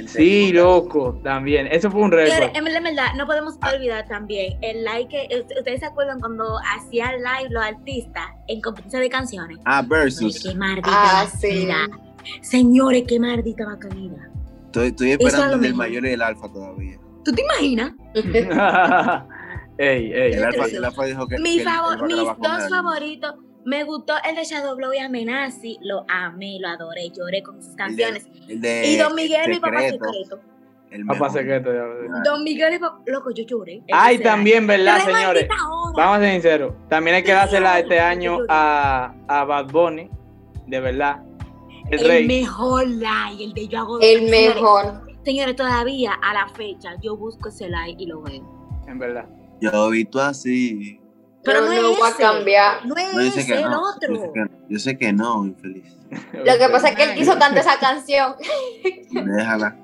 Sí, 0.08 0.51
loco, 0.51 1.19
también. 1.23 1.67
Eso 1.67 1.91
fue 1.91 2.01
un 2.01 2.12
récord. 2.12 2.49
en 2.56 2.84
verdad, 2.84 3.13
no 3.15 3.27
podemos 3.27 3.58
olvidar 3.73 4.08
también 4.08 4.58
el 4.62 4.84
like. 4.84 5.30
¿Ustedes 5.58 5.82
se 5.82 5.86
acuerdan 5.86 6.19
cuando 6.19 6.58
hacía 6.75 7.12
live 7.13 7.49
los 7.51 7.63
artistas 7.63 8.25
en 8.47 8.62
competencia 8.62 8.99
de 8.99 9.10
canciones? 9.10 9.58
Ah, 9.65 9.84
versus. 9.88 10.41
qué 10.43 10.56
maldita 10.56 10.89
ah, 10.91 11.27
sí. 11.27 11.67
Señores, 12.41 13.04
qué 13.08 13.19
maldita 13.19 13.65
bacanida. 13.65 14.30
Estoy, 14.65 14.88
estoy 14.88 15.12
esperando 15.12 15.65
el 15.65 15.75
mayor 15.75 16.06
y 16.06 16.10
el 16.10 16.21
alfa 16.21 16.51
todavía. 16.51 16.97
¿Tú 17.23 17.32
te 17.32 17.41
imaginas? 17.43 17.93
ey, 19.77 20.12
ey. 20.13 20.34
El 20.34 20.43
alfa, 20.43 20.65
el 20.65 20.86
alfa 20.86 21.06
dijo 21.06 21.27
que. 21.27 21.38
Mi 21.38 21.60
favor, 21.60 22.08
mis 22.08 22.15
dos 22.17 22.69
favoritos 22.69 23.36
me 23.65 23.84
gustó 23.84 24.13
el 24.28 24.36
de 24.36 24.43
Shadow 24.43 24.76
Blow 24.76 24.93
y 24.93 25.00
Amenazi, 25.00 25.78
lo 25.82 26.06
amé, 26.08 26.58
lo 26.60 26.69
adoré, 26.69 27.10
lloré 27.10 27.43
con 27.43 27.62
sus 27.62 27.76
canciones. 27.76 28.28
y 28.47 28.97
Don 28.97 29.15
Miguel 29.15 29.54
y 29.54 29.60
Papá 29.60 29.82
Secreto. 29.82 30.39
El 30.89 31.06
Papá 31.06 31.30
Secreto. 31.30 31.71
Don 32.24 32.43
Miguel 32.43 32.76
y 32.76 32.80
Papá, 32.80 33.02
loco, 33.06 33.32
yo 33.32 33.43
lloré. 33.45 33.82
Ay, 33.91 34.19
también, 34.19 34.67
¿verdad, 34.67 35.00
señores? 35.06 35.47
Vamos 35.95 36.17
a 36.17 36.19
ser 36.19 36.32
sinceros. 36.34 36.74
También 36.89 37.17
hay 37.17 37.24
que 37.24 37.32
dársela 37.32 37.80
este 37.80 38.00
año 38.00 38.39
a, 38.50 39.13
a 39.28 39.43
Bad 39.45 39.67
Bunny, 39.71 40.10
de 40.67 40.80
verdad. 40.80 41.24
El, 41.89 42.00
el 42.00 42.08
rey. 42.08 42.28
mejor 42.28 42.88
like, 42.88 43.43
el 43.43 43.54
de 43.54 43.67
yo 43.67 43.80
hago. 43.80 44.00
El 44.02 44.30
mejor. 44.30 45.02
Señores, 45.24 45.56
todavía 45.56 46.13
a 46.13 46.34
la 46.34 46.47
fecha 46.50 46.95
yo 47.02 47.15
busco 47.15 47.50
ese 47.50 47.69
like 47.69 48.02
y 48.02 48.08
lo 48.08 48.21
veo. 48.21 48.43
En 48.88 48.97
verdad. 48.97 49.28
Yo 49.60 49.71
lo 49.71 49.89
he 49.89 49.91
visto 49.97 50.19
así. 50.21 51.01
Pero 51.43 51.62
no, 51.62 51.82
no 51.82 51.99
va 51.99 52.10
a 52.10 52.15
cambiar. 52.15 52.86
No 52.86 52.95
es 52.95 53.38
ese, 53.38 53.54
el 53.56 53.65
otro. 53.65 54.13
Yo 54.13 54.19
sé, 54.19 54.32
que, 54.34 54.49
yo 54.69 54.80
sé 54.80 54.97
que 54.97 55.13
no, 55.13 55.45
infeliz. 55.45 55.97
Lo 56.34 56.58
que 56.58 56.69
pasa 56.69 56.89
es 56.89 56.95
que 56.95 57.04
él 57.04 57.15
quiso 57.15 57.38
tanto 57.38 57.60
esa 57.60 57.80
canción. 57.80 58.36
Déjala. 59.12 59.77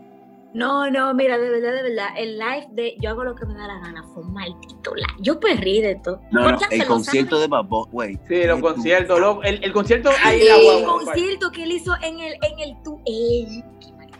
No, 0.53 0.89
no, 0.89 1.13
mira, 1.13 1.37
de 1.37 1.49
verdad, 1.49 1.73
de 1.73 1.83
verdad, 1.83 2.07
el 2.17 2.39
live 2.39 2.67
de 2.71 2.95
Yo 2.99 3.11
hago 3.11 3.23
lo 3.23 3.35
que 3.35 3.45
me 3.45 3.53
da 3.53 3.67
la 3.67 3.79
gana 3.79 4.03
fue 4.13 4.23
un 4.23 4.33
maldito 4.33 4.95
live. 4.95 5.13
Yo 5.19 5.39
perdí 5.39 5.81
de 5.81 5.95
todo. 5.95 6.21
No, 6.31 6.49
no, 6.51 6.57
el 6.71 6.85
concierto 6.85 7.39
de 7.39 7.47
Babo, 7.47 7.87
güey. 7.91 8.17
Sí, 8.27 8.43
los 8.45 8.59
conciertos, 8.59 9.37
el, 9.43 9.63
el, 9.63 9.71
concierto 9.71 10.09
ahí 10.23 10.43
la 10.45 10.55
El 10.55 10.85
concierto 10.85 11.51
que 11.51 11.63
él 11.63 11.73
hizo 11.73 11.93
en 12.01 12.19
el, 12.19 12.33
en 12.33 12.59
el 12.59 12.83
tu, 12.83 12.99
ey, 13.05 13.63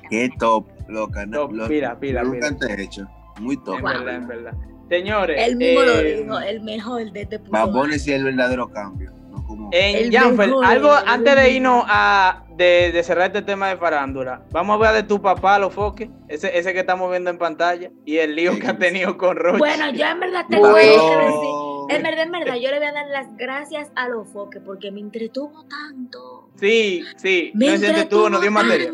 qué 0.10 0.30
top, 0.38 0.68
loca. 0.88 1.26
Top, 1.32 1.54
lo, 1.54 1.68
mira, 1.68 1.98
mira, 2.00 2.24
nunca 2.24 2.52
mira. 2.52 2.82
hecho. 2.82 3.08
Muy 3.40 3.58
top. 3.64 3.78
En 3.78 3.84
verdad, 3.84 4.16
en 4.16 4.28
verdad. 4.28 4.54
Señores. 4.90 5.38
Él 5.40 5.56
mismo 5.58 5.82
lo 5.82 6.00
eh, 6.00 6.22
dijo, 6.22 6.40
el 6.40 6.62
mejor 6.62 7.12
de 7.12 7.22
este 7.22 7.40
punto. 7.40 7.86
Es 7.86 8.08
el 8.08 8.24
verdadero 8.24 8.70
cambio. 8.70 9.12
No 9.30 9.44
como... 9.46 9.70
En 9.74 10.12
Janfer, 10.12 10.52
algo 10.64 10.92
antes 11.06 11.36
de 11.36 11.52
irnos 11.52 11.84
a 11.88 12.44
de, 12.56 12.92
de, 12.92 13.04
cerrar 13.04 13.28
este 13.28 13.42
tema 13.42 13.70
de 13.70 13.78
farándula, 13.78 14.42
vamos 14.52 14.76
a 14.76 14.92
ver 14.92 15.04
de 15.04 15.08
tu 15.08 15.22
papá 15.22 15.60
los 15.60 15.74
foques, 15.74 16.10
ese, 16.28 16.58
ese 16.58 16.74
que 16.74 16.80
estamos 16.80 17.10
viendo 17.12 17.30
en 17.30 17.38
pantalla, 17.38 17.92
y 18.04 18.18
el 18.18 18.36
lío 18.36 18.58
que 18.58 18.68
ha 18.68 18.78
tenido 18.78 19.18
con 19.18 19.36
Roche. 19.36 19.60
Bueno, 19.60 19.92
yo 19.92 20.06
en 20.06 20.20
verdad 20.20 20.46
tengo 20.50 20.74
que 20.74 20.82
decir, 20.82 21.00
en 21.90 22.04
verdad, 22.04 22.24
en 22.26 22.32
verdad, 22.32 22.56
yo 22.62 22.72
le 22.72 22.78
voy 22.78 22.88
a 22.88 22.92
dar 22.92 23.08
las 23.08 23.36
gracias 23.38 23.92
a 23.96 24.08
los 24.10 24.28
foques 24.30 24.62
porque 24.66 24.92
me 24.92 25.00
entretuvo 25.00 25.66
tanto. 25.66 26.50
Sí, 26.60 27.04
sí, 27.18 27.52
me 27.54 27.76
entretuvo, 27.76 28.30
nos 28.30 28.42
dio 28.42 28.52
materia. 28.52 28.92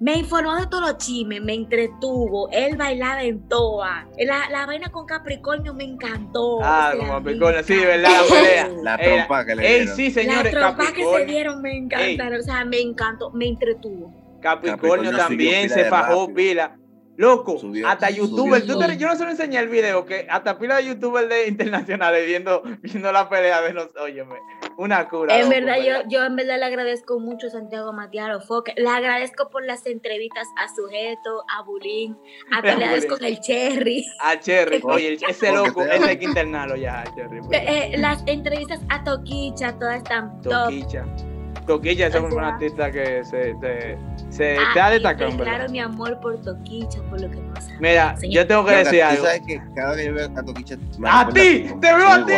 Me 0.00 0.14
informó 0.14 0.54
de 0.56 0.66
todos 0.68 0.88
los 0.88 0.98
chismes, 0.98 1.42
me 1.42 1.54
entretuvo. 1.54 2.48
Él 2.52 2.76
bailaba 2.76 3.22
en 3.22 3.48
toa. 3.48 4.06
La, 4.18 4.48
la 4.50 4.66
vaina 4.66 4.88
con 4.90 5.04
Capricornio 5.04 5.74
me 5.74 5.84
encantó. 5.84 6.60
Ah, 6.62 6.92
con 6.96 7.08
Capricornio, 7.08 7.64
sí, 7.64 7.76
¿verdad? 7.76 8.10
La 8.10 8.34
pelea. 8.34 8.68
La 8.82 8.98
trompa 8.98 9.44
que 9.44 9.56
le 9.56 9.68
dieron. 9.68 9.96
sí, 9.96 10.10
señores. 10.10 10.54
La 10.54 10.74
trompa 10.76 10.92
que 10.92 11.04
se 11.04 11.24
dieron 11.26 11.62
me 11.62 11.76
encantaron. 11.76 12.40
O 12.40 12.42
sea, 12.42 12.64
me 12.64 12.80
encantó, 12.80 13.30
me 13.30 13.48
entretuvo. 13.48 14.14
Capricornio, 14.40 15.16
también 15.16 15.68
se 15.68 15.84
fajó 15.86 16.32
pila. 16.32 16.76
Loco, 17.18 17.60
hasta 17.84 18.10
youtuber, 18.10 18.64
yo 18.64 19.08
no 19.08 19.16
se 19.16 19.24
lo 19.24 19.30
enseñé 19.30 19.58
el 19.58 19.68
video, 19.68 20.06
que 20.06 20.28
hasta 20.30 20.56
pila 20.56 20.76
de 20.76 20.86
youtubers 20.86 21.28
de 21.28 21.48
internacionales 21.48 22.24
viendo, 22.24 22.62
viendo 22.80 23.10
la 23.10 23.28
pelea 23.28 23.60
de 23.60 23.72
los, 23.72 23.88
óyeme, 23.96 24.36
una 24.76 25.08
cura. 25.08 25.36
En 25.36 25.48
verdad, 25.48 25.78
yo, 25.78 26.08
yo 26.08 26.24
en 26.24 26.36
verdad 26.36 26.60
le 26.60 26.66
agradezco 26.66 27.18
mucho 27.18 27.48
a 27.48 27.50
Santiago 27.50 27.92
Matías 27.92 28.46
Foque, 28.46 28.72
le 28.76 28.88
agradezco 28.88 29.50
por 29.50 29.64
las 29.64 29.84
entrevistas 29.86 30.46
a 30.58 30.72
Sujeto, 30.72 31.42
a 31.58 31.64
Bulín, 31.64 32.16
a 32.52 32.60
le 32.60 32.70
agradezco 32.70 33.16
el 33.16 33.40
Cherry. 33.40 34.06
A 34.20 34.38
Cherry, 34.38 34.80
oye, 34.84 35.18
ese 35.28 35.52
loco, 35.52 35.82
ese 35.82 36.04
hay 36.04 36.18
que 36.18 36.26
internarlo 36.26 36.76
ya, 36.76 37.02
Cherry. 37.16 37.38
Eh, 37.50 37.90
eh, 37.94 37.98
las 37.98 38.22
entrevistas 38.26 38.78
a 38.90 39.02
Toquicha, 39.02 39.76
todas 39.76 39.96
están 39.96 40.40
Toquicha. 40.40 41.02
Toquicha, 41.02 41.27
esa 41.74 42.20
fue 42.20 42.34
una 42.34 42.48
artista 42.48 42.90
que 42.90 43.24
se, 43.24 43.54
se, 43.60 43.98
se 44.30 44.56
ah, 44.56 44.70
te 44.72 44.80
ha 44.80 44.90
destacado. 44.90 45.36
Claro, 45.36 45.68
mi 45.70 45.80
amor 45.80 46.18
por 46.20 46.40
Toquicha, 46.40 47.00
por 47.10 47.20
lo 47.20 47.30
que 47.30 47.38
pasa. 47.54 47.70
Mira, 47.80 48.16
yo 48.22 48.46
tengo 48.46 48.64
que 48.64 48.76
decir 48.76 49.02
algo. 49.02 49.24
sabes 49.24 49.42
que 49.46 49.60
cada 49.74 49.94
vez 49.94 49.98
que 49.98 50.06
yo 50.06 50.14
veo 50.14 50.30
a 50.36 50.42
Toquicha. 50.42 50.76
¡A 51.04 51.28
ti! 51.28 51.66
¡Te 51.80 51.94
veo 51.94 52.08
a 52.08 52.26
ti, 52.26 52.32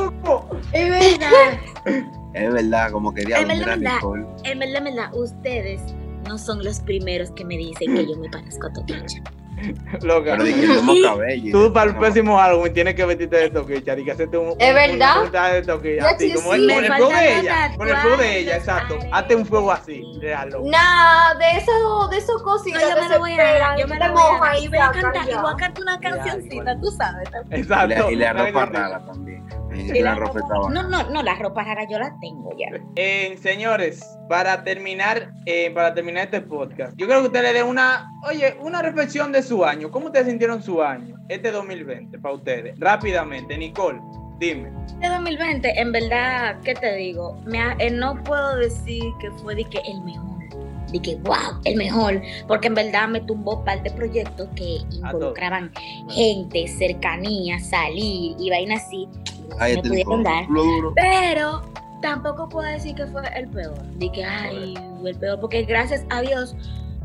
loco! 0.00 0.48
Es 0.72 0.90
verdad. 0.90 1.58
es 2.34 2.52
verdad, 2.52 2.90
como 2.92 3.12
quería 3.12 3.38
es 3.38 3.48
verdad, 3.48 3.76
Nicole. 3.76 4.26
Es 4.44 4.58
verdad, 4.58 4.84
verdad, 4.84 5.14
ustedes 5.14 5.80
no 6.26 6.38
son 6.38 6.62
los 6.64 6.80
primeros 6.80 7.30
que 7.32 7.44
me 7.44 7.56
dicen 7.56 7.94
que 7.94 8.06
yo 8.06 8.16
me 8.16 8.28
parezco 8.30 8.66
a 8.66 8.72
Toquicha. 8.72 9.22
Loca. 10.02 10.36
Pero 10.38 10.44
que 10.44 11.02
cabello. 11.02 11.52
Tú 11.52 11.72
para 11.72 11.90
el 11.90 11.96
próximo 11.96 12.38
álbum 12.38 12.72
tienes 12.72 12.94
que 12.94 13.04
vestirte 13.04 13.36
de 13.36 13.50
toquilla. 13.50 13.98
Y 13.98 14.04
que 14.04 14.12
hacerte 14.12 14.38
un. 14.38 14.54
¿Es 14.58 14.74
verdad? 14.74 15.24
Un, 15.24 15.32
de 15.32 15.62
toquilla. 15.62 16.08
Así, 16.10 16.32
como 16.32 16.54
el, 16.54 16.68
con 16.68 16.84
el 16.84 16.92
fuego 16.92 17.08
de 17.10 17.38
ella. 17.38 17.72
Con 17.76 17.88
el 17.88 17.96
fuego 17.96 18.16
de 18.16 18.38
ella, 18.38 18.56
exacto. 18.56 18.98
Hazte 19.12 19.36
un 19.36 19.46
fuego 19.46 19.72
así. 19.72 20.02
Déjalo. 20.20 20.62
Nada, 20.64 21.34
de 21.34 21.58
eso, 21.58 22.08
de 22.08 22.18
esos 22.18 22.42
cositas. 22.42 22.82
No, 22.82 22.88
yo 22.88 23.02
me 23.02 23.08
lo 23.08 23.18
voy 23.18 23.32
a 23.32 23.76
Yo 23.76 23.88
me 23.88 23.98
lo 23.98 24.12
voy 24.12 24.22
a 24.42 24.58
Y 24.58 24.68
voy 24.68 24.78
a 24.78 24.90
cantar. 24.90 25.28
Y 25.28 25.34
voy 25.34 25.52
a 25.52 25.56
cantar 25.56 25.82
una 25.82 26.00
cancioncita, 26.00 26.80
tú 26.80 26.90
sabes. 26.90 27.28
Exacto. 27.50 28.10
Y 28.10 28.16
la 28.16 28.32
ropa 28.32 28.66
rara 28.66 29.04
también. 29.04 29.46
Y 29.74 30.00
la 30.00 30.14
ropa 30.14 30.40
no, 30.70 30.82
no, 30.82 31.10
no, 31.10 31.22
la 31.22 31.34
ropa 31.34 31.62
rara 31.62 31.86
yo 31.88 31.98
la 31.98 32.14
tengo 32.20 32.50
ya. 32.56 32.68
Eh, 32.96 33.36
señores, 33.40 34.00
para 34.28 34.64
terminar, 34.64 35.30
eh, 35.46 35.70
para 35.70 35.94
terminar 35.94 36.24
este 36.24 36.40
podcast, 36.40 36.94
yo 36.96 37.06
creo 37.06 37.20
que 37.20 37.26
usted 37.26 37.42
le 37.42 37.52
dé 37.52 37.62
una, 37.62 38.10
oye, 38.26 38.56
una 38.60 38.82
reflexión 38.82 39.32
de 39.32 39.42
su 39.42 39.64
año. 39.64 39.90
¿Cómo 39.90 40.06
ustedes 40.06 40.26
sintieron 40.26 40.62
su 40.62 40.82
año, 40.82 41.16
este 41.28 41.50
2020, 41.50 42.18
para 42.18 42.34
ustedes? 42.34 42.78
Rápidamente, 42.78 43.56
Nicole, 43.58 44.00
dime. 44.38 44.70
Este 44.86 45.08
2020, 45.08 45.80
en 45.80 45.92
verdad, 45.92 46.56
¿qué 46.64 46.74
te 46.74 46.94
digo? 46.96 47.38
Me 47.44 47.58
eh, 47.78 47.90
no 47.90 48.22
puedo 48.24 48.56
decir 48.56 49.04
que 49.20 49.30
fue 49.32 49.54
de 49.54 49.64
que 49.64 49.78
el 49.78 50.00
mejor. 50.02 50.38
De 50.92 51.00
que, 51.00 51.16
wow, 51.16 51.60
el 51.64 51.76
mejor. 51.76 52.22
Porque 52.46 52.68
en 52.68 52.74
verdad 52.74 53.08
me 53.08 53.20
tumbó 53.20 53.62
par 53.62 53.82
de 53.82 53.90
proyectos 53.90 54.48
que 54.56 54.78
involucraban 54.90 55.70
gente, 56.08 56.66
cercanía, 56.66 57.58
salir 57.60 58.34
y 58.38 58.48
vainas 58.48 58.84
así. 58.86 59.06
Me 59.58 59.82
pudieron 59.82 60.22
dar. 60.22 60.46
Pero 60.94 61.62
tampoco 62.02 62.48
puedo 62.48 62.68
decir 62.68 62.94
que 62.94 63.06
fue 63.06 63.22
el 63.36 63.48
peor. 63.48 63.80
De 63.98 64.10
que, 64.12 64.24
ay, 64.24 64.74
el 65.04 65.16
peor. 65.16 65.40
Porque 65.40 65.62
gracias 65.64 66.04
a 66.10 66.22
Dios 66.22 66.54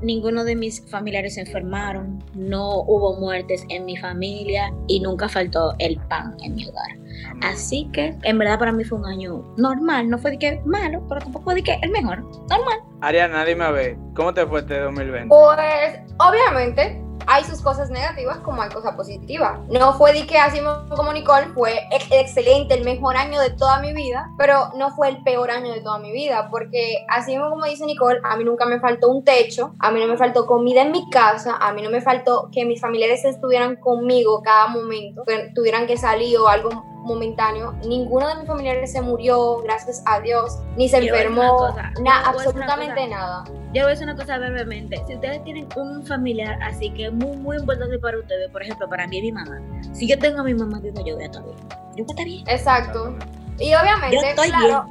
ninguno 0.04 0.44
de 0.44 0.56
mis 0.56 0.82
familiares 0.90 1.36
se 1.36 1.42
enfermaron, 1.42 2.24
no 2.36 2.82
hubo 2.82 3.20
muertes 3.20 3.66
en 3.70 3.86
mi 3.86 3.98
familia 3.98 4.72
y 4.88 5.00
nunca 5.00 5.30
faltó 5.30 5.74
el 5.80 5.98
pan 6.10 6.36
en 6.44 6.56
mi 6.56 6.68
hogar. 6.68 7.03
Así 7.42 7.90
que 7.94 8.16
en 8.24 8.38
verdad 8.38 8.60
para 8.60 8.72
mí 8.72 8.84
fue 8.84 9.00
un 9.00 9.06
año 9.06 9.44
normal, 9.58 10.10
no 10.10 10.18
fue 10.18 10.32
de 10.32 10.40
que 10.40 10.62
malo, 10.66 11.04
pero 11.10 11.22
tampoco 11.22 11.46
fue 11.46 11.56
de 11.56 11.64
que 11.64 11.80
el 11.82 11.92
mejor, 11.92 12.24
normal. 12.50 12.80
Ariana, 13.02 13.44
dime 13.46 13.66
a 13.66 13.72
ver, 13.72 13.98
¿cómo 14.16 14.34
te 14.34 14.46
fue 14.46 14.62
este 14.62 14.80
2020? 14.80 15.28
Pues 15.28 16.00
obviamente 16.20 17.04
hay 17.28 17.44
sus 17.44 17.62
cosas 17.62 17.90
negativas 17.90 18.38
como 18.40 18.62
hay 18.62 18.70
cosas 18.70 18.96
positivas. 18.96 19.60
No 19.70 19.94
fue 19.94 20.14
de 20.14 20.26
que 20.26 20.38
así 20.38 20.60
como 20.96 21.14
Nicole, 21.14 21.48
fue 21.54 21.88
excelente, 22.12 22.74
el 22.76 22.84
mejor 22.84 23.18
año 23.18 23.40
de 23.40 23.52
toda 23.52 23.80
mi 23.80 23.94
vida, 23.94 24.30
pero 24.38 24.70
no 24.76 24.92
fue 24.92 25.10
el 25.10 25.24
peor 25.24 25.52
año 25.52 25.74
de 25.74 25.82
toda 25.82 26.00
mi 26.00 26.12
vida, 26.12 26.50
porque 26.50 27.06
así 27.10 27.38
como 27.38 27.66
dice 27.66 27.86
Nicole, 27.86 28.20
a 28.24 28.36
mí 28.38 28.44
nunca 28.44 28.66
me 28.66 28.80
faltó 28.80 29.10
un 29.10 29.24
techo, 29.24 29.74
a 29.80 29.92
mí 29.92 30.00
no 30.00 30.08
me 30.08 30.18
faltó 30.18 30.46
comida 30.46 30.82
en 30.82 30.92
mi 30.92 31.10
casa, 31.10 31.58
a 31.58 31.74
mí 31.74 31.82
no 31.82 31.90
me 31.90 32.02
faltó 32.02 32.50
que 32.52 32.66
mis 32.66 32.82
familiares 32.82 33.24
estuvieran 33.26 33.78
conmigo 33.78 34.42
cada 34.44 34.68
momento, 34.68 35.24
que 35.26 35.52
tuvieran 35.56 35.88
que 35.88 35.98
salir 35.98 36.38
o 36.38 36.48
algo 36.48 36.93
momentáneo. 37.04 37.74
Ninguno 37.86 38.28
de 38.28 38.36
mis 38.36 38.48
familiares 38.48 38.92
se 38.92 39.02
murió, 39.02 39.58
gracias 39.58 40.02
a 40.06 40.20
Dios, 40.20 40.60
ni 40.76 40.90
se 40.90 40.98
enfermó, 40.98 41.76
nada, 42.02 42.30
absolutamente 42.30 43.08
nada. 43.08 43.44
Yo 43.74 43.82
voy 43.82 43.84
a 43.84 43.88
decir 43.88 44.04
una 44.06 44.16
cosa 44.16 44.38
brevemente. 44.38 45.02
Si 45.08 45.16
ustedes 45.16 45.44
tienen 45.44 45.68
un 45.76 46.06
familiar 46.06 46.62
así 46.62 46.90
que 46.92 47.08
es 47.08 47.14
muy, 47.14 47.38
muy 47.38 47.58
importante 47.58 47.98
para 48.00 48.18
ustedes, 48.20 48.50
por 48.52 48.62
ejemplo, 48.62 48.88
para 48.88 49.08
mí 49.08 49.18
y 49.18 49.22
mi 49.24 49.32
mamá. 49.32 49.60
Si 49.94 50.08
yo 50.08 50.18
tengo 50.18 50.42
a 50.42 50.44
mi 50.44 50.54
mamá 50.54 50.80
viva, 50.80 51.02
yo 51.06 51.16
voy 51.16 51.24
a 51.24 51.28
estar 51.28 51.44
bien. 51.44 51.58
Yo 51.96 52.04
voy 52.04 52.06
a 52.08 52.12
estar 52.12 52.26
bien. 52.26 52.44
Exacto. 52.48 53.16
Y 53.60 53.74
obviamente, 53.76 54.36
claro, 54.36 54.86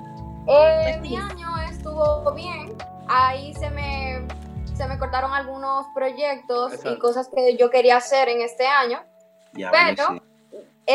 eh, 0.47 0.99
mi 1.01 1.17
año 1.17 1.49
estuvo 1.71 2.33
bien. 2.33 2.77
Ahí 3.09 3.55
se 3.55 3.71
me, 3.71 4.27
se 4.75 4.87
me 4.87 4.99
cortaron 4.99 5.33
algunos 5.33 5.87
proyectos 5.95 6.73
y 6.85 6.99
cosas 6.99 7.29
que 7.35 7.57
yo 7.57 7.71
quería 7.71 7.97
hacer 7.97 8.29
en 8.29 8.41
este 8.43 8.67
año. 8.67 9.01
pero 9.53 10.23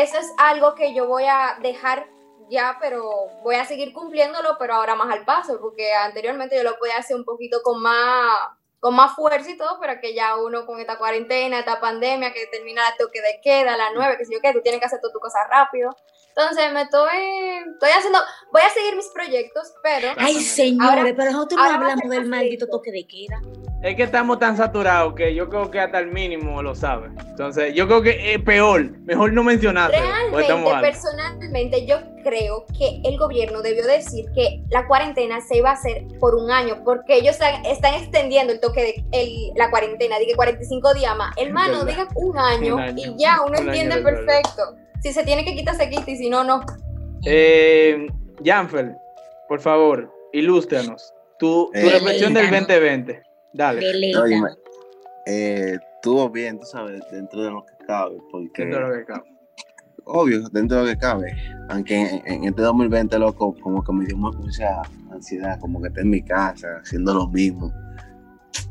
eso 0.02 0.18
es 0.18 0.32
algo 0.38 0.74
que 0.74 0.94
yo 0.94 1.06
voy 1.06 1.24
a 1.24 1.58
dejar 1.62 2.08
ya, 2.50 2.78
pero 2.80 3.10
voy 3.42 3.56
a 3.56 3.64
seguir 3.64 3.92
cumpliéndolo, 3.92 4.56
pero 4.58 4.74
ahora 4.74 4.94
más 4.94 5.12
al 5.12 5.24
paso, 5.24 5.58
porque 5.60 5.92
anteriormente 5.92 6.56
yo 6.56 6.62
lo 6.62 6.78
podía 6.78 6.96
hacer 6.96 7.16
un 7.16 7.24
poquito 7.24 7.60
con 7.62 7.82
más, 7.82 8.38
con 8.80 8.94
más 8.94 9.14
fuerza 9.14 9.50
y 9.50 9.56
todo, 9.56 9.78
pero 9.80 10.00
que 10.00 10.14
ya 10.14 10.36
uno 10.36 10.64
con 10.66 10.80
esta 10.80 10.98
cuarentena, 10.98 11.58
esta 11.58 11.80
pandemia, 11.80 12.32
que 12.32 12.46
termina 12.46 12.82
la 12.82 12.96
toque 12.96 13.20
de 13.20 13.40
queda, 13.42 13.76
la 13.76 13.90
nueve, 13.94 14.16
que 14.16 14.24
si 14.24 14.32
yo 14.32 14.40
qué, 14.40 14.52
tú 14.52 14.62
tienes 14.62 14.80
que 14.80 14.86
hacer 14.86 15.00
todas 15.00 15.12
tus 15.12 15.22
cosas 15.22 15.42
rápido. 15.50 15.90
Entonces 16.38 16.72
me 16.72 16.82
estoy, 16.82 17.08
estoy 17.72 17.90
haciendo, 17.90 18.20
voy 18.52 18.62
a 18.62 18.68
seguir 18.68 18.94
mis 18.94 19.08
proyectos, 19.08 19.74
pero... 19.82 20.10
Ay, 20.16 20.34
señores, 20.34 21.12
pero 21.16 21.32
nosotros 21.32 21.60
no 21.60 21.68
hablamos 21.68 22.08
del 22.08 22.26
maldito 22.26 22.68
toque 22.68 22.92
de 22.92 23.04
queda. 23.08 23.42
Es 23.82 23.96
que 23.96 24.04
estamos 24.04 24.38
tan 24.38 24.56
saturados 24.56 25.14
que 25.14 25.34
yo 25.34 25.48
creo 25.48 25.68
que 25.68 25.80
hasta 25.80 25.98
el 25.98 26.12
mínimo 26.12 26.62
lo 26.62 26.76
sabe. 26.76 27.08
Entonces, 27.26 27.74
yo 27.74 27.88
creo 27.88 28.02
que 28.02 28.34
es 28.34 28.42
peor, 28.42 28.88
mejor 29.00 29.32
no 29.32 29.42
mencionarlo. 29.42 29.98
Realmente, 29.98 30.80
personalmente, 30.80 31.86
yo 31.86 31.96
creo 32.22 32.66
que 32.76 33.00
el 33.04 33.18
gobierno 33.18 33.60
debió 33.60 33.84
decir 33.84 34.26
que 34.32 34.62
la 34.70 34.86
cuarentena 34.86 35.40
se 35.40 35.56
iba 35.56 35.70
a 35.70 35.72
hacer 35.72 36.06
por 36.20 36.36
un 36.36 36.52
año, 36.52 36.82
porque 36.84 37.16
ellos 37.16 37.36
están, 37.64 37.94
extendiendo 37.94 38.52
el 38.52 38.60
toque 38.60 38.80
de 38.80 39.04
el, 39.10 39.52
la 39.56 39.70
cuarentena, 39.70 40.20
diga 40.20 40.36
45 40.36 40.94
días 40.94 41.16
más. 41.16 41.34
Hermano, 41.36 41.84
diga 41.84 42.06
un 42.14 42.38
año, 42.38 42.76
y 42.96 43.16
ya, 43.16 43.40
uno 43.44 43.58
entiende 43.58 44.02
perfecto. 44.02 44.76
Si 45.02 45.12
se 45.12 45.24
tiene 45.24 45.44
que 45.44 45.54
quitar, 45.54 45.76
se 45.76 45.88
quita 45.88 46.10
y 46.10 46.16
si 46.16 46.28
no, 46.28 46.44
no. 46.44 46.64
Eh, 47.24 48.06
Janfel, 48.44 48.94
por 49.48 49.60
favor, 49.60 50.12
ilústranos. 50.32 51.12
Tu, 51.38 51.70
tu 51.72 51.88
reflexión 51.88 52.34
del 52.34 52.50
2020. 52.50 53.22
Dale. 53.52 53.80
eh, 55.26 55.78
estuvo 55.94 56.28
bien, 56.30 56.58
tú 56.58 56.66
sabes, 56.66 57.00
dentro 57.10 57.42
de 57.42 57.50
lo 57.50 57.64
que 57.64 57.84
cabe. 57.86 58.16
Porque, 58.30 58.62
dentro 58.62 58.80
de 58.80 58.88
lo 58.88 58.98
que 58.98 59.04
cabe. 59.04 59.38
Obvio, 60.04 60.48
dentro 60.50 60.78
de 60.78 60.82
lo 60.84 60.88
que 60.90 60.98
cabe. 60.98 61.36
Aunque 61.68 62.22
en, 62.24 62.44
este 62.44 62.62
2020, 62.62 63.18
loco, 63.18 63.54
como 63.60 63.84
que 63.84 63.92
me 63.92 64.06
dio 64.06 64.16
mucha 64.16 64.82
ansiedad, 65.12 65.60
como 65.60 65.80
que 65.80 65.88
esté 65.88 66.00
en 66.00 66.10
mi 66.10 66.22
casa, 66.22 66.80
haciendo 66.82 67.14
lo 67.14 67.28
mismo. 67.28 67.72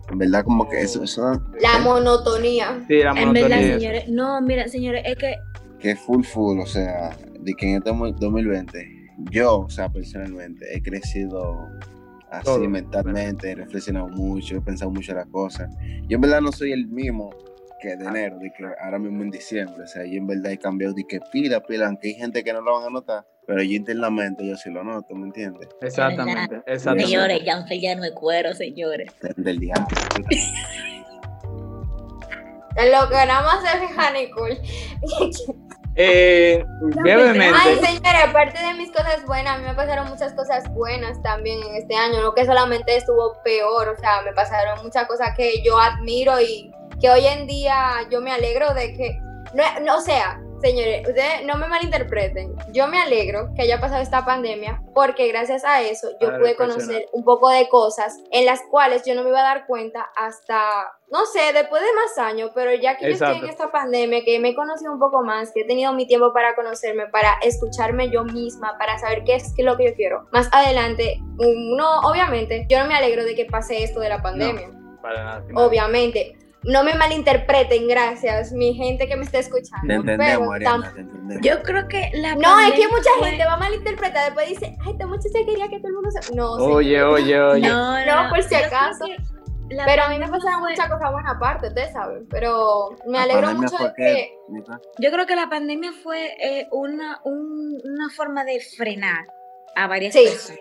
En 0.10 0.18
verdad, 0.18 0.44
como 0.44 0.68
que 0.68 0.82
eso. 0.82 1.04
eso 1.04 1.42
la 1.60 1.80
monotonía. 1.80 2.84
Sí, 2.88 3.04
la 3.04 3.14
monotonía. 3.14 3.44
En 3.44 3.50
verdad, 3.50 3.74
señores. 3.78 4.10
No, 4.10 4.42
mira, 4.42 4.68
señores, 4.68 5.04
es 5.06 5.18
que 5.18 5.36
que 5.80 5.96
full 5.96 6.24
full, 6.24 6.60
o 6.60 6.66
sea, 6.66 7.16
de 7.40 7.54
que 7.54 7.72
en 7.72 7.78
este 7.78 7.92
2020 7.92 8.98
yo, 9.32 9.62
o 9.62 9.70
sea, 9.70 9.90
personalmente 9.90 10.66
he 10.76 10.82
crecido 10.82 11.68
así 12.32 12.68
mentalmente, 12.68 13.52
he 13.52 13.56
reflexionado 13.56 14.08
mucho, 14.10 14.58
he 14.58 14.62
pensado 14.62 14.92
mucho 14.92 15.12
en 15.12 15.18
las 15.18 15.28
cosas. 15.28 15.70
Yo 16.08 16.16
en 16.16 16.22
verdad 16.22 16.42
no 16.42 16.52
soy 16.52 16.72
el 16.72 16.88
mismo 16.88 17.32
que 17.80 17.96
de 17.96 18.06
enero, 18.06 18.38
de 18.40 18.52
que 18.52 18.66
ahora 18.82 19.00
mismo 19.00 19.24
en 19.24 19.30
diciembre, 19.30 19.84
o 19.84 19.88
sea, 19.88 20.04
yo 20.04 20.18
en 20.18 20.28
verdad 20.28 20.52
he 20.52 20.58
cambiado 20.58 20.94
de 20.94 21.06
que 21.06 21.20
pila, 21.32 21.62
pila, 21.62 21.88
aunque 21.88 22.10
hay 22.10 22.14
gente 22.16 22.44
que 22.44 22.54
no 22.54 22.62
lo 22.62 22.74
van 22.74 22.86
a 22.86 22.90
notar, 22.90 23.26
pero 23.46 23.62
yo 23.62 23.76
internamente 23.76 24.46
yo 24.46 24.58
sí 24.58 24.70
lo 24.70 24.84
noto, 24.84 25.16
¿me 25.16 25.28
entiendes? 25.28 25.70
Exactamente, 25.82 26.62
exactamente. 26.66 27.06
Señores, 27.06 27.40
ya 27.46 27.66
ya 27.76 27.96
no 27.96 28.04
es 28.04 28.12
cuero, 28.12 28.54
señores. 28.54 29.12
Del 29.36 29.60
diablo. 29.60 29.88
lo 32.86 33.10
que 33.10 33.16
nada 33.26 33.42
más 33.42 33.62
se. 33.62 34.32
Eh, 36.00 36.64
brevemente. 36.80 37.60
Ay, 37.60 37.80
señora, 37.80 38.26
aparte 38.26 38.64
de 38.64 38.76
mis 38.76 38.92
cosas 38.92 39.26
buenas, 39.26 39.56
a 39.56 39.58
mí 39.58 39.66
me 39.66 39.74
pasaron 39.74 40.08
muchas 40.10 40.32
cosas 40.34 40.72
buenas 40.72 41.20
también 41.24 41.60
en 41.64 41.74
este 41.74 41.96
año, 41.96 42.22
no 42.22 42.36
que 42.36 42.46
solamente 42.46 42.96
estuvo 42.96 43.42
peor, 43.44 43.90
o 43.90 44.00
sea, 44.00 44.22
me 44.22 44.32
pasaron 44.32 44.84
muchas 44.84 45.08
cosas 45.08 45.36
que 45.36 45.64
yo 45.64 45.80
admiro 45.80 46.40
y 46.40 46.72
que 47.02 47.10
hoy 47.10 47.26
en 47.26 47.48
día 47.48 48.08
yo 48.12 48.22
me 48.22 48.32
alegro 48.32 48.76
de 48.76 48.94
que, 48.94 49.20
no, 49.56 49.64
no 49.82 49.98
o 49.98 50.02
sea, 50.02 50.40
Señores, 50.62 51.08
ustedes 51.08 51.46
no 51.46 51.56
me 51.58 51.68
malinterpreten. 51.68 52.56
Yo 52.74 52.88
me 52.88 53.00
alegro 53.00 53.50
que 53.56 53.62
haya 53.62 53.80
pasado 53.80 54.02
esta 54.02 54.26
pandemia 54.26 54.82
porque 54.96 55.28
gracias 55.28 55.64
a 55.64 55.82
eso 55.82 56.10
yo 56.20 56.36
pude 56.38 56.56
conocer 56.56 57.06
un 57.14 57.24
poco 57.24 57.50
de 57.50 57.70
cosas 57.70 58.18
en 58.32 58.46
las 58.46 58.62
cuales 58.72 59.04
yo 59.06 59.14
no 59.14 59.24
me 59.24 59.30
iba 59.30 59.40
a 59.40 59.44
dar 59.44 59.68
cuenta 59.68 60.10
hasta, 60.16 60.98
no 61.12 61.26
sé, 61.28 61.54
después 61.54 61.84
de 61.84 61.88
más 61.94 62.18
años, 62.18 62.52
pero 62.56 62.74
ya 62.74 62.98
que 62.98 63.06
yo 63.06 63.12
estoy 63.12 63.38
en 63.38 63.46
esta 63.46 63.72
pandemia, 63.72 64.24
que 64.24 64.40
me 64.40 64.50
he 64.50 64.56
conocido 64.56 64.92
un 64.92 65.00
poco 65.00 65.24
más, 65.24 65.52
que 65.54 65.62
he 65.62 65.66
tenido 65.66 65.94
mi 65.94 66.08
tiempo 66.08 66.34
para 66.34 66.56
conocerme, 66.56 67.08
para 67.08 67.34
escucharme 67.44 68.10
yo 68.10 68.24
misma, 68.24 68.78
para 68.80 68.98
saber 68.98 69.24
qué 69.26 69.36
es, 69.36 69.54
lo 69.60 69.78
que 69.78 69.92
yo 69.92 69.96
quiero. 69.96 70.28
Más 70.32 70.50
adelante, 70.52 71.20
no, 71.38 72.00
obviamente, 72.00 72.66
yo 72.68 72.80
no 72.80 72.88
me 72.88 72.96
alegro 72.96 73.24
de 73.24 73.36
que 73.36 73.46
pase 73.46 73.84
esto 73.84 74.00
de 74.00 74.10
la 74.10 74.24
pandemia. 74.24 74.72
para 75.02 75.24
nada. 75.24 75.46
Obviamente, 75.54 76.36
no 76.68 76.84
me 76.84 76.94
malinterpreten, 76.96 77.88
gracias, 77.88 78.52
mi 78.52 78.74
gente 78.76 79.08
que 79.08 79.16
me 79.16 79.24
está 79.24 79.40
escuchando. 79.40 79.88
Te 79.88 79.94
entendemos, 79.94 80.60
Yo 81.42 81.64
creo 81.64 81.88
que 81.88 82.12
la 82.14 82.36
No, 82.36 82.60
es 82.60 82.74
que 82.74 82.88
mucha 82.90 83.10
gente 83.24 83.46
va 83.46 83.54
a 83.54 83.58
malinterpretar, 83.58 84.26
después 84.26 84.50
dice, 84.50 84.78
ay, 84.86 84.92
esta 84.92 85.08
muchacha 85.08 85.40
quería 85.46 85.70
que 85.70 85.78
todo 85.80 85.88
el 85.88 85.94
mundo 85.94 86.10
se... 86.12 86.36
No, 86.36 86.52
oye, 86.54 87.02
oye, 87.02 87.40
oye. 87.40 87.68
No, 87.68 88.06
no, 88.06 88.30
por 88.30 88.44
si 88.44 88.56
acaso. 88.56 89.06
Pero 89.70 90.04
a 90.04 90.10
mí 90.10 90.20
me 90.20 90.28
pasaron 90.28 90.62
muchas 90.62 90.90
cosas 90.90 91.12
buenas 91.12 91.36
aparte, 91.36 91.68
ustedes 91.68 91.92
saben. 91.92 92.28
Pero 92.30 92.96
me 93.06 93.20
alegro 93.20 93.54
mucho 93.54 93.78
de 93.78 93.94
que. 93.96 94.34
Yo 95.00 95.12
creo 95.12 95.26
que 95.26 95.36
la 95.36 95.50
pandemia 95.50 95.92
fue 95.92 96.36
eh, 96.42 96.68
una, 96.72 97.20
una 97.24 98.10
forma 98.16 98.46
de 98.46 98.62
frenar 98.62 99.26
a 99.76 99.88
varias 99.88 100.14
sí. 100.14 100.24
personas. 100.24 100.60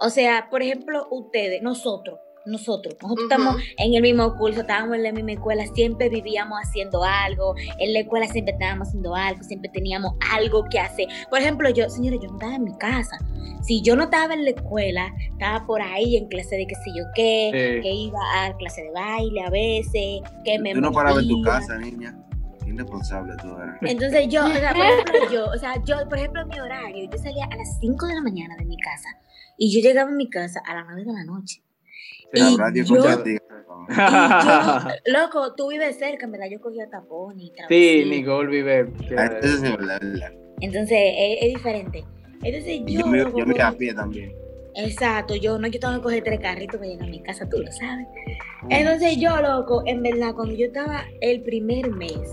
O 0.00 0.10
sea, 0.10 0.48
por 0.48 0.62
ejemplo, 0.62 1.08
ustedes, 1.10 1.60
nosotros, 1.60 2.20
nosotros. 2.46 2.96
Nosotros 3.02 3.26
estamos 3.30 3.56
en 3.78 3.94
el 3.94 4.02
mismo 4.02 4.36
curso, 4.36 4.60
estábamos 4.60 4.96
en 4.96 5.02
la 5.02 5.12
misma 5.12 5.32
escuela, 5.32 5.64
siempre 5.74 6.08
vivíamos 6.08 6.58
haciendo 6.62 7.04
algo, 7.04 7.54
en 7.78 7.92
la 7.92 8.00
escuela 8.00 8.26
siempre 8.28 8.54
estábamos 8.54 8.88
haciendo 8.88 9.14
algo, 9.14 9.42
siempre 9.42 9.70
teníamos 9.72 10.12
algo 10.32 10.64
que 10.70 10.78
hacer. 10.78 11.06
Por 11.28 11.40
ejemplo, 11.40 11.70
yo, 11.70 11.88
señores, 11.88 12.20
yo 12.22 12.28
no 12.28 12.34
estaba 12.34 12.54
en 12.54 12.64
mi 12.64 12.76
casa. 12.78 13.18
Si 13.62 13.82
yo 13.82 13.96
no 13.96 14.04
estaba 14.04 14.34
en 14.34 14.44
la 14.44 14.50
escuela, 14.50 15.12
estaba 15.32 15.66
por 15.66 15.82
ahí 15.82 16.16
en 16.16 16.28
clase 16.28 16.56
de 16.56 16.66
qué 16.66 16.74
sé 16.76 16.90
yo 16.96 17.04
qué, 17.14 17.80
que 17.82 17.92
iba 17.92 18.18
a 18.34 18.56
clase 18.56 18.82
de 18.82 18.90
baile 18.92 19.42
a 19.42 19.50
veces, 19.50 20.20
que 20.44 20.58
me... 20.58 20.72
Tú 20.72 20.80
no 20.80 20.92
parabas 20.92 21.22
en 21.22 21.28
tu 21.28 21.42
casa, 21.42 21.78
niña 21.78 22.16
irresponsable 22.70 23.34
tú 23.42 23.48
eras. 23.56 23.76
Entonces 23.82 24.28
yo, 24.28 24.44
o 24.44 24.52
sea, 24.52 24.72
por 24.72 24.84
ejemplo, 24.84 25.14
yo, 25.32 25.46
o 25.46 25.58
sea, 25.58 25.74
yo, 25.84 26.08
por 26.08 26.18
ejemplo, 26.18 26.46
mi 26.46 26.60
horario, 26.60 27.10
yo 27.10 27.18
salía 27.18 27.44
a 27.44 27.56
las 27.56 27.78
5 27.80 28.06
de 28.06 28.14
la 28.14 28.22
mañana 28.22 28.56
de 28.56 28.64
mi 28.64 28.76
casa 28.76 29.08
y 29.56 29.74
yo 29.74 29.86
llegaba 29.86 30.10
a 30.10 30.14
mi 30.14 30.28
casa 30.30 30.60
a 30.64 30.74
las 30.74 30.84
9 30.86 31.04
de 31.04 31.12
la 31.12 31.24
noche. 31.24 31.62
Y 32.32 32.84
yo, 32.84 33.02
loco, 35.06 35.54
tú 35.56 35.68
vives 35.68 35.98
cerca, 35.98 36.26
¿verdad? 36.26 36.46
Yo 36.50 36.60
cogía 36.60 36.88
tapón 36.88 37.40
y 37.40 37.52
Sí, 37.68 38.04
Nicole 38.06 38.48
vive. 38.48 38.92
Ah, 39.16 39.40
Entonces 40.60 40.98
es, 41.40 41.54
diferente. 41.54 42.04
Entonces 42.42 42.82
yo. 42.86 43.00
yo 43.36 43.46
me, 43.46 43.60
a 43.60 43.72
pie 43.72 43.92
también. 43.92 44.32
Exacto, 44.76 45.34
yo 45.34 45.58
no, 45.58 45.66
yo 45.66 45.80
tengo 45.80 45.94
que 45.94 46.00
coger 46.02 46.22
tres 46.22 46.40
carritos 46.40 46.78
para 46.78 46.88
llegar 46.88 47.08
a 47.08 47.10
mi 47.10 47.20
casa, 47.20 47.48
tú 47.48 47.58
lo 47.58 47.72
sabes. 47.72 48.06
Entonces 48.68 49.16
yo, 49.18 49.36
loco, 49.42 49.82
en 49.86 50.02
verdad, 50.02 50.34
cuando 50.34 50.54
yo 50.54 50.66
estaba 50.66 51.04
el 51.20 51.42
primer 51.42 51.90
mes, 51.90 52.28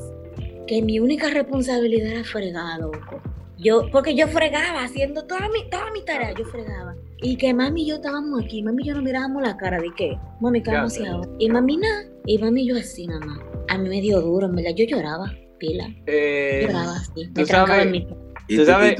que 0.67 0.81
mi 0.83 0.99
única 0.99 1.29
responsabilidad 1.31 2.11
era 2.11 2.23
fregar, 2.23 2.79
loco. 2.79 3.21
Yo, 3.57 3.89
porque 3.91 4.13
yo 4.13 4.27
fregaba 4.27 4.83
haciendo 4.83 5.25
toda 5.25 5.49
mi, 5.49 5.67
toda 5.69 5.89
mi 5.91 6.05
tarea, 6.05 6.33
yo 6.37 6.45
fregaba. 6.45 6.95
Y 7.21 7.35
que 7.37 7.53
mami 7.53 7.83
y 7.83 7.87
yo 7.87 7.95
estábamos 7.95 8.43
aquí, 8.43 8.61
mami 8.61 8.83
y 8.83 8.87
yo 8.87 8.93
nos 8.93 9.03
mirábamos 9.03 9.41
la 9.41 9.57
cara 9.57 9.79
de 9.79 9.91
que, 9.95 10.17
mami, 10.39 10.61
¿qué 10.61 10.71
vamos 10.71 10.99
a 10.99 11.01
hacer 11.01 11.29
Y 11.39 11.49
mami 11.49 11.77
nada, 11.77 12.03
y 12.25 12.37
mami 12.37 12.61
y 12.61 12.67
yo 12.69 12.77
así 12.77 13.07
nada 13.07 13.25
más. 13.25 13.39
A 13.69 13.77
mí 13.77 13.89
me 13.89 14.01
dio 14.01 14.21
duro, 14.21 14.47
en 14.47 14.55
verdad, 14.55 14.71
yo 14.75 14.85
lloraba, 14.85 15.33
pila. 15.57 15.87
Eh, 16.05 16.65
lloraba 16.67 16.95
así, 16.97 17.27
me 17.35 17.45
trancaba 17.45 17.81
en 17.81 17.91
mi... 17.91 18.07
¿Y 18.47 18.57
tú, 18.57 18.65
sabes, 18.65 18.97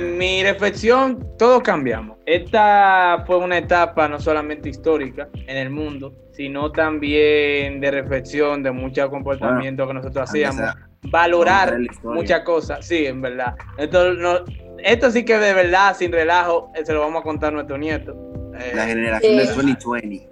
mi 0.00 0.42
reflexión, 0.42 1.26
todos 1.38 1.62
cambiamos. 1.62 2.18
Esta 2.26 3.24
fue 3.26 3.36
una 3.38 3.58
etapa 3.58 4.08
no 4.08 4.18
solamente 4.20 4.68
histórica 4.68 5.28
en 5.34 5.56
el 5.56 5.70
mundo, 5.70 6.14
sino 6.32 6.72
también 6.72 7.80
de 7.80 7.90
reflexión 7.90 8.62
de 8.62 8.70
muchos 8.70 9.08
comportamientos 9.10 9.86
que 9.86 9.94
nosotros 9.94 10.28
hacíamos. 10.28 10.62
Valorar 11.10 11.78
muchas 12.02 12.40
cosas, 12.42 12.86
sí, 12.86 13.06
en 13.06 13.20
verdad. 13.20 13.54
Esto 13.76 14.14
no, 14.14 14.40
esto 14.82 15.10
sí 15.10 15.24
que 15.24 15.38
de 15.38 15.54
verdad, 15.54 15.96
sin 15.96 16.12
relajo, 16.12 16.70
eh, 16.74 16.84
se 16.84 16.92
lo 16.92 17.00
vamos 17.00 17.20
a 17.20 17.22
contar 17.22 17.50
a 17.50 17.52
nuestro 17.52 17.78
nieto. 17.78 18.12
Eh, 18.58 18.72
la 18.74 18.86
generación 18.86 19.36
de 19.36 19.46
2020. 19.46 20.28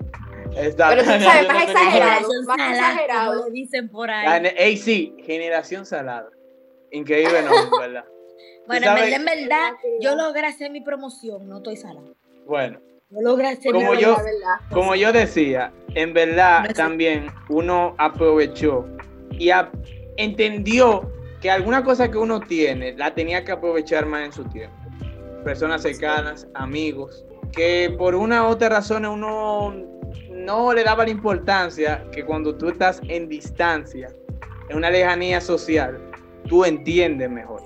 Está, 0.56 0.88
Pero 0.88 1.02
tú 1.02 1.08
sabes, 1.08 1.48
más 1.48 1.64
exagerado, 1.64 2.28
más 2.46 2.58
exagerado. 2.58 3.34
Lo 3.34 3.50
dicen 3.50 3.88
por 3.88 4.10
ahí. 4.10 4.76
sí, 4.76 5.14
generación 5.24 5.84
salada. 5.84 6.30
Increíble 6.90 7.42
no, 7.42 7.78
¿verdad? 7.78 8.04
Bueno, 8.66 8.96
en 8.96 9.24
verdad, 9.24 9.72
yo 10.00 10.16
logré 10.16 10.46
hacer 10.46 10.70
mi 10.70 10.80
promoción, 10.80 11.48
no 11.48 11.58
estoy 11.58 11.76
salada. 11.76 12.08
Bueno. 12.46 12.80
Yo 13.10 13.20
logré 13.22 13.48
hacer 13.48 13.72
como 13.72 13.92
mi 13.92 14.00
yo, 14.00 14.16
Como 14.72 14.96
yo 14.96 15.12
decía, 15.12 15.72
en 15.94 16.12
verdad 16.12 16.74
también 16.74 17.28
uno 17.48 17.94
aprovechó 17.98 18.88
y 19.30 19.50
entendió 20.16 21.12
que 21.40 21.50
alguna 21.50 21.84
cosa 21.84 22.10
que 22.10 22.18
uno 22.18 22.40
tiene 22.40 22.92
la 22.94 23.14
tenía 23.14 23.44
que 23.44 23.52
aprovechar 23.52 24.06
más 24.06 24.24
en 24.24 24.32
su 24.32 24.44
tiempo. 24.44 24.76
Personas 25.44 25.82
cercanas, 25.82 26.48
amigos, 26.54 27.24
que 27.52 27.94
por 27.96 28.14
una 28.14 28.44
u 28.44 28.46
otra 28.46 28.68
razón 28.68 29.06
uno 29.06 29.74
no 30.30 30.72
le 30.72 30.84
daba 30.84 31.04
la 31.04 31.10
importancia 31.10 32.04
que 32.12 32.24
cuando 32.24 32.56
tú 32.56 32.68
estás 32.68 33.00
en 33.08 33.28
distancia, 33.28 34.08
en 34.68 34.76
una 34.76 34.90
lejanía 34.90 35.40
social, 35.40 35.98
tú 36.48 36.64
entiendes 36.64 37.30
mejor. 37.30 37.62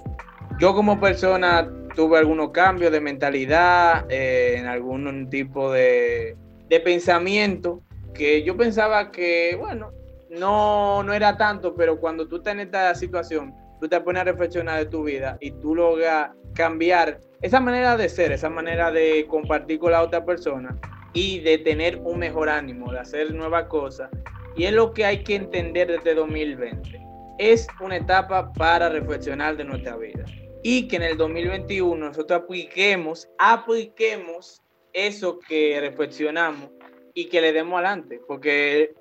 Yo 0.58 0.74
como 0.74 1.00
persona 1.00 1.70
tuve 1.94 2.18
algunos 2.18 2.50
cambios 2.50 2.92
de 2.92 3.00
mentalidad, 3.00 4.06
eh, 4.10 4.56
en 4.58 4.66
algún 4.66 5.28
tipo 5.30 5.72
de, 5.72 6.36
de, 6.68 6.80
pensamiento, 6.80 7.82
que 8.14 8.42
yo 8.42 8.56
pensaba 8.56 9.10
que, 9.10 9.56
bueno, 9.58 9.92
no, 10.30 11.02
no 11.02 11.12
era 11.12 11.36
tanto, 11.36 11.74
pero 11.74 11.98
cuando 11.98 12.26
tú 12.28 12.36
estás 12.36 12.54
en 12.54 12.60
esta 12.60 12.94
situación, 12.94 13.54
tú 13.80 13.88
te 13.88 14.00
pones 14.00 14.22
a 14.22 14.24
reflexionar 14.24 14.78
de 14.78 14.86
tu 14.86 15.04
vida 15.04 15.36
y 15.40 15.50
tú 15.52 15.74
logras 15.74 16.30
cambiar 16.54 17.20
esa 17.42 17.60
manera 17.60 17.96
de 17.96 18.08
ser, 18.08 18.32
esa 18.32 18.50
manera 18.50 18.92
de 18.92 19.26
compartir 19.26 19.78
con 19.78 19.92
la 19.92 20.02
otra 20.02 20.24
persona 20.24 20.78
y 21.12 21.40
de 21.40 21.58
tener 21.58 22.00
un 22.04 22.18
mejor 22.18 22.48
ánimo, 22.48 22.92
de 22.92 23.00
hacer 23.00 23.34
nuevas 23.34 23.64
cosas. 23.64 24.10
Y 24.56 24.64
es 24.64 24.72
lo 24.72 24.92
que 24.92 25.04
hay 25.04 25.24
que 25.24 25.36
entender 25.36 25.88
desde 25.88 26.14
2020. 26.14 27.00
Es 27.38 27.66
una 27.80 27.96
etapa 27.96 28.52
para 28.52 28.88
reflexionar 28.88 29.56
de 29.56 29.64
nuestra 29.64 29.96
vida 29.96 30.24
y 30.62 30.86
que 30.88 30.96
en 30.96 31.02
el 31.02 31.16
2021 31.16 32.08
nosotros 32.08 32.42
apliquemos, 32.42 33.28
apliquemos 33.38 34.62
eso 34.92 35.38
que 35.38 35.78
reflexionamos 35.80 36.70
y 37.14 37.26
que 37.28 37.40
le 37.40 37.52
demos 37.52 37.78
adelante, 37.78 38.20
porque 38.26 38.92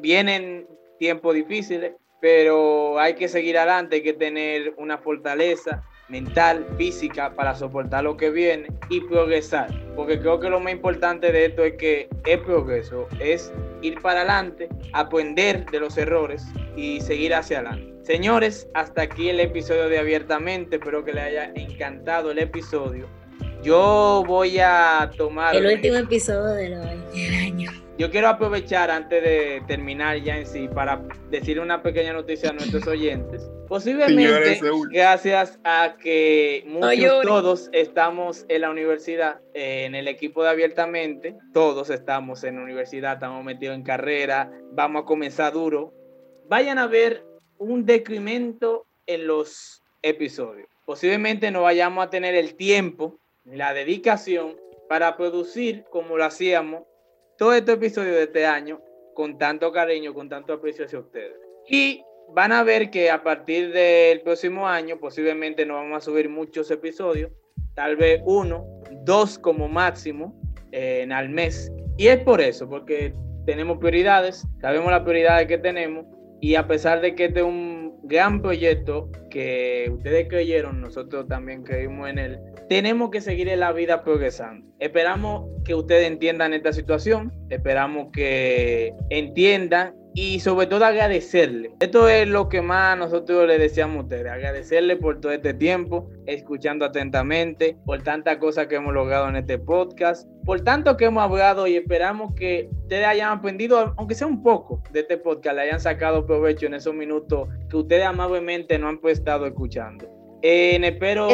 vienen 0.00 0.66
tiempos 0.98 1.34
difíciles, 1.34 1.92
pero 2.20 2.98
hay 2.98 3.14
que 3.14 3.28
seguir 3.28 3.58
adelante, 3.58 3.96
hay 3.96 4.02
que 4.02 4.12
tener 4.12 4.74
una 4.78 4.98
fortaleza 4.98 5.82
mental, 6.08 6.66
física, 6.76 7.34
para 7.34 7.54
soportar 7.54 8.04
lo 8.04 8.16
que 8.16 8.30
viene 8.30 8.68
y 8.90 9.00
progresar, 9.00 9.68
porque 9.96 10.18
creo 10.20 10.38
que 10.38 10.48
lo 10.48 10.60
más 10.60 10.72
importante 10.72 11.32
de 11.32 11.46
esto 11.46 11.64
es 11.64 11.74
que 11.74 12.08
el 12.24 12.40
progreso 12.40 13.08
es 13.18 13.52
ir 13.82 14.00
para 14.00 14.20
adelante, 14.20 14.68
aprender 14.92 15.66
de 15.66 15.80
los 15.80 15.98
errores 15.98 16.44
y 16.76 17.00
seguir 17.00 17.34
hacia 17.34 17.58
adelante. 17.58 17.96
Señores, 18.06 18.68
hasta 18.74 19.02
aquí 19.02 19.30
el 19.30 19.40
episodio 19.40 19.88
de 19.88 19.98
Abiertamente. 19.98 20.76
Espero 20.76 21.04
que 21.04 21.12
les 21.12 21.24
haya 21.24 21.50
encantado 21.56 22.30
el 22.30 22.38
episodio. 22.38 23.08
Yo 23.62 24.24
voy 24.26 24.58
a 24.58 25.10
tomar... 25.16 25.56
El 25.56 25.66
último 25.66 25.96
episodio 25.96 26.54
del 26.54 26.74
año. 26.74 27.70
Yo 27.98 28.10
quiero 28.10 28.28
aprovechar 28.28 28.90
antes 28.90 29.22
de 29.22 29.62
terminar 29.66 30.18
ya 30.22 30.36
en 30.36 30.46
sí 30.46 30.68
para 30.68 31.02
decir 31.30 31.58
una 31.58 31.82
pequeña 31.82 32.12
noticia 32.12 32.50
a 32.50 32.52
nuestros 32.52 32.86
oyentes. 32.86 33.50
Posiblemente 33.68 34.60
gracias 34.90 35.58
a 35.64 35.96
que 35.98 36.62
muchos 36.66 37.22
todos 37.22 37.70
estamos 37.72 38.44
en 38.48 38.60
la 38.60 38.70
universidad, 38.70 39.40
eh, 39.54 39.84
en 39.86 39.94
el 39.94 40.08
equipo 40.08 40.42
de 40.42 40.50
Abiertamente, 40.50 41.36
todos 41.52 41.90
estamos 41.90 42.44
en 42.44 42.56
la 42.56 42.62
universidad, 42.62 43.14
estamos 43.14 43.42
metidos 43.44 43.74
en 43.74 43.82
carrera, 43.82 44.52
vamos 44.72 45.02
a 45.02 45.04
comenzar 45.06 45.54
duro. 45.54 45.92
Vayan 46.48 46.78
a 46.78 46.86
ver 46.86 47.24
un 47.58 47.86
decremento 47.86 48.86
en 49.06 49.26
los 49.26 49.82
episodios. 50.02 50.68
Posiblemente 50.84 51.50
no 51.50 51.62
vayamos 51.62 52.06
a 52.06 52.10
tener 52.10 52.34
el 52.34 52.54
tiempo, 52.54 53.18
la 53.46 53.72
dedicación 53.72 54.56
para 54.88 55.16
producir 55.16 55.84
como 55.90 56.16
lo 56.16 56.24
hacíamos 56.24 56.82
todo 57.38 57.54
este 57.54 57.72
episodio 57.72 58.12
de 58.14 58.24
este 58.24 58.46
año 58.46 58.80
con 59.14 59.38
tanto 59.38 59.72
cariño, 59.72 60.14
con 60.14 60.28
tanto 60.28 60.52
aprecio 60.52 60.84
hacia 60.84 60.98
ustedes. 60.98 61.36
Y 61.68 62.02
van 62.34 62.52
a 62.52 62.62
ver 62.62 62.90
que 62.90 63.10
a 63.10 63.22
partir 63.22 63.72
del 63.72 64.20
próximo 64.22 64.68
año 64.68 64.98
posiblemente 64.98 65.64
no 65.64 65.74
vamos 65.74 65.98
a 65.98 66.00
subir 66.00 66.28
muchos 66.28 66.70
episodios, 66.70 67.30
tal 67.74 67.96
vez 67.96 68.20
uno, 68.24 68.66
dos 69.04 69.38
como 69.38 69.68
máximo 69.68 70.38
en 70.72 71.12
al 71.12 71.28
mes. 71.28 71.70
Y 71.96 72.08
es 72.08 72.18
por 72.18 72.40
eso, 72.40 72.68
porque 72.68 73.12
tenemos 73.46 73.78
prioridades, 73.78 74.46
sabemos 74.60 74.90
las 74.90 75.02
prioridades 75.02 75.46
que 75.46 75.58
tenemos 75.58 76.04
y 76.40 76.56
a 76.56 76.66
pesar 76.66 77.00
de 77.00 77.14
que 77.14 77.26
este 77.26 77.40
es 77.40 77.46
un 77.46 77.85
gran 78.02 78.40
proyecto 78.40 79.10
que 79.30 79.90
ustedes 79.92 80.28
creyeron, 80.28 80.80
nosotros 80.80 81.26
también 81.28 81.62
creímos 81.62 82.08
en 82.08 82.18
él, 82.18 82.38
tenemos 82.68 83.10
que 83.10 83.20
seguir 83.20 83.48
en 83.48 83.60
la 83.60 83.72
vida 83.72 84.02
progresando. 84.02 84.66
Esperamos 84.78 85.48
que 85.64 85.74
ustedes 85.74 86.06
entiendan 86.06 86.52
esta 86.52 86.72
situación, 86.72 87.32
esperamos 87.50 88.08
que 88.12 88.92
entiendan 89.10 89.94
y 90.16 90.40
sobre 90.40 90.66
todo 90.66 90.86
agradecerle. 90.86 91.72
Esto 91.78 92.08
es 92.08 92.26
lo 92.26 92.48
que 92.48 92.62
más 92.62 92.96
nosotros 92.96 93.46
le 93.46 93.58
deseamos 93.58 93.98
a 93.98 94.02
ustedes, 94.04 94.26
agradecerle 94.26 94.96
por 94.96 95.20
todo 95.20 95.30
este 95.30 95.52
tiempo, 95.52 96.08
escuchando 96.24 96.86
atentamente, 96.86 97.76
por 97.84 98.02
tantas 98.02 98.38
cosas 98.38 98.66
que 98.66 98.76
hemos 98.76 98.94
logrado 98.94 99.28
en 99.28 99.36
este 99.36 99.58
podcast, 99.58 100.26
por 100.46 100.62
tanto 100.62 100.96
que 100.96 101.04
hemos 101.04 101.22
hablado 101.22 101.66
y 101.66 101.76
esperamos 101.76 102.32
que 102.34 102.70
ustedes 102.82 103.06
hayan 103.06 103.30
aprendido, 103.30 103.92
aunque 103.98 104.14
sea 104.14 104.26
un 104.26 104.42
poco, 104.42 104.82
de 104.90 105.00
este 105.00 105.18
podcast, 105.18 105.54
le 105.56 105.62
hayan 105.62 105.80
sacado 105.80 106.24
provecho 106.24 106.64
en 106.64 106.74
esos 106.74 106.94
minutos 106.94 107.50
que 107.68 107.76
ustedes 107.76 107.85
amablemente 108.04 108.78
no 108.78 108.88
han 108.88 109.00
estado 109.04 109.46
escuchando. 109.46 110.06
Eh, 110.42 110.78
espero... 110.82 111.28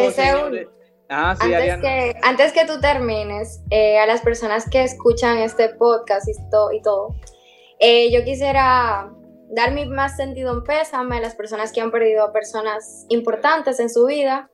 Ah, 1.14 1.36
sí, 1.38 1.52
antes, 1.52 1.80
que, 1.82 2.14
antes 2.22 2.52
que 2.52 2.64
tú 2.64 2.80
termines, 2.80 3.62
eh, 3.68 3.98
a 3.98 4.06
las 4.06 4.22
personas 4.22 4.66
que 4.70 4.82
escuchan 4.82 5.36
este 5.36 5.68
podcast 5.68 6.26
y, 6.26 6.32
y 6.76 6.80
todo, 6.80 7.14
eh, 7.78 8.10
yo 8.10 8.24
quisiera 8.24 9.12
dar 9.50 9.72
mi 9.72 9.84
más 9.84 10.16
sentido 10.16 10.52
en 10.54 10.64
pésame 10.64 11.18
a 11.18 11.20
las 11.20 11.34
personas 11.34 11.70
que 11.70 11.82
han 11.82 11.90
perdido 11.90 12.24
a 12.24 12.32
personas 12.32 13.04
importantes 13.10 13.78
en 13.78 13.90
su 13.90 14.06
vida 14.06 14.50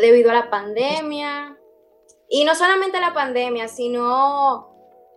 debido 0.00 0.30
a 0.30 0.34
la 0.34 0.50
pandemia. 0.50 1.58
Y 2.28 2.44
no 2.44 2.54
solamente 2.54 3.00
la 3.00 3.12
pandemia, 3.12 3.66
sino 3.66 4.72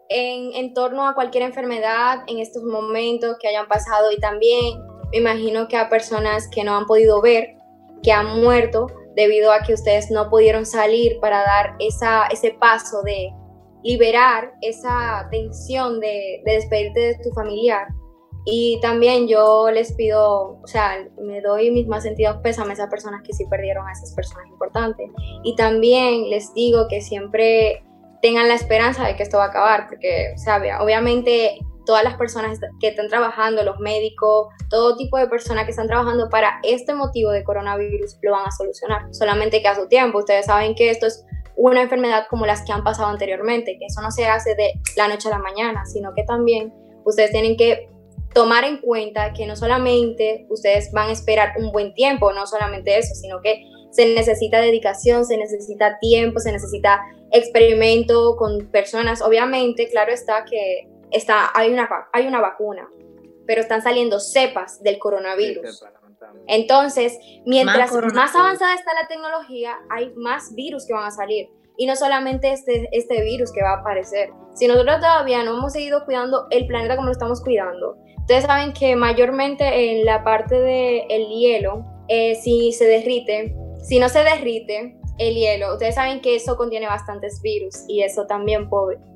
en, 0.10 0.54
en 0.54 0.74
torno 0.74 1.08
a 1.08 1.14
cualquier 1.14 1.44
enfermedad 1.44 2.24
en 2.26 2.40
estos 2.40 2.64
momentos 2.64 3.38
que 3.40 3.48
hayan 3.48 3.68
pasado. 3.68 4.12
Y 4.12 4.20
también 4.20 4.82
me 5.12 5.18
imagino 5.18 5.68
que 5.68 5.78
a 5.78 5.90
personas 5.90 6.48
que 6.48 6.64
no 6.64 6.76
han 6.76 6.86
podido 6.86 7.22
ver, 7.22 7.56
que 8.04 8.12
han 8.12 8.42
muerto 8.42 8.88
debido 9.16 9.52
a 9.52 9.62
que 9.62 9.74
ustedes 9.74 10.12
no 10.12 10.30
pudieron 10.30 10.66
salir 10.66 11.20
para 11.20 11.42
dar 11.42 11.76
esa, 11.80 12.28
ese 12.28 12.52
paso 12.52 13.02
de 13.04 13.34
liberar 13.84 14.54
esa 14.62 15.28
tensión 15.32 16.00
de, 16.00 16.42
despedirte 16.46 17.00
de 17.00 17.16
tu 17.24 17.32
familiar. 17.32 17.88
Y 18.46 18.80
también 18.82 19.28
yo 19.28 19.70
les 19.70 19.94
pido, 19.94 20.60
o 20.62 20.68
sea, 20.68 21.06
me 21.22 21.42
doy 21.42 21.72
mis 21.72 21.88
más 21.88 22.04
sentidos 22.04 22.38
pésame 22.42 22.72
a 22.72 22.74
esas 22.74 22.90
personas 22.90 23.22
que 23.24 23.34
sí 23.34 23.46
perdieron 23.50 23.88
a 23.88 23.92
esas 23.92 24.14
personas 24.16 24.48
importantes. 24.48 25.10
Y 25.44 25.56
también 25.56 26.30
les 26.30 26.54
digo 26.54 26.88
que 26.88 27.02
siempre 27.02 27.84
tengan 28.22 28.48
la 28.48 28.56
esperanza 28.56 29.06
de 29.06 29.16
que 29.16 29.24
esto 29.24 29.38
va 29.38 29.46
a 29.46 29.48
acabar, 29.48 29.88
porque, 29.88 30.34
o 30.36 30.84
obviamente 30.84 31.60
todas 31.90 32.04
las 32.04 32.18
personas 32.18 32.60
que 32.80 32.90
están 32.90 33.08
trabajando, 33.08 33.64
los 33.64 33.80
médicos, 33.80 34.50
todo 34.70 34.96
tipo 34.96 35.18
de 35.18 35.26
personas 35.26 35.64
que 35.64 35.72
están 35.72 35.88
trabajando 35.88 36.30
para 36.30 36.60
este 36.62 36.94
motivo 36.94 37.32
de 37.32 37.44
coronavirus 37.44 38.16
lo 38.22 38.34
van 38.34 38.46
a 38.46 38.52
solucionar. 38.52 39.12
Solamente 39.12 39.60
que 39.64 39.70
a 39.70 39.76
su 39.76 39.88
tiempo, 39.88 40.20
ustedes 40.20 40.46
saben 40.46 40.76
que 40.76 40.92
esto 40.92 41.08
es 41.08 41.26
una 41.56 41.82
enfermedad 41.82 42.28
como 42.30 42.46
las 42.46 42.64
que 42.64 42.74
han 42.74 42.84
pasado 42.84 43.10
anteriormente, 43.10 43.78
que 43.80 43.88
eso 43.88 44.04
no 44.04 44.12
se 44.12 44.28
hace 44.28 44.54
de 44.54 44.74
la 44.98 45.08
noche 45.08 45.30
a 45.30 45.32
la 45.32 45.40
mañana, 45.40 45.84
sino 45.88 46.14
que 46.14 46.24
también 46.26 46.72
ustedes 47.06 47.32
tienen 47.32 47.58
que 47.58 47.90
tomar 48.36 48.66
en 48.66 48.78
cuenta 48.82 49.34
que 49.34 49.48
no 49.48 49.56
solamente 49.56 50.46
ustedes 50.52 50.92
van 50.92 51.10
a 51.10 51.14
esperar 51.14 51.54
un 51.58 51.72
buen 51.72 51.96
tiempo, 51.96 52.32
no 52.34 52.46
solamente 52.46 53.00
eso, 53.00 53.16
sino 53.16 53.42
que 53.42 53.64
se 53.90 54.14
necesita 54.14 54.62
dedicación, 54.62 55.26
se 55.26 55.38
necesita 55.38 55.98
tiempo, 56.00 56.40
se 56.40 56.52
necesita 56.52 57.02
experimento 57.32 58.36
con 58.36 58.68
personas. 58.68 59.24
Obviamente, 59.24 59.90
claro 59.90 60.12
está 60.12 60.46
que 60.46 60.88
está, 61.12 61.50
hay, 61.54 61.72
una, 61.72 61.90
hay 62.14 62.28
una 62.28 62.42
vacuna, 62.42 62.88
pero 63.46 63.62
están 63.62 63.82
saliendo 63.82 64.20
cepas 64.20 64.82
del 64.84 65.00
coronavirus. 65.00 65.84
Entonces, 66.48 67.18
mientras 67.46 67.92
más, 68.14 68.36
avanzada 68.36 68.74
está 68.74 68.94
la 68.94 69.08
tecnología, 69.08 69.78
hay 69.90 70.14
más 70.16 70.54
virus 70.54 70.86
que 70.86 70.94
van 70.94 71.06
a 71.06 71.12
salir. 71.12 71.50
Y 71.78 71.86
no 71.86 71.96
solamente 71.96 72.52
este, 72.52 72.90
este 72.92 73.24
virus 73.24 73.52
que 73.54 73.64
va 73.64 73.76
a 73.76 73.80
aparecer. 73.80 74.32
Si 74.54 74.68
nosotros 74.68 75.00
todavía 75.00 75.44
no 75.44 75.58
hemos 75.58 75.72
seguido 75.72 76.04
cuidando 76.04 76.48
el 76.50 76.68
planeta 76.68 76.96
como 76.96 77.08
lo 77.08 77.14
estamos 77.14 77.42
cuidando, 77.42 77.98
ustedes 78.18 78.44
saben 78.44 78.74
que 78.74 78.96
mayormente 78.96 79.92
en 79.92 80.06
la 80.06 80.24
parte 80.24 80.60
del 80.60 81.04
el 81.10 81.28
hielo, 81.30 81.86
eh, 82.10 82.36
si 82.36 82.74
se 82.74 82.86
derrite, 82.86 83.56
si 83.82 84.00
no 84.00 84.10
se 84.10 84.24
derrite 84.24 84.98
el 85.18 85.36
hielo, 85.36 85.74
ustedes 85.74 85.96
saben 85.96 86.22
que 86.22 86.36
eso 86.36 86.58
contiene 86.58 86.88
bastantes 86.88 87.42
virus 87.42 87.86
y 87.88 88.04
eso 88.04 88.26
también 88.28 88.70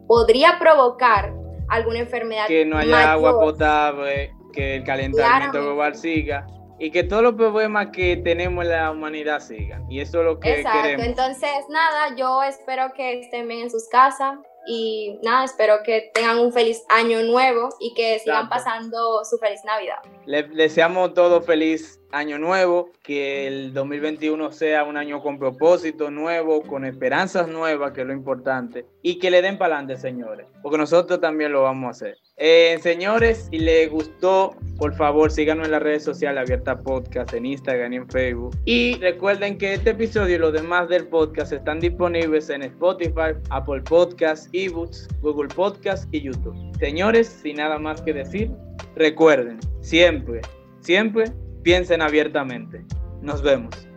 podría 0.08 0.58
provocar 0.60 1.34
alguna 1.70 2.00
enfermedad. 2.00 2.48
Que 2.48 2.66
no 2.66 2.78
haya 2.78 3.12
agua 3.14 3.40
potable, 3.40 4.32
que 4.54 4.78
el 4.78 4.84
calentamiento 4.84 5.62
global 5.62 5.96
siga 5.96 6.46
y 6.80 6.92
que 6.92 7.04
todos 7.04 7.24
los 7.24 7.34
problemas 7.36 7.88
que 7.94 8.18
tenemos 8.18 8.66
en 8.66 8.72
la 8.72 8.92
humanidad 8.92 9.40
sigan. 9.40 9.90
Y 9.90 10.02
eso 10.02 10.20
es 10.20 10.26
lo 10.26 10.40
que 10.40 10.58
Exacto. 10.58 10.82
queremos. 10.82 11.06
Entonces, 11.06 11.50
nada, 11.70 12.16
yo 12.16 12.44
espero 12.44 12.92
que 12.94 13.22
estén 13.22 13.48
bien 13.48 13.62
en 13.62 13.70
sus 13.70 13.88
casas 13.90 14.38
y 14.66 15.20
nada, 15.24 15.46
espero 15.46 15.78
que 15.86 16.12
tengan 16.14 16.40
un 16.40 16.52
feliz 16.52 16.84
año 16.90 17.22
nuevo 17.24 17.70
y 17.80 17.94
que 17.94 18.20
sigan 18.20 18.46
Exacto. 18.46 18.50
pasando 18.50 19.26
su 19.26 19.38
feliz 19.38 19.62
Navidad. 19.66 19.98
Le 20.26 20.44
deseamos 20.44 21.14
todo 21.14 21.42
feliz 21.42 22.00
año 22.14 22.38
nuevo, 22.38 22.92
que 23.04 23.48
el 23.48 23.74
2021 23.74 24.52
sea 24.52 24.84
un 24.84 24.98
año 24.98 25.22
con 25.22 25.40
propósito 25.40 26.12
nuevo, 26.12 26.62
con 26.62 26.86
esperanzas 26.86 27.48
nuevas, 27.48 27.92
que 27.92 28.02
es 28.02 28.08
lo 28.08 28.14
importante, 28.14 28.86
y 29.02 29.18
que 29.18 29.32
le 29.32 29.42
den 29.42 29.58
para 29.58 29.78
adelante, 29.78 30.00
señores, 30.00 30.46
porque 30.62 30.78
nosotros 30.78 31.20
también 31.20 31.52
lo 31.52 31.64
vamos 31.64 31.88
a 31.88 31.90
hacer. 31.92 32.18
Eh, 32.38 32.78
señores, 32.82 33.48
si 33.50 33.58
les 33.58 33.90
gustó, 33.90 34.56
por 34.78 34.94
favor 34.96 35.32
síganos 35.32 35.66
en 35.66 35.72
las 35.72 35.82
redes 35.82 36.04
sociales 36.04 36.42
Abierta 36.42 36.78
Podcast, 36.78 37.34
en 37.34 37.48
Instagram 37.48 37.94
y 37.94 37.96
en 37.98 38.10
Facebook. 38.10 38.56
Y 38.66 38.96
recuerden 39.00 39.58
que 39.58 39.74
este 39.74 39.92
episodio 39.92 40.36
y 40.36 40.40
los 40.40 40.54
demás 40.54 40.90
del 40.90 41.08
podcast 41.08 41.52
están 41.52 41.80
disponibles 41.80 42.50
en 42.50 42.64
Spotify, 42.64 43.34
Apple 43.50 43.82
Podcasts, 43.82 44.50
eBooks, 44.54 45.08
Google 45.22 45.48
Podcasts 45.54 46.08
y 46.12 46.22
YouTube. 46.22 46.56
Señores, 46.80 47.28
sin 47.28 47.58
nada 47.58 47.80
más 47.80 48.02
que 48.02 48.14
decir, 48.14 48.52
recuerden, 48.96 49.60
siempre, 49.82 50.42
siempre 50.82 51.26
piensen 51.64 52.02
abiertamente. 52.02 52.86
Nos 53.22 53.42
vemos. 53.42 53.88